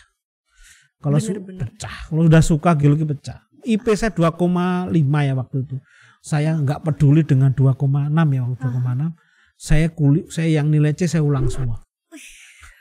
Kalau 1.00 1.18
pecah. 1.18 1.96
Kalau 2.12 2.28
udah 2.28 2.44
suka 2.44 2.76
geologi 2.76 3.08
pecah. 3.08 3.48
IP 3.64 3.88
saya 3.96 4.12
2,5 4.12 4.92
ya 5.24 5.34
waktu 5.36 5.58
itu. 5.64 5.76
Saya 6.20 6.52
nggak 6.60 6.84
peduli 6.84 7.24
dengan 7.24 7.56
2,6 7.56 8.12
ya 8.12 8.42
waktu 8.44 8.60
2,6 8.60 9.16
saya 9.60 9.92
kulit 9.92 10.32
saya 10.32 10.64
yang 10.64 10.72
nilai 10.72 10.96
C 10.96 11.08
saya 11.08 11.24
ulang 11.24 11.52
semua. 11.52 11.84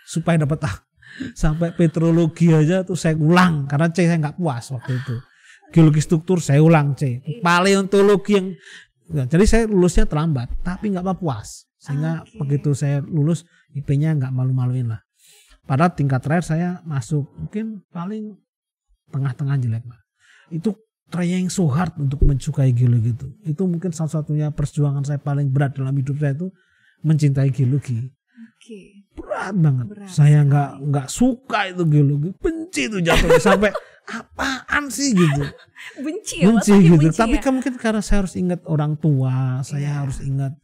Supaya 0.07 0.43
dapat 0.43 0.63
A 0.67 0.73
sampai 1.35 1.75
petrologi 1.75 2.55
aja 2.55 2.87
tuh 2.87 2.95
saya 2.95 3.19
ulang 3.19 3.67
karena 3.67 3.91
C 3.91 4.07
saya 4.07 4.19
nggak 4.23 4.39
puas 4.39 4.71
waktu 4.71 4.93
itu. 4.95 5.15
Geologi 5.75 6.01
struktur 6.01 6.39
saya 6.39 6.63
ulang 6.63 6.95
C. 6.95 7.23
Paleontologi 7.43 8.33
yang 8.39 8.47
jadi 9.27 9.45
saya 9.47 9.63
lulusnya 9.67 10.07
terlambat 10.07 10.63
tapi 10.63 10.95
nggak 10.95 11.05
apa 11.05 11.15
puas 11.19 11.68
sehingga 11.79 12.27
Oke. 12.27 12.39
begitu 12.39 12.75
saya 12.75 12.99
lulus 13.01 13.47
IP-nya 13.73 14.15
nggak 14.19 14.35
malu-maluin 14.35 14.91
lah 14.91 15.01
pada 15.65 15.89
tingkat 15.89 16.21
terakhir 16.21 16.45
saya 16.45 16.69
masuk 16.83 17.29
mungkin 17.39 17.87
paling 17.89 18.35
tengah-tengah 19.09 19.57
jelek 19.59 19.85
lah 19.87 20.01
itu 20.51 20.75
trying 21.09 21.49
so 21.49 21.65
hard 21.69 21.97
untuk 21.97 22.21
mensukai 22.21 22.75
geologi 22.75 23.17
itu 23.17 23.29
itu 23.47 23.63
mungkin 23.65 23.93
salah 23.93 24.21
satunya 24.21 24.53
perjuangan 24.53 25.05
saya 25.05 25.21
paling 25.21 25.49
berat 25.49 25.77
dalam 25.77 25.97
hidup 25.97 26.19
saya 26.21 26.37
itu 26.37 26.51
mencintai 27.01 27.49
geologi 27.49 28.11
Oke. 28.59 29.07
berat 29.15 29.55
banget. 29.55 29.87
Berat 29.87 30.11
saya 30.11 30.43
nggak 30.43 30.71
nggak 30.83 31.09
suka 31.09 31.71
itu 31.71 31.87
geologi, 31.87 32.35
benci 32.43 32.91
itu 32.91 32.99
jatuhnya 32.99 33.39
sampai 33.39 33.71
apaan 34.19 34.91
sih 34.91 35.15
gitu, 35.15 35.43
Benci 36.03 36.43
ya, 36.43 36.49
benci 36.51 36.75
gitu. 36.81 36.97
benci 36.99 37.19
Tapi 37.19 37.37
ya? 37.39 37.43
kan 37.45 37.53
mungkin 37.55 37.75
karena 37.79 38.03
saya 38.03 38.25
harus 38.27 38.35
ingat 38.35 38.65
orang 38.67 38.99
tua, 38.99 39.61
saya 39.63 39.85
Iya. 39.85 39.93
harus 40.03 40.19
ingat 40.25 40.59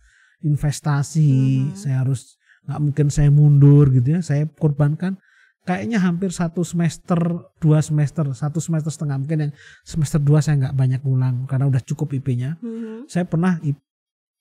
investasi, 0.44 1.32
Mhm. 1.66 1.74
saya 1.74 2.04
harus 2.04 2.36
nggak 2.64 2.80
mungkin 2.80 3.06
saya 3.08 3.28
mundur 3.28 3.88
gitu 3.90 4.14
ya. 4.14 4.20
Saya 4.20 4.44
korbankan 4.46 5.16
kayaknya 5.64 5.96
hampir 5.98 6.28
satu 6.28 6.60
semester, 6.60 7.16
dua 7.56 7.80
semester, 7.80 8.28
satu 8.32 8.60
semester 8.60 8.92
setengah 8.92 9.16
mungkin 9.16 9.48
yang 9.48 9.52
semester 9.82 10.20
dua 10.20 10.40
saya 10.40 10.60
nggak 10.60 10.76
banyak 10.76 11.00
ulang 11.04 11.44
karena 11.44 11.64
udah 11.66 11.80
cukup 11.80 12.12
IP-nya. 12.12 12.60
Mhm. 12.60 13.08
Saya 13.08 13.24
pernah 13.24 13.56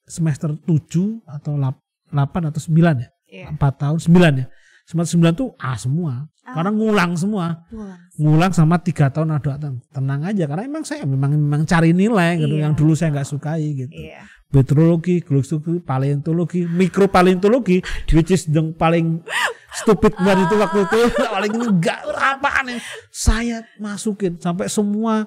semester 0.03 0.51
7 0.59 1.23
atau 1.23 1.55
8 1.55 2.43
atau 2.43 2.59
9 2.59 2.99
ya 2.99 3.09
Iya. 3.33 3.47
empat 3.55 3.73
tahun 3.79 3.97
sembilan 3.97 4.33
ya 4.35 4.45
semester 4.83 5.15
sembilan 5.15 5.33
tuh 5.33 5.49
A 5.57 5.79
semua 5.79 6.27
Ah. 6.43 6.59
karena 6.59 6.75
ngulang 6.75 7.15
semua 7.15 7.63
Pulang. 7.71 7.97
ngulang 8.19 8.51
sama 8.51 8.75
tiga 8.83 9.07
tahun 9.07 9.31
ada 9.31 9.55
tenang 9.89 10.21
aja 10.27 10.43
karena 10.43 10.67
emang 10.67 10.83
saya 10.83 11.07
memang 11.07 11.39
memang 11.39 11.63
cari 11.63 11.95
nilai 11.95 12.35
gitu 12.35 12.59
Iya. 12.59 12.67
yang 12.67 12.75
dulu 12.75 12.91
saya 12.93 13.15
nggak 13.15 13.25
sukai 13.25 13.63
gitu 13.79 13.95
Iya. 13.95 14.27
Petrologi 14.53 15.19
geologi 15.19 15.57
paleontologi 15.81 16.61
mikropaleontologi 16.63 17.81
which 18.13 18.29
is 18.29 18.45
yang 18.45 18.69
paling 18.71 19.25
stupid 19.73 20.13
banget 20.15 20.45
itu 20.45 20.55
waktu 20.55 20.79
itu 20.85 20.99
paling 21.35 21.53
enggak 21.57 21.99
apaan 22.13 22.69
yang 22.69 22.81
saya 23.09 23.65
masukin 23.75 24.37
sampai 24.37 24.69
semua 24.69 25.25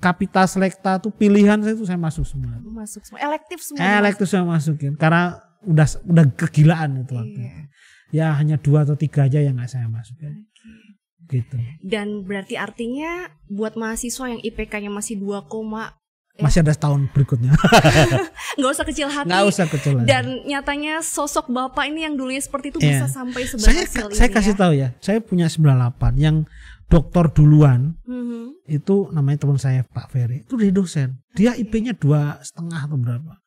kapital 0.00 0.48
selekta 0.48 0.96
tuh 0.96 1.12
pilihan 1.12 1.60
saya 1.60 1.76
tuh 1.76 1.84
saya 1.84 2.00
masuk 2.00 2.24
semua 2.24 2.56
Masuk 2.64 3.04
semua. 3.04 3.20
Elektif 3.20 3.58
semua. 3.60 3.84
elektif 4.00 4.26
saya 4.26 4.42
masukin 4.42 4.96
karena 4.96 5.36
udah 5.62 5.86
udah 6.04 6.24
kegilaan 6.34 7.00
itu 7.00 7.12
waktu 7.12 7.40
Iya. 7.40 7.62
ya 8.12 8.26
hanya 8.36 8.56
dua 8.56 8.84
atau 8.84 8.96
tiga 8.96 9.24
aja 9.24 9.40
yang 9.40 9.56
nggak 9.56 9.68
saya 9.68 9.88
masukin 9.88 10.44
gitu 11.24 11.56
Dan 11.80 12.24
berarti 12.24 12.56
artinya 12.56 13.28
buat 13.48 13.76
mahasiswa 13.76 14.28
yang 14.28 14.40
IPK-nya 14.40 14.92
masih 14.92 15.16
2, 15.16 15.48
Ya. 16.34 16.42
masih 16.42 16.66
ada 16.66 16.74
setahun 16.74 17.06
berikutnya 17.14 17.54
nggak 18.58 18.70
usah 18.70 18.82
kecil 18.82 19.06
hati. 19.06 19.30
nggak 19.30 19.44
usah 19.46 19.66
kecil 19.70 19.92
lagi. 19.96 20.06
Dan 20.10 20.24
nyatanya 20.42 20.98
sosok 20.98 21.46
bapak 21.46 21.86
ini 21.86 22.02
yang 22.02 22.18
dulunya 22.18 22.42
seperti 22.42 22.74
itu 22.74 22.82
Iya. 22.82 23.02
bisa 23.02 23.06
sampai 23.06 23.46
saya 23.46 23.54
seberhasil 23.86 24.02
ini 24.04 24.18
saya 24.18 24.30
kasih 24.34 24.50
ya. 24.50 24.58
tahu 24.58 24.72
ya 24.74 24.88
saya 24.98 25.18
punya 25.22 25.46
98 25.46 25.94
yang 26.18 26.42
dokter 26.84 27.30
duluan 27.30 27.94
Mhm. 28.02 28.66
itu 28.66 29.08
namanya 29.08 29.46
teman 29.46 29.56
saya 29.56 29.86
Pak 29.86 30.10
Ferry 30.10 30.42
itu 30.42 30.58
dia 30.58 30.70
dosen 30.70 31.22
dia 31.32 31.54
IP-nya 31.54 31.94
dua 31.94 32.42
setengah 32.42 32.82
atau 32.82 32.98
berapa 32.98 33.38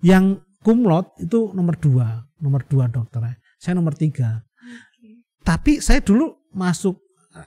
yang 0.00 0.40
kumlot 0.60 1.12
itu 1.20 1.52
nomor 1.52 1.76
dua 1.76 2.24
nomor 2.40 2.64
dua 2.64 2.88
dokternya 2.88 3.36
saya 3.56 3.76
nomor 3.76 3.92
tiga 3.92 4.48
Oke. 4.56 5.20
tapi 5.44 5.78
saya 5.78 6.00
dulu 6.00 6.40
masuk 6.50 6.96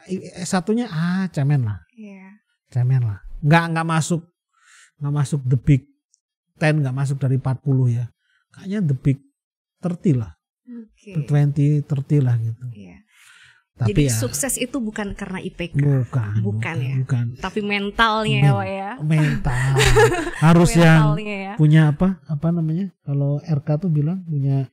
eh, 0.05 0.45
satunya 0.45 0.86
ah 0.86 1.26
cemen 1.28 1.66
lah 1.66 1.82
Iya. 1.91 2.38
cemen 2.70 3.01
lah 3.01 3.26
nggak 3.41 3.66
nggak 3.74 3.88
masuk 3.89 4.22
nggak 5.02 5.14
masuk 5.14 5.41
the 5.43 5.58
big 5.58 5.82
10 6.56 6.78
nggak 6.80 6.93
masuk 6.93 7.18
dari 7.18 7.36
40 7.36 7.58
ya 7.91 8.06
kayaknya 8.52 8.80
the 8.86 8.93
big 8.93 9.18
30 9.82 10.22
lah 10.22 10.32
Oke. 10.64 11.18
20 11.26 11.84
30 11.89 12.22
lah 12.22 12.38
gitu 12.38 12.66
Iya. 12.72 12.97
tapi 13.74 13.89
Jadi 13.91 14.02
ya 14.08 14.14
sukses 14.14 14.54
itu 14.56 14.78
bukan 14.78 15.18
karena 15.18 15.41
IPK, 15.41 15.74
bukan 15.74 16.34
Bukan 16.39 16.76
ya? 16.78 16.95
bukan 17.02 17.26
tapi 17.36 17.60
mentalnya 17.60 18.39
ya, 18.39 18.54
Pak 18.54 18.66
ya. 18.70 18.91
mental 19.02 19.74
harus 20.45 20.72
yang 20.78 21.02
Mentalnya 21.18 21.36
ya. 21.41 21.54
punya 21.58 21.82
apa 21.89 22.22
apa 22.24 22.47
namanya 22.54 22.93
kalau 23.02 23.41
RK 23.41 23.68
tuh 23.82 23.89
bilang 23.89 24.22
punya 24.22 24.70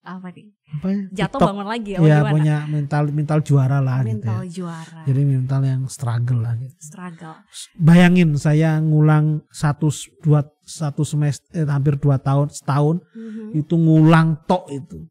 Apa 0.00 0.32
nih? 0.32 0.55
Apa 0.68 0.86
ya 0.88 0.98
Jatuh 1.24 1.30
TikTok. 1.32 1.48
bangun 1.48 1.68
lagi 1.68 1.90
ya, 1.90 1.98
ya 1.98 2.18
gimana? 2.18 2.32
punya 2.32 2.56
mental 2.66 3.02
mental 3.08 3.38
juara 3.40 3.78
lah 3.78 3.98
gitu 4.00 4.10
mental 4.18 4.40
ya. 4.40 4.50
juara. 4.50 5.00
jadi 5.04 5.22
mental 5.22 5.60
yang 5.62 5.82
struggle 5.86 6.40
lah 6.40 6.54
gitu 6.54 6.74
struggle. 6.76 7.34
bayangin 7.76 8.34
saya 8.34 8.76
ngulang 8.78 9.26
satu 9.48 9.88
dua 10.20 10.42
satu 10.60 11.02
semester 11.02 11.46
eh, 11.54 11.62
hampir 11.64 11.94
dua 11.96 12.18
tahun 12.18 12.50
setahun 12.50 12.98
Mhm. 13.06 13.54
itu 13.56 13.74
ngulang 13.74 14.42
tok 14.42 14.66
itu 14.68 15.06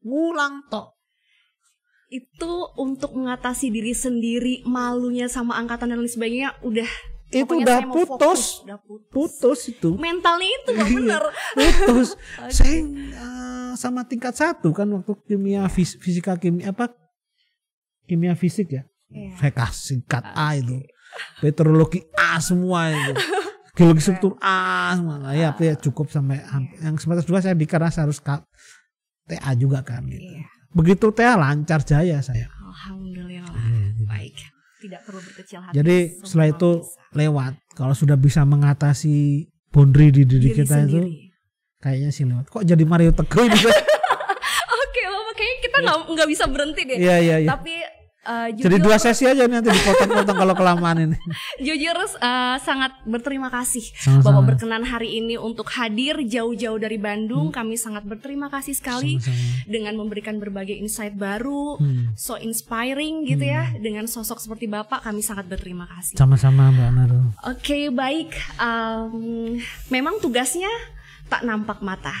ngulang 0.00 0.66
tok 0.66 0.98
Itu 2.08 2.50
untuk 2.74 3.14
mengatasi 3.14 3.70
diri 3.70 3.94
sendiri, 3.94 4.66
malunya 4.66 5.30
sama 5.30 5.54
angkatan 5.54 5.94
dan 5.94 6.02
lain 6.02 6.10
sebagainya 6.10 6.58
udah 6.60 6.90
itu 7.32 7.44
pokoknya 7.44 7.62
udah 7.62 7.76
saya 7.76 7.86
mau 7.86 7.94
putus 7.94 8.10
fokus, 8.10 8.42
udah 8.60 8.78
putus. 8.80 9.08
putus 9.08 9.60
itu 9.68 9.90
Mentalnya 9.94 10.48
itu 10.48 10.70
Pak, 10.72 10.82
Iya. 10.82 10.96
bener. 10.96 11.22
putus 11.54 12.08
saya 12.56 12.76
eh, 12.76 13.70
sama 13.74 14.02
tingkat 14.02 14.34
satu 14.34 14.70
kan 14.70 14.86
waktu 14.88 15.12
kimia 15.24 15.64
fis- 15.66 15.94
fisika 15.96 16.34
kimia 16.34 16.70
apa 16.70 16.90
kimia 18.04 18.34
fisik 18.34 18.68
ya 18.70 18.82
Iya. 19.08 19.34
saya 19.36 19.52
kasih 19.52 19.82
tingkat 19.98 20.22
A 20.24 20.54
itu 20.54 20.78
petrologi 21.38 22.02
A 22.12 22.38
semua 22.38 22.86
itu 22.88 23.14
geologi 23.74 23.98
struktur 24.00 24.38
A 24.38 24.90
semua 24.92 25.18
Nah, 25.20 25.32
ya 25.32 25.50
ya 25.52 25.74
cukup 25.76 26.06
sampai 26.08 26.38
hamp- 26.40 26.74
yang 26.76 26.94
semester 26.94 27.22
dua 27.24 27.38
saya 27.38 27.54
di 27.54 27.64
karena 27.64 27.88
saya 27.88 28.06
harus 28.06 28.18
K- 28.18 28.46
TA 29.24 29.50
juga 29.52 29.82
kan 29.82 30.02
gitu. 30.04 30.18
Iya. 30.20 30.46
begitu 30.70 31.10
TA 31.10 31.34
lancar 31.34 31.78
jaya 31.80 32.18
saya 32.18 32.46
Alhamdulillah. 32.46 33.50
Gitu. 33.50 34.02
Baik. 34.04 34.34
Tidak 34.80 35.00
perlu 35.04 35.20
berkecil 35.20 35.58
hati. 35.60 35.74
Jadi 35.76 35.96
setelah 36.24 36.48
itu 36.48 36.70
bisa. 36.80 36.96
lewat. 37.12 37.52
Kalau 37.72 37.92
sudah 37.92 38.16
bisa 38.16 38.40
mengatasi 38.42 39.44
boundary 39.68 40.08
di 40.10 40.24
diri, 40.24 40.50
Diri 40.50 40.56
kita 40.56 40.76
itu 40.80 40.98
sendiri. 40.98 41.12
kayaknya 41.78 42.10
sih 42.10 42.24
lewat. 42.24 42.48
Kok 42.48 42.64
jadi 42.64 42.84
Mario 42.84 43.12
Teguh? 43.12 43.44
Oke, 44.80 45.02
Bapak 45.04 45.34
kayaknya 45.34 45.58
kita 45.60 45.76
nggak 45.80 45.96
nggak 46.10 46.28
bisa 46.28 46.44
berhenti 46.46 46.82
deh. 46.84 46.96
Iya 46.96 47.16
iya 47.18 47.36
iya. 47.44 47.48
Tapi 47.52 47.72
eh, 48.22 48.48
Jadi 48.52 48.76
dua 48.78 48.96
sesi 48.96 49.24
aja 49.24 49.44
nanti 49.44 49.68
dipotong-potong 49.68 50.36
kalau 50.36 50.54
kelamaan 50.54 50.98
ini. 51.02 51.16
jujur 51.66 51.96
eh, 51.96 52.56
sangat 52.58 52.92
berterima 53.02 53.48
kasih 53.48 53.80
Sama-sama. 53.94 54.22
Bapak 54.22 54.42
berkenan 54.50 54.82
hari 54.82 55.18
ini 55.18 55.34
untuk 55.34 55.68
hadir 55.70 56.20
jauh-jauh 56.20 56.76
dari 56.76 56.96
Bandung. 56.96 57.48
Kami 57.50 57.74
sangat 57.74 58.04
berterima 58.04 58.48
kasih 58.48 58.72
sekali 58.72 59.12
Hmm. 59.12 59.22
Sama-sama. 59.22 59.64
dengan 59.66 59.94
memberikan 59.96 60.36
berbagai 60.36 60.74
insight 60.74 61.14
baru, 61.14 61.76
Hmm. 61.76 62.12
so 62.14 62.36
inspiring 62.36 63.24
gitu 63.24 63.42
ya. 63.42 63.72
Dengan 63.74 64.04
sosok 64.04 64.38
seperti 64.38 64.66
Bapak, 64.66 65.00
kami 65.00 65.20
sangat 65.20 65.46
berterima 65.46 65.86
kasih. 65.86 66.14
Sama-sama 66.14 66.68
Mbak 66.68 66.90
Naru. 66.92 67.20
Oke, 67.46 67.88
baik. 67.88 68.30
Em, 68.56 69.58
memang 69.88 70.18
tugasnya 70.18 70.70
tak 71.26 71.42
nampak 71.42 71.78
mata. 71.80 72.12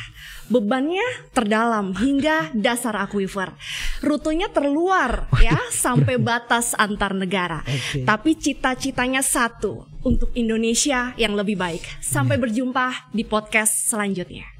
Bebannya 0.50 1.30
terdalam 1.30 1.94
hingga 1.94 2.50
dasar 2.52 2.98
akuifer. 2.98 3.54
Rutenya 4.02 4.50
terluar 4.50 5.30
ya 5.38 5.56
sampai 5.70 6.18
batas 6.18 6.74
antar 6.74 7.14
negara. 7.14 7.62
Oke. 7.62 8.02
Tapi 8.02 8.34
cita-citanya 8.34 9.22
satu 9.22 9.86
untuk 10.02 10.34
Indonesia 10.34 11.14
yang 11.14 11.38
lebih 11.38 11.54
baik. 11.54 12.02
Sampai 12.02 12.36
berjumpa 12.36 13.14
di 13.14 13.22
podcast 13.22 13.88
selanjutnya. 13.88 14.59